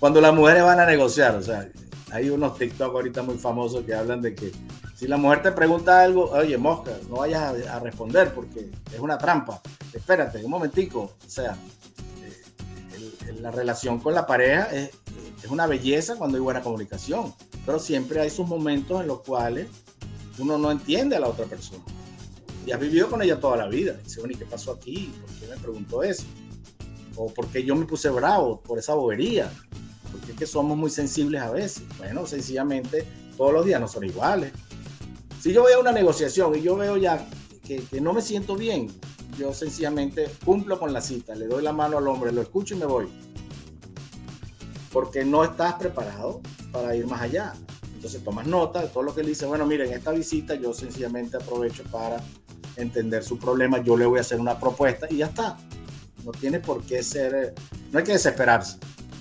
Cuando 0.00 0.20
las 0.20 0.34
mujeres 0.34 0.64
van 0.64 0.80
a 0.80 0.86
negociar, 0.86 1.36
o 1.36 1.42
sea, 1.42 1.68
hay 2.10 2.28
unos 2.28 2.58
TikTok 2.58 2.92
ahorita 2.92 3.22
muy 3.22 3.38
famosos 3.38 3.84
que 3.84 3.94
hablan 3.94 4.20
de 4.20 4.34
que 4.34 4.50
si 4.96 5.06
la 5.06 5.16
mujer 5.16 5.42
te 5.42 5.52
pregunta 5.52 6.02
algo, 6.02 6.28
oye, 6.32 6.58
mosca, 6.58 6.90
no 7.08 7.18
vayas 7.18 7.68
a, 7.68 7.78
responder 7.78 8.34
porque 8.34 8.68
es 8.92 8.98
una 8.98 9.16
trampa. 9.16 9.62
Espérate, 9.92 10.44
un 10.44 10.50
momentico. 10.50 11.12
O 11.24 11.30
sea, 11.30 11.56
eh, 12.24 13.32
la 13.40 13.52
relación 13.52 14.00
con 14.00 14.12
la 14.12 14.26
pareja 14.26 14.70
es 14.72 14.90
una 15.50 15.68
belleza 15.68 16.16
cuando 16.16 16.36
hay 16.36 16.42
buena 16.42 16.62
comunicación, 16.62 17.32
pero 17.64 17.78
siempre 17.78 18.20
hay 18.20 18.30
sus 18.30 18.48
momentos 18.48 19.00
en 19.00 19.06
los 19.06 19.20
cuales 19.20 19.68
uno 20.40 20.58
no 20.58 20.72
entiende 20.72 21.14
a 21.14 21.20
la 21.20 21.28
otra 21.28 21.46
persona 21.46 21.84
y 22.66 22.72
has 22.72 22.80
vivido 22.80 23.08
con 23.08 23.22
ella 23.22 23.38
toda 23.38 23.56
la 23.56 23.68
vida. 23.68 23.94
Dice, 24.02 24.20
bueno, 24.20 24.34
¿y 24.34 24.38
qué 24.38 24.46
pasó 24.46 24.72
aquí? 24.72 25.12
¿Por 25.20 25.30
qué 25.36 25.46
me 25.46 25.56
preguntó 25.56 26.02
eso? 26.02 26.24
¿O 27.16 27.32
por 27.32 27.48
qué 27.48 27.62
yo 27.62 27.76
me 27.76 27.86
puse 27.86 28.08
bravo 28.10 28.60
por 28.60 28.78
esa 28.78 28.94
bobería? 28.94 29.50
Porque 30.10 30.44
es 30.44 30.50
somos 30.50 30.76
muy 30.76 30.90
sensibles 30.90 31.42
a 31.42 31.50
veces. 31.50 31.84
Bueno, 31.98 32.26
sencillamente 32.26 33.06
todos 33.36 33.52
los 33.52 33.64
días 33.64 33.80
no 33.80 33.88
son 33.88 34.04
iguales. 34.04 34.52
Si 35.40 35.52
yo 35.52 35.62
voy 35.62 35.72
a 35.72 35.78
una 35.78 35.92
negociación 35.92 36.54
y 36.54 36.62
yo 36.62 36.76
veo 36.76 36.96
ya 36.96 37.26
que, 37.66 38.00
no 38.00 38.12
me 38.12 38.22
siento 38.22 38.56
bien, 38.56 38.88
yo 39.38 39.52
sencillamente 39.52 40.30
cumplo 40.44 40.78
con 40.78 40.92
la 40.92 41.00
cita, 41.00 41.34
le 41.34 41.46
doy 41.46 41.62
la 41.62 41.72
mano 41.72 41.98
al 41.98 42.08
hombre, 42.08 42.32
lo 42.32 42.40
escucho 42.40 42.74
y 42.74 42.78
me 42.78 42.86
voy. 42.86 43.08
Porque 44.92 45.24
no 45.24 45.44
estás 45.44 45.74
preparado 45.74 46.40
para 46.72 46.94
ir 46.96 47.06
más 47.06 47.20
allá. 47.20 47.52
Entonces 47.94 48.22
tomas 48.22 48.46
nota 48.46 48.82
de 48.82 48.88
todo 48.88 49.02
lo 49.02 49.14
que 49.14 49.22
él 49.22 49.26
dice. 49.26 49.46
Bueno, 49.46 49.66
miren, 49.66 49.88
en 49.88 49.94
esta 49.94 50.12
visita 50.12 50.54
yo 50.54 50.72
sencillamente 50.72 51.36
aprovecho 51.36 51.82
para 51.84 52.22
entender 52.76 53.22
su 53.22 53.38
problema, 53.38 53.82
yo 53.82 53.96
le 53.96 54.06
voy 54.06 54.18
a 54.18 54.22
hacer 54.22 54.40
una 54.40 54.58
propuesta 54.58 55.06
y 55.10 55.18
ya 55.18 55.26
está. 55.26 55.56
No 56.24 56.32
tiene 56.32 56.60
por 56.60 56.82
qué 56.84 57.02
ser, 57.02 57.54
no 57.92 57.98
hay 57.98 58.04
que 58.04 58.12
desesperarse. 58.12 58.78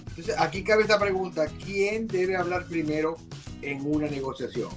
Entonces, 0.10 0.36
aquí 0.38 0.64
cabe 0.64 0.84
esta 0.84 1.00
pregunta, 1.00 1.48
¿quién 1.64 2.08
debe 2.08 2.36
hablar 2.36 2.66
primero 2.66 3.18
en 3.62 3.86
una 3.86 4.08
negociación? 4.08 4.70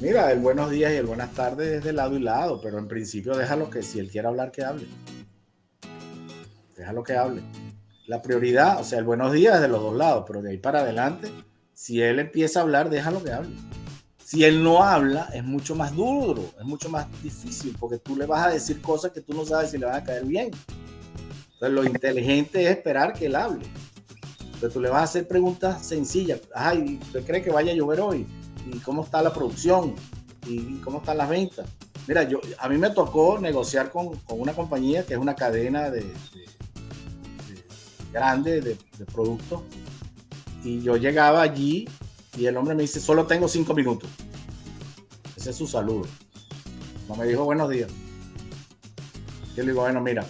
Mira, 0.00 0.30
el 0.30 0.38
buenos 0.38 0.70
días 0.70 0.92
y 0.92 0.96
el 0.96 1.06
buenas 1.06 1.32
tardes 1.32 1.78
es 1.78 1.84
de 1.84 1.92
lado 1.92 2.16
y 2.16 2.20
lado, 2.20 2.60
pero 2.60 2.78
en 2.78 2.86
principio 2.86 3.36
déjalo 3.36 3.68
que 3.68 3.82
si 3.82 3.98
él 3.98 4.10
quiere 4.10 4.28
hablar, 4.28 4.52
que 4.52 4.64
hable. 4.64 4.86
Déjalo 6.76 7.02
que 7.02 7.16
hable. 7.16 7.42
La 8.06 8.22
prioridad, 8.22 8.80
o 8.80 8.84
sea, 8.84 9.00
el 9.00 9.04
buenos 9.04 9.32
días 9.32 9.56
es 9.56 9.60
de 9.60 9.68
los 9.68 9.82
dos 9.82 9.96
lados, 9.96 10.24
pero 10.26 10.40
de 10.40 10.50
ahí 10.50 10.56
para 10.56 10.80
adelante, 10.80 11.30
si 11.74 12.00
él 12.00 12.20
empieza 12.20 12.60
a 12.60 12.62
hablar, 12.62 12.90
déjalo 12.90 13.22
que 13.22 13.32
hable. 13.32 13.54
Si 14.28 14.44
él 14.44 14.62
no 14.62 14.82
habla, 14.82 15.30
es 15.32 15.42
mucho 15.42 15.74
más 15.74 15.96
duro, 15.96 16.50
es 16.60 16.64
mucho 16.66 16.90
más 16.90 17.06
difícil, 17.22 17.74
porque 17.80 17.96
tú 17.96 18.14
le 18.14 18.26
vas 18.26 18.46
a 18.46 18.50
decir 18.50 18.78
cosas 18.82 19.10
que 19.10 19.22
tú 19.22 19.32
no 19.32 19.46
sabes 19.46 19.70
si 19.70 19.78
le 19.78 19.86
van 19.86 19.94
a 19.94 20.04
caer 20.04 20.26
bien. 20.26 20.50
Entonces, 21.54 21.70
lo 21.74 21.82
inteligente 21.82 22.62
es 22.62 22.72
esperar 22.72 23.14
que 23.14 23.24
él 23.24 23.36
hable. 23.36 23.64
Entonces, 24.44 24.70
tú 24.70 24.82
le 24.82 24.90
vas 24.90 25.00
a 25.00 25.04
hacer 25.04 25.26
preguntas 25.26 25.86
sencillas. 25.86 26.40
Ay, 26.54 27.00
¿usted 27.00 27.24
cree 27.24 27.40
que 27.40 27.50
vaya 27.50 27.72
a 27.72 27.74
llover 27.74 28.02
hoy? 28.02 28.26
¿Y 28.70 28.76
cómo 28.80 29.02
está 29.02 29.22
la 29.22 29.32
producción? 29.32 29.94
¿Y 30.46 30.76
cómo 30.80 30.98
están 30.98 31.16
las 31.16 31.30
ventas? 31.30 31.66
Mira, 32.06 32.24
yo, 32.24 32.38
a 32.58 32.68
mí 32.68 32.76
me 32.76 32.90
tocó 32.90 33.38
negociar 33.38 33.90
con, 33.90 34.14
con 34.14 34.42
una 34.42 34.52
compañía 34.52 35.06
que 35.06 35.14
es 35.14 35.18
una 35.18 35.34
cadena 35.34 35.88
de, 35.88 36.02
de, 36.02 36.04
de 36.04 37.64
grande 38.12 38.60
de, 38.60 38.76
de 38.98 39.04
productos. 39.06 39.62
Y 40.62 40.82
yo 40.82 40.98
llegaba 40.98 41.40
allí 41.40 41.88
y 42.36 42.46
el 42.46 42.56
hombre 42.56 42.74
me 42.74 42.82
dice, 42.82 43.00
solo 43.00 43.26
tengo 43.26 43.48
cinco 43.48 43.74
minutos. 43.74 44.08
Ese 45.38 45.50
es 45.50 45.56
su 45.56 45.68
saludo. 45.68 46.04
No 47.08 47.14
me 47.14 47.24
dijo 47.24 47.44
buenos 47.44 47.70
días. 47.70 47.88
Yo 49.54 49.62
le 49.62 49.70
digo, 49.70 49.82
bueno, 49.82 50.00
mira, 50.00 50.26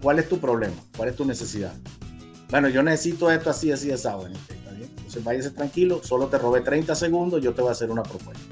¿cuál 0.00 0.18
es 0.18 0.30
tu 0.30 0.38
problema? 0.38 0.74
¿Cuál 0.96 1.10
es 1.10 1.16
tu 1.16 1.26
necesidad? 1.26 1.74
Bueno, 2.48 2.70
yo 2.70 2.82
necesito 2.82 3.30
esto 3.30 3.50
así, 3.50 3.70
así, 3.70 3.92
así. 3.92 4.08
Bueno. 4.16 4.34
Entonces 4.80 5.22
váyase 5.22 5.50
tranquilo, 5.50 6.00
solo 6.02 6.28
te 6.28 6.38
robé 6.38 6.62
30 6.62 6.94
segundos, 6.94 7.42
yo 7.42 7.52
te 7.52 7.60
voy 7.60 7.68
a 7.68 7.72
hacer 7.72 7.90
una 7.90 8.02
propuesta. 8.02 8.42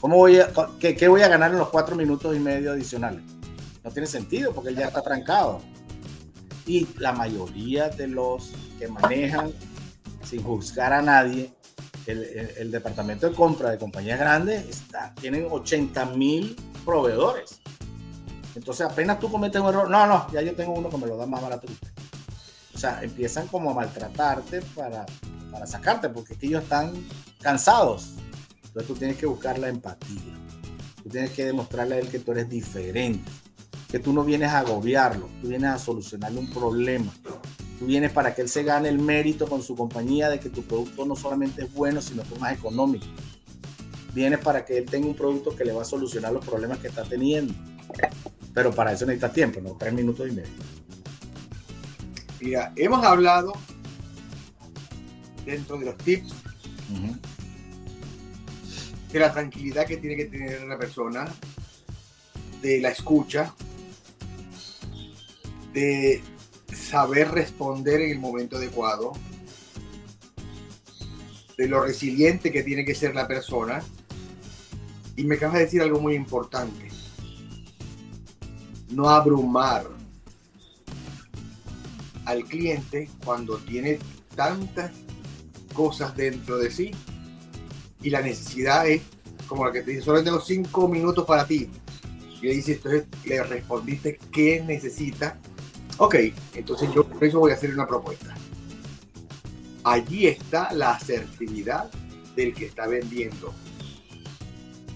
¿Cómo 0.00 0.16
voy 0.16 0.38
a, 0.38 0.50
qué, 0.78 0.96
qué 0.96 1.08
voy 1.08 1.20
a 1.20 1.28
ganar 1.28 1.50
en 1.50 1.58
los 1.58 1.68
cuatro 1.68 1.94
minutos 1.94 2.34
y 2.34 2.38
medio 2.38 2.72
adicionales? 2.72 3.20
No 3.84 3.90
tiene 3.90 4.06
sentido 4.06 4.54
porque 4.54 4.70
él 4.70 4.76
ya 4.76 4.86
está 4.86 5.02
trancado. 5.02 5.60
Y 6.64 6.88
la 6.96 7.12
mayoría 7.12 7.90
de 7.90 8.06
los 8.06 8.50
que 8.78 8.88
manejan, 8.88 9.52
sin 10.24 10.42
juzgar 10.42 10.94
a 10.94 11.02
nadie, 11.02 11.52
el, 12.06 12.70
departamento 12.70 13.28
de 13.28 13.34
compra 13.34 13.70
de 13.70 13.78
compañías 13.78 14.18
grandes 14.18 14.68
está, 14.68 15.14
tienen 15.14 15.46
80 15.50 16.06
mil 16.06 16.56
proveedores. 16.84 17.60
Entonces 18.54 18.86
apenas 18.86 19.20
tú 19.20 19.30
cometes 19.30 19.60
un 19.60 19.68
error, 19.68 19.88
no, 19.88 20.06
no, 20.06 20.26
ya 20.32 20.42
yo 20.42 20.54
tengo 20.54 20.72
uno 20.72 20.88
que 20.88 20.96
me 20.96 21.06
lo 21.06 21.16
da 21.16 21.26
más 21.26 21.40
barato 21.40 21.66
que 21.66 21.72
usted. 21.72 21.90
O 22.74 22.78
sea, 22.78 23.02
empiezan 23.02 23.46
como 23.48 23.70
a 23.70 23.74
maltratarte 23.74 24.62
para, 24.74 25.06
para 25.50 25.66
sacarte, 25.66 26.08
porque 26.08 26.36
ellos 26.40 26.62
están 26.62 26.92
cansados. 27.40 28.14
Entonces 28.64 28.86
tú 28.86 28.94
tienes 28.94 29.16
que 29.16 29.26
buscar 29.26 29.58
la 29.58 29.68
empatía. 29.68 30.34
Tú 31.02 31.08
tienes 31.08 31.30
que 31.30 31.44
demostrarle 31.44 31.96
a 31.96 31.98
él 31.98 32.08
que 32.08 32.18
tú 32.18 32.32
eres 32.32 32.48
diferente, 32.48 33.30
que 33.90 33.98
tú 33.98 34.12
no 34.12 34.24
vienes 34.24 34.50
a 34.50 34.60
agobiarlo, 34.60 35.28
tú 35.40 35.48
vienes 35.48 35.70
a 35.70 35.78
solucionarle 35.78 36.40
un 36.40 36.50
problema. 36.50 37.12
Tú 37.80 37.86
vienes 37.86 38.12
para 38.12 38.34
que 38.34 38.42
él 38.42 38.48
se 38.50 38.62
gane 38.62 38.90
el 38.90 38.98
mérito 38.98 39.48
con 39.48 39.62
su 39.62 39.74
compañía 39.74 40.28
de 40.28 40.38
que 40.38 40.50
tu 40.50 40.62
producto 40.62 41.06
no 41.06 41.16
solamente 41.16 41.64
es 41.64 41.72
bueno, 41.72 42.02
sino 42.02 42.22
que 42.24 42.34
es 42.34 42.40
más 42.40 42.52
económico. 42.52 43.06
Vienes 44.12 44.38
para 44.40 44.66
que 44.66 44.76
él 44.76 44.84
tenga 44.84 45.06
un 45.06 45.14
producto 45.14 45.56
que 45.56 45.64
le 45.64 45.72
va 45.72 45.80
a 45.80 45.86
solucionar 45.86 46.30
los 46.30 46.44
problemas 46.44 46.78
que 46.78 46.88
está 46.88 47.04
teniendo. 47.04 47.54
Pero 48.52 48.70
para 48.70 48.92
eso 48.92 49.06
necesitas 49.06 49.32
tiempo, 49.32 49.62
¿no? 49.62 49.78
Tres 49.78 49.94
minutos 49.94 50.28
y 50.28 50.32
medio. 50.32 50.50
Mira, 52.42 52.70
hemos 52.76 53.02
hablado 53.02 53.54
dentro 55.46 55.78
de 55.78 55.86
los 55.86 55.96
tips 55.96 56.32
uh 56.32 56.96
-huh. 56.96 57.18
de 59.10 59.18
la 59.18 59.32
tranquilidad 59.32 59.86
que 59.86 59.96
tiene 59.96 60.16
que 60.16 60.26
tener 60.26 60.64
la 60.64 60.76
persona, 60.78 61.26
de 62.60 62.78
la 62.78 62.90
escucha, 62.90 63.54
de 65.72 66.22
saber 66.90 67.30
responder 67.30 68.00
en 68.00 68.10
el 68.10 68.18
momento 68.18 68.56
adecuado, 68.56 69.12
de 71.56 71.68
lo 71.68 71.80
resiliente 71.84 72.50
que 72.50 72.64
tiene 72.64 72.84
que 72.84 72.96
ser 72.96 73.14
la 73.14 73.28
persona. 73.28 73.80
Y 75.14 75.24
me 75.24 75.36
acabas 75.36 75.58
de 75.58 75.64
decir 75.66 75.82
algo 75.82 76.00
muy 76.00 76.14
importante. 76.14 76.88
No 78.88 79.08
abrumar 79.08 79.86
al 82.24 82.44
cliente 82.44 83.08
cuando 83.24 83.58
tiene 83.58 83.98
tantas 84.34 84.90
cosas 85.74 86.16
dentro 86.16 86.58
de 86.58 86.70
sí 86.70 86.90
y 88.02 88.10
la 88.10 88.20
necesidad 88.20 88.88
es 88.88 89.02
como 89.46 89.66
la 89.66 89.72
que 89.72 89.82
te 89.82 89.92
dice, 89.92 90.02
solo 90.02 90.24
tengo 90.24 90.40
cinco 90.40 90.88
minutos 90.88 91.24
para 91.24 91.46
ti. 91.46 91.68
Y 92.40 92.46
le 92.46 92.54
dice, 92.54 92.72
entonces 92.72 93.04
le 93.24 93.42
respondiste 93.44 94.18
qué 94.32 94.62
necesita 94.66 95.38
Ok, 96.02 96.14
entonces 96.54 96.88
yo 96.94 97.04
por 97.04 97.22
eso 97.22 97.40
voy 97.40 97.50
a 97.50 97.54
hacer 97.56 97.74
una 97.74 97.86
propuesta. 97.86 98.34
Allí 99.84 100.28
está 100.28 100.72
la 100.72 100.92
asertividad 100.92 101.90
del 102.34 102.54
que 102.54 102.64
está 102.64 102.86
vendiendo. 102.86 103.52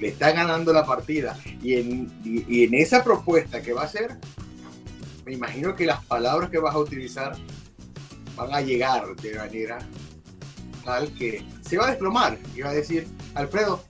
Le 0.01 0.09
está 0.09 0.33
ganando 0.33 0.73
la 0.73 0.87
partida. 0.87 1.39
Y 1.63 1.75
en, 1.75 2.11
y, 2.25 2.47
y 2.49 2.65
en 2.65 2.73
esa 2.73 3.05
propuesta 3.05 3.61
que 3.61 3.75
va 3.75 3.83
a 3.83 3.85
hacer, 3.85 4.17
me 5.27 5.35
imagino 5.35 5.75
que 5.75 5.85
las 5.85 6.03
palabras 6.07 6.49
que 6.49 6.59
vas 6.59 6.75
a 6.75 6.79
utilizar 6.79 7.37
van 8.35 8.55
a 8.55 8.63
llegar 8.63 9.15
de 9.17 9.35
manera 9.35 9.79
tal 10.87 11.13
que 11.13 11.45
se 11.61 11.77
va 11.77 11.89
a 11.89 11.91
desplomar 11.91 12.39
y 12.57 12.63
va 12.63 12.71
a 12.71 12.75
decir, 12.75 13.07
Alfredo, 13.35 13.85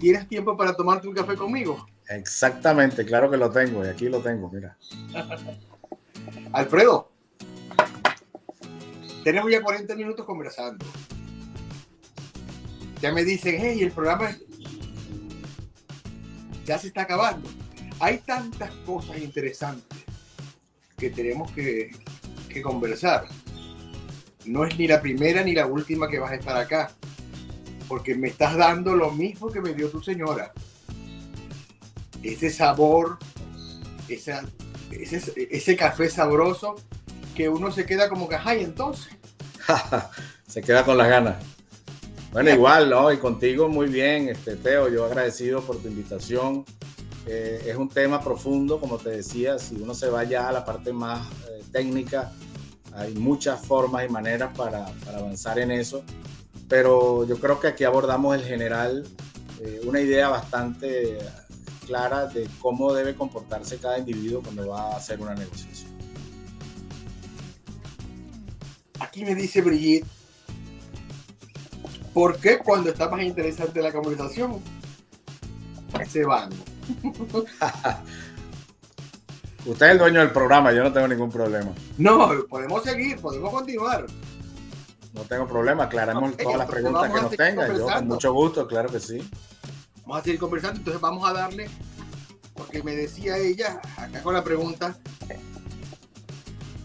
¿tienes 0.00 0.26
tiempo 0.26 0.56
para 0.56 0.72
tomarte 0.72 1.06
un 1.06 1.14
café 1.14 1.36
conmigo? 1.36 1.86
Exactamente, 2.08 3.04
claro 3.04 3.30
que 3.30 3.36
lo 3.36 3.50
tengo 3.50 3.84
y 3.84 3.88
aquí 3.88 4.08
lo 4.08 4.20
tengo, 4.20 4.50
mira. 4.50 4.74
Alfredo, 6.52 7.10
tenemos 9.24 9.50
ya 9.50 9.60
40 9.60 9.94
minutos 9.96 10.24
conversando. 10.24 10.86
Ya 13.02 13.12
me 13.12 13.24
dicen, 13.24 13.56
hey, 13.58 13.82
el 13.82 13.92
programa 13.92 14.36
ya 16.64 16.78
se 16.78 16.88
está 16.88 17.02
acabando. 17.02 17.48
Hay 18.00 18.18
tantas 18.18 18.70
cosas 18.86 19.18
interesantes 19.18 20.04
que 20.96 21.10
tenemos 21.10 21.50
que, 21.52 21.90
que 22.48 22.62
conversar. 22.62 23.26
No 24.44 24.64
es 24.64 24.78
ni 24.78 24.86
la 24.86 25.00
primera 25.00 25.42
ni 25.42 25.54
la 25.54 25.66
última 25.66 26.08
que 26.08 26.18
vas 26.18 26.30
a 26.32 26.36
estar 26.36 26.56
acá, 26.56 26.92
porque 27.88 28.14
me 28.14 28.28
estás 28.28 28.56
dando 28.56 28.94
lo 28.94 29.10
mismo 29.10 29.50
que 29.50 29.60
me 29.60 29.74
dio 29.74 29.90
tu 29.90 30.02
señora. 30.02 30.52
Ese 32.22 32.50
sabor, 32.50 33.18
esa 34.08 34.44
ese, 34.90 35.48
ese, 35.50 35.76
café 35.76 36.08
sabroso 36.08 36.76
que 37.34 37.48
uno 37.48 37.70
se 37.70 37.84
queda 37.86 38.08
como 38.08 38.28
que, 38.28 38.36
ay, 38.36 38.64
entonces. 38.64 39.08
se 40.46 40.62
queda 40.62 40.84
con 40.84 40.96
las 40.96 41.08
ganas. 41.08 41.36
Bueno, 42.32 42.50
igual, 42.50 42.90
¿no? 42.90 43.12
Y 43.12 43.18
contigo 43.18 43.68
muy 43.68 43.88
bien, 43.88 44.28
este, 44.28 44.56
Teo, 44.56 44.88
yo 44.88 45.06
agradecido 45.06 45.62
por 45.62 45.78
tu 45.78 45.88
invitación. 45.88 46.64
Eh, 47.26 47.64
es 47.66 47.76
un 47.76 47.88
tema 47.88 48.20
profundo, 48.22 48.78
como 48.78 48.98
te 48.98 49.10
decía, 49.10 49.58
si 49.58 49.74
uno 49.76 49.94
se 49.94 50.08
va 50.08 50.22
ya 50.24 50.48
a 50.48 50.52
la 50.52 50.64
parte 50.64 50.92
más 50.92 51.26
eh, 51.48 51.62
técnica, 51.72 52.32
hay 52.92 53.14
muchas 53.14 53.60
formas 53.64 54.04
y 54.04 54.08
maneras 54.08 54.56
para, 54.56 54.86
para, 55.04 55.18
avanzar 55.18 55.58
en 55.58 55.70
eso, 55.70 56.04
pero 56.68 57.26
yo 57.26 57.38
creo 57.38 57.58
que 57.58 57.68
aquí 57.68 57.84
abordamos 57.84 58.36
el 58.36 58.44
general, 58.44 59.04
eh, 59.60 59.80
una 59.84 60.00
idea 60.00 60.28
bastante 60.28 61.18
clara 61.86 62.26
de 62.26 62.48
cómo 62.60 62.92
debe 62.92 63.14
comportarse 63.14 63.78
cada 63.78 63.98
individuo 63.98 64.42
cuando 64.42 64.68
va 64.68 64.92
a 64.92 64.96
hacer 64.96 65.20
una 65.20 65.34
negociación. 65.34 65.90
Aquí 69.00 69.24
me 69.24 69.34
dice 69.34 69.62
Brigitte, 69.62 70.06
¿por 72.12 72.38
qué 72.38 72.58
cuando 72.58 72.90
está 72.90 73.08
más 73.08 73.22
interesante 73.22 73.80
la 73.80 73.92
conversación 73.92 74.60
se 76.08 76.24
van? 76.24 76.50
Usted 79.66 79.86
es 79.86 79.92
el 79.92 79.98
dueño 79.98 80.20
del 80.20 80.30
programa, 80.30 80.72
yo 80.72 80.84
no 80.84 80.92
tengo 80.92 81.08
ningún 81.08 81.30
problema. 81.30 81.72
No, 81.98 82.30
podemos 82.48 82.84
seguir, 82.84 83.18
podemos 83.20 83.52
continuar. 83.52 84.06
No 85.12 85.22
tengo 85.22 85.46
problema, 85.48 85.84
aclaramos 85.84 86.36
todas 86.36 86.58
las 86.58 86.70
preguntas 86.70 87.10
que 87.12 87.20
nos 87.20 87.30
tengan. 87.30 87.76
Yo 87.76 87.86
con 87.86 88.06
mucho 88.06 88.32
gusto, 88.32 88.66
claro 88.68 88.90
que 88.90 89.00
sí. 89.00 89.28
Vamos 90.06 90.20
a 90.20 90.24
seguir 90.24 90.38
conversando, 90.38 90.78
entonces 90.78 91.02
vamos 91.02 91.28
a 91.28 91.32
darle, 91.32 91.68
porque 92.54 92.80
me 92.82 92.94
decía 92.94 93.36
ella, 93.38 93.80
acá 93.96 94.22
con 94.22 94.34
la 94.34 94.44
pregunta, 94.44 94.96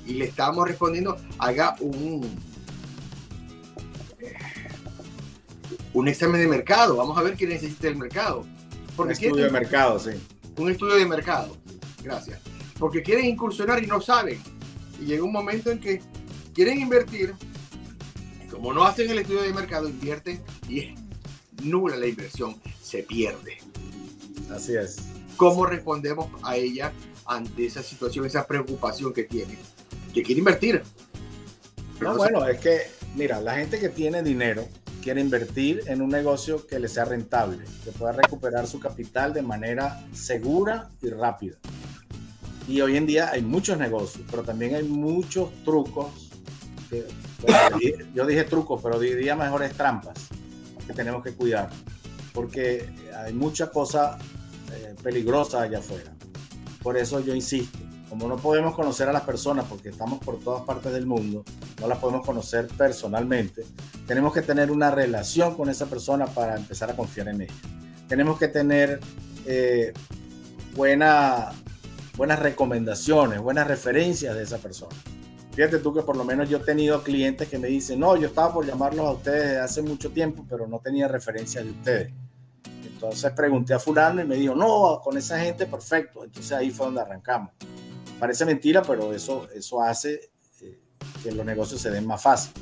y 0.08 0.14
le 0.16 0.26
estábamos 0.26 0.68
respondiendo, 0.68 1.18
haga 1.38 1.76
un, 1.80 2.28
un 5.94 6.08
examen 6.08 6.42
de 6.42 6.48
mercado. 6.48 6.98
Vamos 6.98 7.18
a 7.18 7.22
ver 7.22 7.36
qué 7.36 7.48
necesita 7.48 7.88
el 7.88 7.96
mercado. 7.96 8.46
Porque 8.96 9.14
un 9.14 9.26
estudio 9.26 9.46
de 9.46 9.52
mercado, 9.52 10.00
sí. 10.00 10.12
Un 10.58 10.72
estudio 10.72 10.96
de 10.96 11.06
mercado. 11.06 11.56
Gracias. 12.04 12.40
Porque 12.80 13.04
quieren 13.04 13.26
incursionar 13.26 13.84
y 13.84 13.88
no 13.88 14.02
saben. 14.02 14.42
Y 15.00 15.06
llega 15.06 15.24
un 15.24 15.32
momento 15.32 15.72
en 15.72 15.80
que 15.80 16.02
quieren 16.54 16.80
invertir. 16.80 17.36
Y 18.44 18.48
como 18.48 18.74
no 18.74 18.84
hacen 18.84 19.10
el 19.10 19.20
estudio 19.20 19.44
de 19.44 19.54
mercado, 19.54 19.88
invierten 19.88 20.42
y 20.68 20.80
es 20.80 21.00
nula 21.64 21.96
la 21.96 22.08
inversión. 22.08 22.56
Se 22.92 23.04
pierde. 23.04 23.58
Así 24.54 24.76
es. 24.76 24.98
¿Cómo 25.38 25.66
respondemos 25.66 26.28
a 26.44 26.58
ella 26.58 26.92
ante 27.26 27.66
esa 27.66 27.82
situación, 27.82 28.26
esa 28.26 28.46
preocupación 28.46 29.14
que 29.14 29.24
tiene? 29.24 29.58
Que 30.14 30.22
quiere 30.22 30.40
invertir. 30.40 30.84
no, 32.02 32.18
bueno, 32.18 32.46
es 32.46 32.60
que, 32.60 32.82
mira, 33.16 33.40
la 33.40 33.56
gente 33.56 33.80
que 33.80 33.88
tiene 33.88 34.22
dinero 34.22 34.68
quiere 35.02 35.22
invertir 35.22 35.84
en 35.88 36.02
un 36.02 36.10
negocio 36.10 36.68
que 36.68 36.80
le 36.80 36.90
sea 36.90 37.06
rentable, 37.06 37.64
que 37.86 37.92
pueda 37.92 38.12
recuperar 38.12 38.68
su 38.68 38.82
capital 38.82 39.34
de 39.34 39.42
manera 39.42 40.06
segura 40.12 40.90
y 41.02 41.12
rápida. 41.12 41.56
Y 42.68 42.82
hoy 42.82 42.98
en 42.98 43.06
día 43.06 43.32
hay 43.32 43.42
muchos 43.42 43.78
negocios, 43.78 44.26
pero 44.30 44.44
también 44.44 44.76
hay 44.76 44.84
muchos 44.84 45.50
trucos. 45.64 46.30
yo 48.14 48.26
dije 48.26 48.44
trucos, 48.44 48.82
pero 48.84 49.00
diría 49.00 49.38
mejores 49.38 49.72
trampas 49.78 50.28
que 50.86 50.92
tenemos 50.92 51.24
que 51.24 51.32
cuidar, 51.32 51.70
porque 52.34 52.90
hay 53.18 53.34
mucha 53.34 53.70
cosa 53.70 54.18
eh, 54.74 54.96
peligrosa 55.02 55.62
allá 55.62 55.80
afuera. 55.80 56.14
Por 56.82 56.98
eso 56.98 57.20
yo 57.20 57.36
insisto, 57.36 57.78
como 58.10 58.28
no 58.28 58.38
podemos 58.38 58.76
conocer 58.76 59.08
a 59.08 59.14
las 59.14 59.24
personas 59.24 59.66
porque 59.70 59.90
estamos 59.90 60.20
por 60.20 60.40
todas 60.40 60.64
partes 60.64 60.92
del 60.94 61.06
mundo, 61.06 61.44
no 61.80 61.88
las 61.88 62.00
podemos 62.00 62.26
conocer 62.26 62.68
personalmente, 62.68 63.64
tenemos 64.08 64.34
que 64.34 64.42
tener 64.42 64.72
una 64.72 64.92
relación 64.92 65.56
con 65.56 65.70
esa 65.70 65.86
persona 65.86 66.26
para 66.26 66.56
empezar 66.58 66.90
a 66.90 66.96
confiar 66.96 67.30
en 67.30 67.42
ella. 67.42 67.54
Tenemos 68.08 68.38
que 68.38 68.48
tener 68.48 69.00
eh, 69.46 69.94
buena, 70.76 71.52
buenas 72.18 72.40
recomendaciones, 72.40 73.40
buenas 73.40 73.68
referencias 73.68 74.36
de 74.36 74.44
esa 74.44 74.58
persona. 74.58 74.96
Fíjate 75.54 75.80
tú 75.80 75.94
que 75.94 76.02
por 76.02 76.16
lo 76.16 76.24
menos 76.24 76.50
yo 76.50 76.58
he 76.58 76.62
tenido 76.62 77.04
clientes 77.04 77.48
que 77.50 77.60
me 77.60 77.68
dicen, 77.68 78.00
no, 78.00 78.16
yo 78.16 78.28
estaba 78.28 78.54
por 78.54 78.66
llamarlos 78.66 79.06
a 79.06 79.12
ustedes 79.12 79.44
desde 79.44 79.60
hace 79.60 79.82
mucho 79.82 80.10
tiempo, 80.12 80.46
pero 80.50 80.66
no 80.66 80.80
tenía 80.80 81.08
referencia 81.08 81.62
de 81.62 81.72
ustedes. 81.72 82.14
Entonces 82.84 83.32
pregunté 83.34 83.74
a 83.74 83.80
fulano 83.80 84.22
y 84.22 84.26
me 84.26 84.36
dijo, 84.36 84.56
no, 84.56 85.02
con 85.04 85.18
esa 85.18 85.40
gente 85.40 85.66
perfecto. 85.66 86.24
Entonces 86.24 86.52
ahí 86.54 86.72
fue 86.72 86.86
donde 86.86 87.02
arrancamos. 87.02 87.52
Parece 88.20 88.46
mentira, 88.46 88.82
pero 88.82 89.12
eso, 89.12 89.48
eso 89.54 89.82
hace 89.82 90.30
eh, 90.62 90.80
que 91.24 91.32
los 91.32 91.46
negocios 91.46 91.82
se 91.82 91.90
den 91.90 92.06
más 92.06 92.22
fácil. 92.22 92.54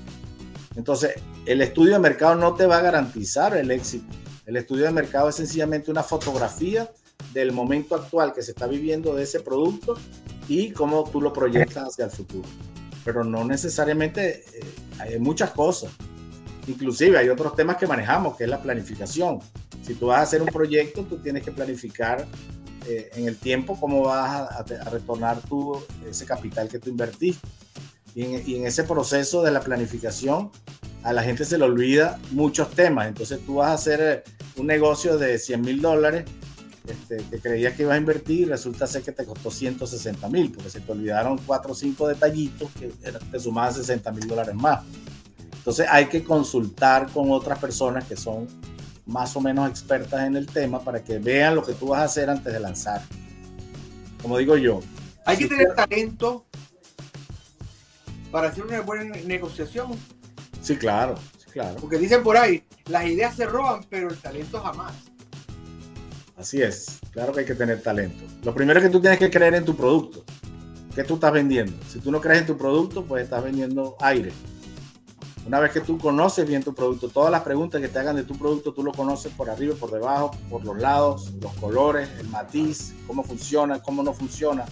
Entonces, 0.75 1.15
el 1.45 1.61
estudio 1.61 1.93
de 1.93 1.99
mercado 1.99 2.35
no 2.35 2.55
te 2.55 2.65
va 2.65 2.77
a 2.77 2.81
garantizar 2.81 3.55
el 3.57 3.69
éxito. 3.69 4.15
El 4.45 4.55
estudio 4.55 4.85
de 4.85 4.91
mercado 4.91 5.29
es 5.29 5.35
sencillamente 5.35 5.91
una 5.91 6.03
fotografía 6.03 6.89
del 7.33 7.51
momento 7.51 7.95
actual 7.95 8.33
que 8.33 8.41
se 8.41 8.51
está 8.51 8.65
viviendo 8.65 9.13
de 9.13 9.23
ese 9.23 9.41
producto 9.41 9.95
y 10.47 10.71
cómo 10.71 11.03
tú 11.03 11.21
lo 11.21 11.33
proyectas 11.33 11.89
hacia 11.89 12.05
el 12.05 12.11
futuro. 12.11 12.47
Pero 13.11 13.23
no 13.23 13.43
necesariamente 13.43 14.43
eh, 14.53 14.73
hay 14.99 15.19
muchas 15.19 15.49
cosas. 15.49 15.91
Inclusive 16.67 17.17
hay 17.17 17.29
otros 17.29 17.55
temas 17.55 17.77
que 17.77 17.87
manejamos, 17.87 18.37
que 18.37 18.43
es 18.43 18.49
la 18.49 18.61
planificación. 18.61 19.39
Si 19.81 19.95
tú 19.95 20.07
vas 20.07 20.19
a 20.19 20.21
hacer 20.21 20.43
un 20.43 20.49
proyecto, 20.49 21.03
tú 21.03 21.17
tienes 21.17 21.41
que 21.41 21.51
planificar 21.51 22.27
eh, 22.87 23.09
en 23.15 23.27
el 23.27 23.37
tiempo 23.37 23.79
cómo 23.79 24.03
vas 24.03 24.51
a, 24.51 24.63
retornar 24.91 25.41
tú 25.41 25.83
ese 26.07 26.25
capital 26.25 26.69
que 26.69 26.77
tú 26.77 26.91
invertiste. 26.91 27.47
Y 28.13 28.55
en, 28.55 28.67
ese 28.67 28.83
proceso 28.83 29.41
de 29.41 29.51
la 29.51 29.61
planificación, 29.61 30.51
a 31.01 31.11
la 31.11 31.23
gente 31.23 31.45
se 31.45 31.57
le 31.57 31.63
olvida 31.63 32.19
muchos 32.31 32.69
temas. 32.71 33.07
Entonces 33.07 33.39
tú 33.43 33.55
vas 33.55 33.69
a 33.69 33.73
hacer 33.73 33.99
eh, 34.01 34.23
un 34.57 34.67
negocio 34.67 35.17
de 35.17 35.39
100 35.39 35.61
mil 35.61 35.81
dólares 35.81 36.25
este, 36.89 37.17
que 37.29 37.39
creías 37.39 37.73
que 37.75 37.83
ibas 37.83 37.95
a 37.95 37.97
invertir 37.97 38.41
y 38.41 38.45
resulta 38.45 38.87
ser 38.87 39.01
que 39.01 39.11
te 39.11 39.25
costó 39.25 39.51
160 39.51 40.27
mil, 40.29 40.51
porque 40.51 40.69
se 40.69 40.81
te 40.81 40.91
olvidaron 40.91 41.39
4 41.45 41.71
o 41.71 41.75
5 41.75 42.07
detallitos 42.07 42.69
que 42.71 42.87
te 42.87 43.39
sumaban 43.39 43.73
60 43.73 44.11
mil 44.11 44.27
dólares 44.27 44.55
más. 44.55 44.83
Entonces 45.53 45.87
hay 45.89 46.07
que 46.07 46.23
consultar 46.23 47.11
con 47.11 47.31
otras 47.31 47.59
personas 47.59 48.05
que 48.05 48.15
son 48.15 48.47
más 49.05 49.35
o 49.35 49.41
menos 49.41 49.69
expertas 49.69 50.25
en 50.25 50.35
el 50.35 50.45
tema 50.45 50.79
para 50.79 51.03
que 51.03 51.19
vean 51.19 51.55
lo 51.55 51.63
que 51.63 51.73
tú 51.73 51.87
vas 51.87 52.01
a 52.01 52.03
hacer 52.05 52.29
antes 52.29 52.53
de 52.53 52.59
lanzar. 52.59 53.01
Como 54.21 54.37
digo 54.37 54.55
yo. 54.57 54.81
Hay 55.25 55.37
que 55.37 55.47
tener 55.47 55.73
talento 55.75 56.45
para 58.31 58.49
hacer 58.49 58.65
una 58.65 58.81
buena 58.81 59.15
negociación. 59.25 59.91
Sí, 60.61 60.75
claro, 60.75 61.15
claro. 61.51 61.75
Porque 61.79 61.97
dicen 61.97 62.23
por 62.23 62.37
ahí, 62.37 62.63
las 62.85 63.05
ideas 63.05 63.35
se 63.35 63.45
roban, 63.45 63.83
pero 63.89 64.09
el 64.09 64.17
talento 64.17 64.59
jamás. 64.61 64.93
Así 66.39 66.61
es, 66.61 66.99
claro 67.11 67.33
que 67.33 67.41
hay 67.41 67.45
que 67.45 67.53
tener 67.53 67.81
talento. 67.81 68.23
Lo 68.43 68.55
primero 68.55 68.79
es 68.79 68.85
que 68.85 68.89
tú 68.89 69.01
tienes 69.01 69.19
que 69.19 69.29
creer 69.29 69.55
en 69.55 69.65
tu 69.65 69.75
producto. 69.75 70.23
¿Qué 70.95 71.03
tú 71.03 71.15
estás 71.15 71.33
vendiendo? 71.33 71.73
Si 71.89 71.99
tú 71.99 72.11
no 72.11 72.21
crees 72.21 72.39
en 72.39 72.47
tu 72.47 72.57
producto, 72.57 73.03
pues 73.03 73.25
estás 73.25 73.43
vendiendo 73.43 73.97
aire. 73.99 74.31
Una 75.45 75.59
vez 75.59 75.73
que 75.73 75.81
tú 75.81 75.97
conoces 75.97 76.47
bien 76.47 76.63
tu 76.63 76.73
producto, 76.73 77.09
todas 77.09 77.29
las 77.29 77.41
preguntas 77.41 77.81
que 77.81 77.89
te 77.89 77.99
hagan 77.99 78.15
de 78.15 78.23
tu 78.23 78.37
producto, 78.37 78.73
tú 78.73 78.83
lo 78.83 78.93
conoces 78.93 79.33
por 79.33 79.49
arriba, 79.49 79.75
por 79.75 79.91
debajo, 79.91 80.31
por 80.49 80.63
los 80.63 80.77
lados, 80.77 81.29
los 81.41 81.53
colores, 81.55 82.07
el 82.19 82.29
matiz, 82.29 82.93
cómo 83.05 83.21
funciona, 83.21 83.81
cómo 83.81 84.01
no 84.01 84.13
funciona. 84.13 84.63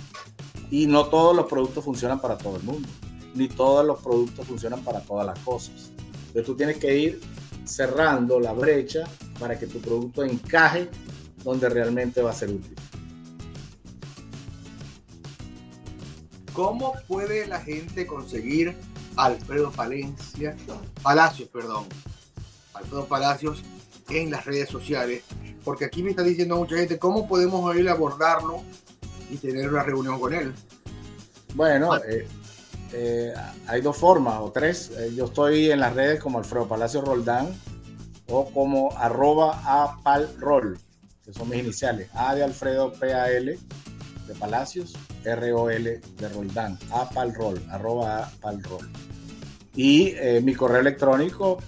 Y 0.72 0.88
no 0.88 1.07
todos 1.07 1.36
los 1.36 1.47
productos 1.47 1.84
funcionan 1.84 2.22
para 2.22 2.38
todo 2.38 2.55
el 2.55 2.63
mundo, 2.63 2.88
ni 3.36 3.49
todos 3.49 3.86
los 3.86 3.99
productos 3.99 4.47
funcionan 4.47 4.80
para 4.86 5.01
todas 5.01 5.26
las 5.26 5.39
cosas. 5.39 5.91
Entonces 6.28 6.45
tú 6.45 6.55
tienes 6.55 6.78
que 6.78 6.97
ir 6.97 7.22
cerrando 7.65 8.39
la 8.39 8.53
brecha 8.53 9.03
para 9.38 9.59
que 9.59 9.68
tu 9.68 9.80
producto 9.80 10.24
encaje 10.24 10.89
donde 11.48 11.70
realmente 11.70 12.22
va 12.22 12.32
a 12.32 12.34
ser 12.34 12.50
útil. 12.50 12.76
¿Cómo 16.52 16.93
puede 17.08 17.48
la 17.48 17.62
gente 17.62 18.06
conseguir 18.06 18.76
Alfredo 19.16 19.72
Palencia, 19.72 20.58
Palacios, 21.02 21.48
perdón, 21.48 21.86
Alfredo 22.74 23.06
Palacios 23.06 23.64
en 24.10 24.30
las 24.30 24.43
redes 24.43 24.68
sociales, 24.68 25.24
porque 25.64 25.86
aquí 25.86 26.04
me 26.04 26.10
está 26.10 26.22
diciendo 26.22 26.58
mucha 26.58 26.76
gente 26.76 27.00
cómo 27.00 27.30
podemos 27.30 27.74
ir 27.78 27.88
a 27.88 27.93
abordarlo 27.93 28.62
y 29.32 29.38
tener 29.38 29.70
una 29.70 29.84
reunión 29.84 30.20
con 30.20 30.34
él. 30.34 30.54
Bueno, 31.56 31.93
ah. 31.93 32.02
eh, 32.10 32.28
eh, 32.91 33.34
hay 33.68 33.80
dos 33.80 33.95
formas 33.95 34.41
o 34.41 34.52
tres. 34.52 34.91
Eh, 34.98 35.14
yo 35.16 35.26
estoy 35.26 35.72
en 35.72 35.80
las 35.80 35.95
redes 35.95 36.20
como 36.20 36.39
Alfredo 36.39 36.68
Palacios 36.68 37.06
Roldán 37.06 37.48
o 38.28 38.52
como 38.52 38.91
arroba 38.98 39.62
apalrol, 39.66 40.78
son 41.34 41.50
mis 41.50 41.60
iniciales. 41.60 42.10
A 42.14 42.36
de 42.36 42.44
Alfredo 42.44 42.94
PAL 42.94 43.46
de 44.28 44.36
Palacios, 44.40 44.94
R-O-L 45.24 46.02
de 46.18 46.30
Roldán, 46.30 46.78
apalrol, 46.92 47.62
arroba 47.70 48.26
apalrol 48.26 48.90
y 49.78 50.16
eh, 50.16 50.42
mi 50.44 50.56
correo 50.56 50.82
electrónico 50.82 51.60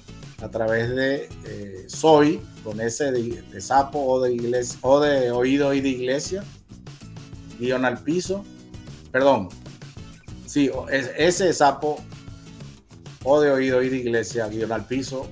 a 0.41 0.49
través 0.49 0.89
de 0.89 1.30
eh, 1.45 1.86
soy 1.88 2.41
con 2.64 2.82
ese 2.82 3.12
de, 3.12 3.62
sapo 3.62 4.03
o 4.03 4.20
de 4.20 4.34
iglesia 4.34 4.80
o 4.82 4.99
de 4.99 5.32
oído 5.32 5.74
y 5.76 5.80
de 5.80 5.89
iglesia 5.89 6.43
guion 7.60 7.86
al 7.86 8.01
piso 8.03 8.43
perdón 9.12 9.49
sí 10.47 10.72
ese 10.89 11.53
sapo 11.53 12.01
o 13.24 13.39
de 13.39 13.51
oído 13.51 13.84
y 13.84 13.89
de 13.89 13.97
iglesia 13.97 14.47
guion 14.47 14.72
al 14.72 14.86
piso 14.86 15.28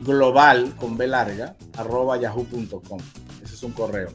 global 0.00 0.74
con 0.76 0.96
B 0.96 1.06
larga 1.06 1.54
arroba 1.76 2.16
yahoo.com 2.18 3.00
un 3.66 3.72
correo 3.72 4.10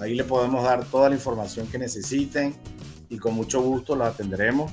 ahí 0.00 0.14
le 0.14 0.24
podemos 0.24 0.62
dar 0.64 0.84
toda 0.84 1.08
la 1.08 1.16
información 1.16 1.66
que 1.66 1.78
necesiten 1.78 2.54
y 3.08 3.18
con 3.18 3.34
mucho 3.34 3.60
gusto 3.62 3.96
lo 3.96 4.04
atenderemos 4.04 4.70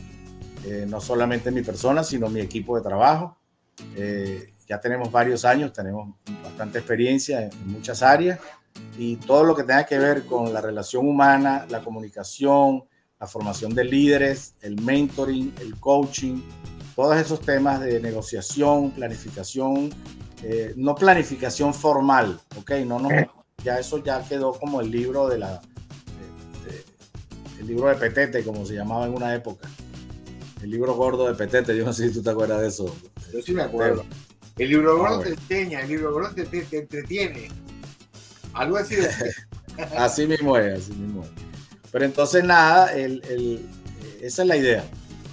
eh, 0.65 0.85
no 0.87 0.99
solamente 0.99 1.51
mi 1.51 1.61
persona, 1.61 2.03
sino 2.03 2.27
mi 2.27 2.39
equipo 2.39 2.75
de 2.75 2.81
trabajo. 2.81 3.37
Eh, 3.95 4.51
ya 4.67 4.79
tenemos 4.79 5.11
varios 5.11 5.45
años, 5.45 5.71
tenemos 5.71 6.15
bastante 6.43 6.79
experiencia 6.79 7.43
en, 7.43 7.51
muchas 7.67 8.01
áreas 8.01 8.39
y 8.97 9.17
todo 9.17 9.43
lo 9.43 9.55
que 9.55 9.61
tenga 9.61 9.85
que 9.85 9.99
ver 9.99 10.25
con 10.25 10.51
la 10.51 10.61
relación 10.61 11.07
humana, 11.07 11.67
la 11.69 11.83
comunicación, 11.83 12.83
la 13.19 13.27
formación 13.27 13.75
de 13.75 13.83
líderes, 13.83 14.55
el 14.61 14.81
mentoring, 14.81 15.53
el 15.61 15.79
coaching, 15.79 16.41
todos 16.95 17.15
esos 17.17 17.41
temas 17.41 17.79
de 17.81 17.99
negociación, 17.99 18.89
planificación, 18.89 19.91
eh, 20.41 20.73
no 20.77 20.95
planificación 20.95 21.75
formal, 21.75 22.39
¿ok? 22.57 22.71
No, 22.87 22.99
no, 22.99 23.09
ya 23.65 23.79
eso 23.79 24.01
ya 24.01 24.23
quedó 24.23 24.53
como 24.53 24.79
el 24.79 24.89
libro 24.89 25.27
de 25.27 25.39
la, 25.39 25.61
el 27.59 27.67
libro 27.67 27.89
de 27.89 27.95
Petete, 27.95 28.43
como 28.43 28.65
se 28.65 28.75
llamaba 28.75 29.07
en 29.07 29.13
una 29.13 29.35
época 29.35 29.67
el 30.65 30.71
libro 30.71 30.95
gordo 30.95 31.27
de 31.27 31.35
Petete, 31.35 31.77
yo 31.77 31.85
no 31.85 31.93
sé 31.93 32.07
si 32.07 32.15
tú 32.15 32.23
te 32.23 32.31
acuerdas 32.31 32.61
de 32.61 32.67
eso. 32.67 32.95
Yo 33.31 33.41
sí 33.41 33.53
me 33.53 33.61
acuerdo. 33.61 34.03
El 34.57 34.69
libro 34.69 34.97
gordo 34.97 35.19
te 35.19 35.29
enseña, 35.29 35.81
el 35.81 35.89
libro 35.89 36.11
gordo 36.11 36.33
te, 36.33 36.43
te, 36.45 36.77
entretiene. 36.79 37.49
Algo 38.53 38.77
así 38.77 38.95
de... 38.95 39.09
así 39.97 40.25
mismo 40.25 40.57
es, 40.57 40.81
así 40.81 40.93
mismo 40.93 41.23
es. 41.23 41.29
Pero 41.91 42.05
entonces 42.05 42.43
nada, 42.43 42.93
el, 42.93 43.21
el, 43.29 43.69
esa 44.21 44.41
es 44.41 44.47
la 44.47 44.57
idea. 44.57 44.83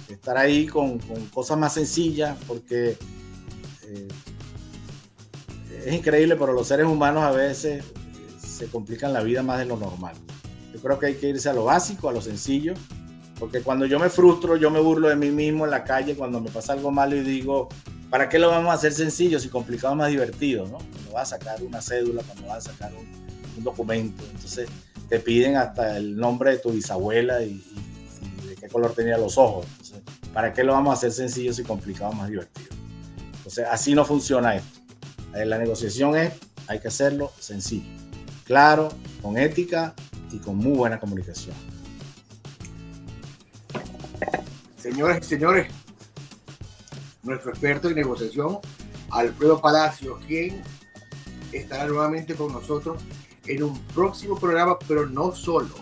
Estar 0.07 0.37
ahí 0.37 0.67
con, 0.67 0.99
con 0.99 1.25
cosas 1.27 1.57
más 1.57 1.73
sencillas, 1.73 2.37
porque 2.47 2.95
eh, 3.87 4.07
es 5.83 5.93
increíble, 5.93 6.35
pero 6.35 6.53
los 6.53 6.67
seres 6.67 6.85
humanos 6.85 7.23
a 7.23 7.31
veces 7.31 7.83
se 8.53 8.67
complican 8.67 9.13
la 9.13 9.21
vida 9.21 9.43
más 9.43 9.59
de 9.59 9.65
lo 9.65 9.77
normal. 9.77 10.15
Yo 10.73 10.79
creo 10.79 10.99
que 10.99 11.07
hay 11.07 11.15
que 11.15 11.29
irse 11.29 11.49
a 11.49 11.53
lo 11.53 11.65
básico, 11.65 12.09
a 12.09 12.13
lo 12.13 12.21
sencillo, 12.21 12.73
porque 13.39 13.61
cuando 13.61 13.85
yo 13.85 13.99
me 13.99 14.09
frustro, 14.09 14.55
yo 14.55 14.71
me 14.71 14.79
burlo 14.79 15.09
de 15.09 15.15
mí 15.15 15.29
mismo 15.29 15.65
en 15.65 15.71
la 15.71 15.83
calle 15.83 16.15
cuando 16.15 16.39
me 16.39 16.49
pasa 16.49 16.73
algo 16.73 16.91
malo 16.91 17.15
y 17.15 17.21
digo, 17.21 17.69
¿para 18.09 18.29
qué 18.29 18.39
lo 18.39 18.49
vamos 18.49 18.71
a 18.71 18.75
hacer 18.75 18.93
sencillo 18.93 19.39
si 19.39 19.49
complicado 19.49 19.95
más 19.95 20.09
divertido? 20.09 20.65
¿no? 20.65 20.77
Cuando 20.77 21.11
vas 21.13 21.33
a 21.33 21.37
sacar 21.37 21.61
una 21.63 21.81
cédula, 21.81 22.23
cuando 22.23 22.47
vas 22.47 22.67
a 22.67 22.71
sacar 22.71 22.93
un, 22.93 23.23
documento, 23.63 24.23
entonces 24.31 24.67
te 25.07 25.19
piden 25.19 25.57
hasta 25.57 25.97
el 25.97 26.17
nombre 26.17 26.51
de 26.51 26.57
tu 26.57 26.71
bisabuela 26.71 27.43
y, 27.43 27.63
de 28.47 28.55
qué 28.55 28.67
color 28.67 28.93
tenía 28.93 29.17
los 29.17 29.37
ojos. 29.37 29.67
¿Para 30.33 30.53
qué 30.53 30.63
lo 30.63 30.73
vamos 30.73 30.91
a 30.91 30.93
hacer 30.97 31.11
sencillo 31.11 31.53
si 31.53 31.63
complicado 31.63 32.13
más 32.13 32.29
divertido? 32.29 32.69
Entonces, 33.37 33.67
así 33.69 33.93
no 33.93 34.05
funciona 34.05 34.55
esto. 34.55 34.79
La 35.33 35.57
negociación 35.59 36.17
es, 36.17 36.33
hay 36.67 36.79
que 36.79 36.87
hacerlo 36.87 37.31
sencillo, 37.39 37.91
claro, 38.43 38.89
con 39.21 39.37
ética 39.37 39.93
y 40.31 40.37
con 40.39 40.57
muy 40.57 40.77
buena 40.77 40.99
comunicación. 40.99 41.55
Señoras 44.77 45.19
y 45.21 45.23
señores, 45.23 45.67
nuestro 47.23 47.51
experto 47.51 47.89
en 47.89 47.95
negociación, 47.95 48.59
Alfredo 49.11 49.61
Palacio, 49.61 50.19
quien 50.27 50.61
estará 51.51 51.85
nuevamente 51.87 52.35
con 52.35 52.51
nosotros 52.51 53.01
en 53.45 53.63
un 53.63 53.79
próximo 53.87 54.37
programa, 54.37 54.77
pero 54.87 55.05
no 55.05 55.33
solo. 55.33 55.75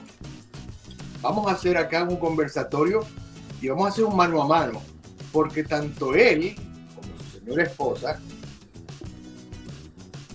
Vamos 1.22 1.48
a 1.48 1.56
hacer 1.56 1.78
acá 1.78 2.04
un 2.04 2.18
conversatorio 2.18 3.02
y 3.62 3.70
vamos 3.70 3.86
a 3.86 3.90
hacer 3.90 4.04
un 4.04 4.16
mano 4.16 4.42
a 4.42 4.48
mano, 4.48 4.82
porque 5.32 5.64
tanto 5.64 6.14
él 6.14 6.56
como 6.96 7.08
su 7.18 7.40
señora 7.40 7.64
esposa 7.64 8.20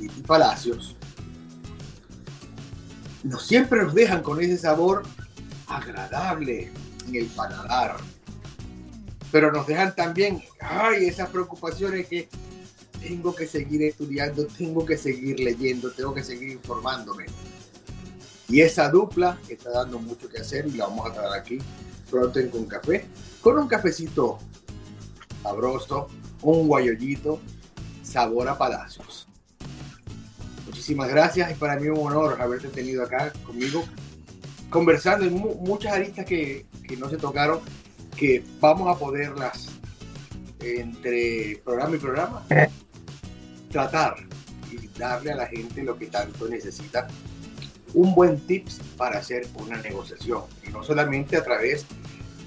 y 0.00 0.08
Palacios, 0.08 0.96
no 3.26 3.40
siempre 3.40 3.82
nos 3.82 3.94
dejan 3.94 4.22
con 4.22 4.40
ese 4.40 4.56
sabor 4.56 5.02
agradable 5.66 6.70
en 7.08 7.14
el 7.16 7.26
paladar. 7.26 7.96
Pero 9.32 9.50
nos 9.50 9.66
dejan 9.66 9.94
también, 9.96 10.42
ay, 10.60 11.06
esas 11.06 11.28
preocupaciones 11.30 12.06
que 12.06 12.28
tengo 13.00 13.34
que 13.34 13.46
seguir 13.46 13.82
estudiando, 13.82 14.46
tengo 14.46 14.86
que 14.86 14.96
seguir 14.96 15.40
leyendo, 15.40 15.90
tengo 15.90 16.14
que 16.14 16.22
seguir 16.22 16.52
informándome. 16.52 17.26
Y 18.48 18.60
esa 18.60 18.88
dupla 18.88 19.38
está 19.48 19.70
dando 19.70 19.98
mucho 19.98 20.28
que 20.28 20.38
hacer 20.38 20.66
y 20.66 20.72
la 20.72 20.86
vamos 20.86 21.10
a 21.10 21.12
traer 21.12 21.32
aquí 21.32 21.58
pronto 22.08 22.38
en 22.38 22.48
Con 22.48 22.66
Café, 22.66 23.06
con 23.40 23.58
un 23.58 23.66
cafecito 23.66 24.38
sabroso, 25.42 26.06
un 26.42 26.68
guayollito, 26.68 27.40
sabor 28.04 28.48
a 28.48 28.56
palacios 28.56 29.26
muchísimas 30.66 31.08
gracias 31.08 31.50
y 31.50 31.54
para 31.54 31.76
mí 31.76 31.88
un 31.88 31.98
honor 31.98 32.40
haberte 32.40 32.68
tenido 32.68 33.02
acá 33.02 33.32
conmigo 33.44 33.84
conversando 34.70 35.24
en 35.24 35.34
muchas 35.34 35.92
aristas 35.92 36.26
que, 36.26 36.66
que, 36.86 36.96
no 36.96 37.08
se 37.08 37.16
tocaron, 37.16 37.60
que 38.16 38.42
vamos 38.60 38.94
a 38.94 38.98
poderlas 38.98 39.68
entre 40.60 41.60
programa 41.64 41.96
y 41.96 41.98
programa 41.98 42.46
tratar 43.70 44.16
y 44.70 44.88
darle 44.98 45.32
a 45.32 45.36
la 45.36 45.46
gente 45.46 45.82
lo 45.82 45.96
que 45.96 46.06
tanto 46.06 46.48
necesita. 46.48 47.06
Un 47.94 48.14
buen 48.14 48.38
tips 48.40 48.80
para 48.96 49.18
hacer 49.18 49.46
una 49.54 49.80
negociación 49.80 50.42
y 50.66 50.70
no 50.70 50.82
solamente 50.82 51.36
a 51.36 51.44
través 51.44 51.86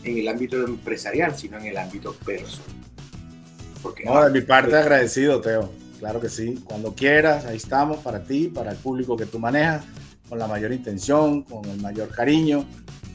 en 0.03 0.17
el 0.17 0.27
ámbito 0.27 0.57
empresarial, 0.63 1.35
sino 1.35 1.57
en 1.57 1.67
el 1.67 1.77
ámbito 1.77 2.13
personal. 2.13 2.75
Porque, 3.81 4.03
no, 4.03 4.23
de 4.23 4.31
mi 4.31 4.41
parte 4.41 4.75
agradecido, 4.75 5.39
Teo. 5.39 5.71
Claro 5.99 6.21
que 6.21 6.29
sí, 6.29 6.63
cuando 6.63 6.95
quieras, 6.95 7.45
ahí 7.45 7.57
estamos 7.57 7.97
para 7.97 8.23
ti, 8.23 8.47
para 8.47 8.71
el 8.71 8.77
público 8.77 9.17
que 9.17 9.25
tú 9.25 9.37
manejas, 9.37 9.83
con 10.29 10.39
la 10.39 10.47
mayor 10.47 10.71
intención, 10.71 11.43
con 11.43 11.65
el 11.65 11.81
mayor 11.81 12.09
cariño. 12.09 12.65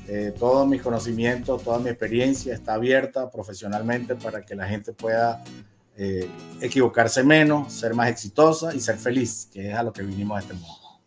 Eh, 0.07 0.35
todos 0.39 0.69
mis 0.69 0.83
conocimientos, 0.83 1.63
toda 1.63 1.79
mi 1.79 1.89
experiencia 1.89 2.53
está 2.53 2.75
abierta 2.75 3.31
profesionalmente 3.31 4.17
para 4.17 4.45
que 4.45 4.55
la 4.55 4.69
gente 4.69 4.93
pueda 4.93 5.43
eh, 5.97 6.29
equivocarse 6.61 7.23
menos, 7.25 7.73
ser 7.73 7.95
más 7.95 8.11
exitosa 8.11 8.75
y 8.75 8.81
ser 8.81 8.99
feliz, 8.99 9.49
que 9.51 9.71
es 9.71 9.75
a 9.75 9.83
lo 9.83 9.93
que 9.93 10.03
vinimos 10.03 10.37
a 10.37 10.41
este 10.41 10.53
mundo. 10.53 11.01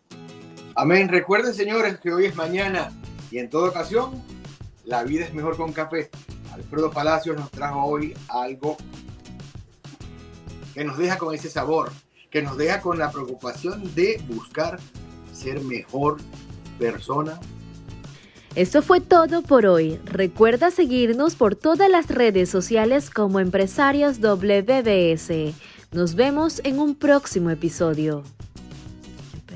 Amén. 0.75 1.09
Recuerden, 1.09 1.53
señores, 1.53 1.99
que 1.99 2.11
hoy 2.11 2.25
es 2.25 2.35
mañana 2.35 2.91
y 3.29 3.37
en 3.37 3.49
toda 3.49 3.69
ocasión 3.69 4.23
la 4.83 5.03
vida 5.03 5.25
es 5.25 5.33
mejor 5.33 5.57
con 5.57 5.73
café. 5.73 6.09
Alfredo 6.53 6.89
Palacios 6.89 7.35
nos 7.35 7.51
trajo 7.51 7.83
hoy 7.83 8.15
algo 8.29 8.77
que 10.77 10.83
nos 10.83 10.99
deja 10.99 11.17
con 11.17 11.33
ese 11.33 11.49
sabor, 11.49 11.91
que 12.29 12.43
nos 12.43 12.55
deja 12.55 12.81
con 12.81 12.99
la 12.99 13.11
preocupación 13.11 13.95
de 13.95 14.21
buscar 14.27 14.79
ser 15.33 15.59
mejor 15.61 16.17
persona. 16.77 17.39
Esto 18.53 18.83
fue 18.83 19.01
todo 19.01 19.41
por 19.41 19.65
hoy. 19.65 19.99
Recuerda 20.05 20.69
seguirnos 20.69 21.35
por 21.35 21.55
todas 21.55 21.89
las 21.89 22.09
redes 22.09 22.51
sociales 22.51 23.09
como 23.09 23.39
Empresarios 23.39 24.19
WBS. 24.19 25.55
Nos 25.91 26.13
vemos 26.13 26.61
en 26.63 26.77
un 26.77 26.93
próximo 26.93 27.49
episodio. 27.49 28.23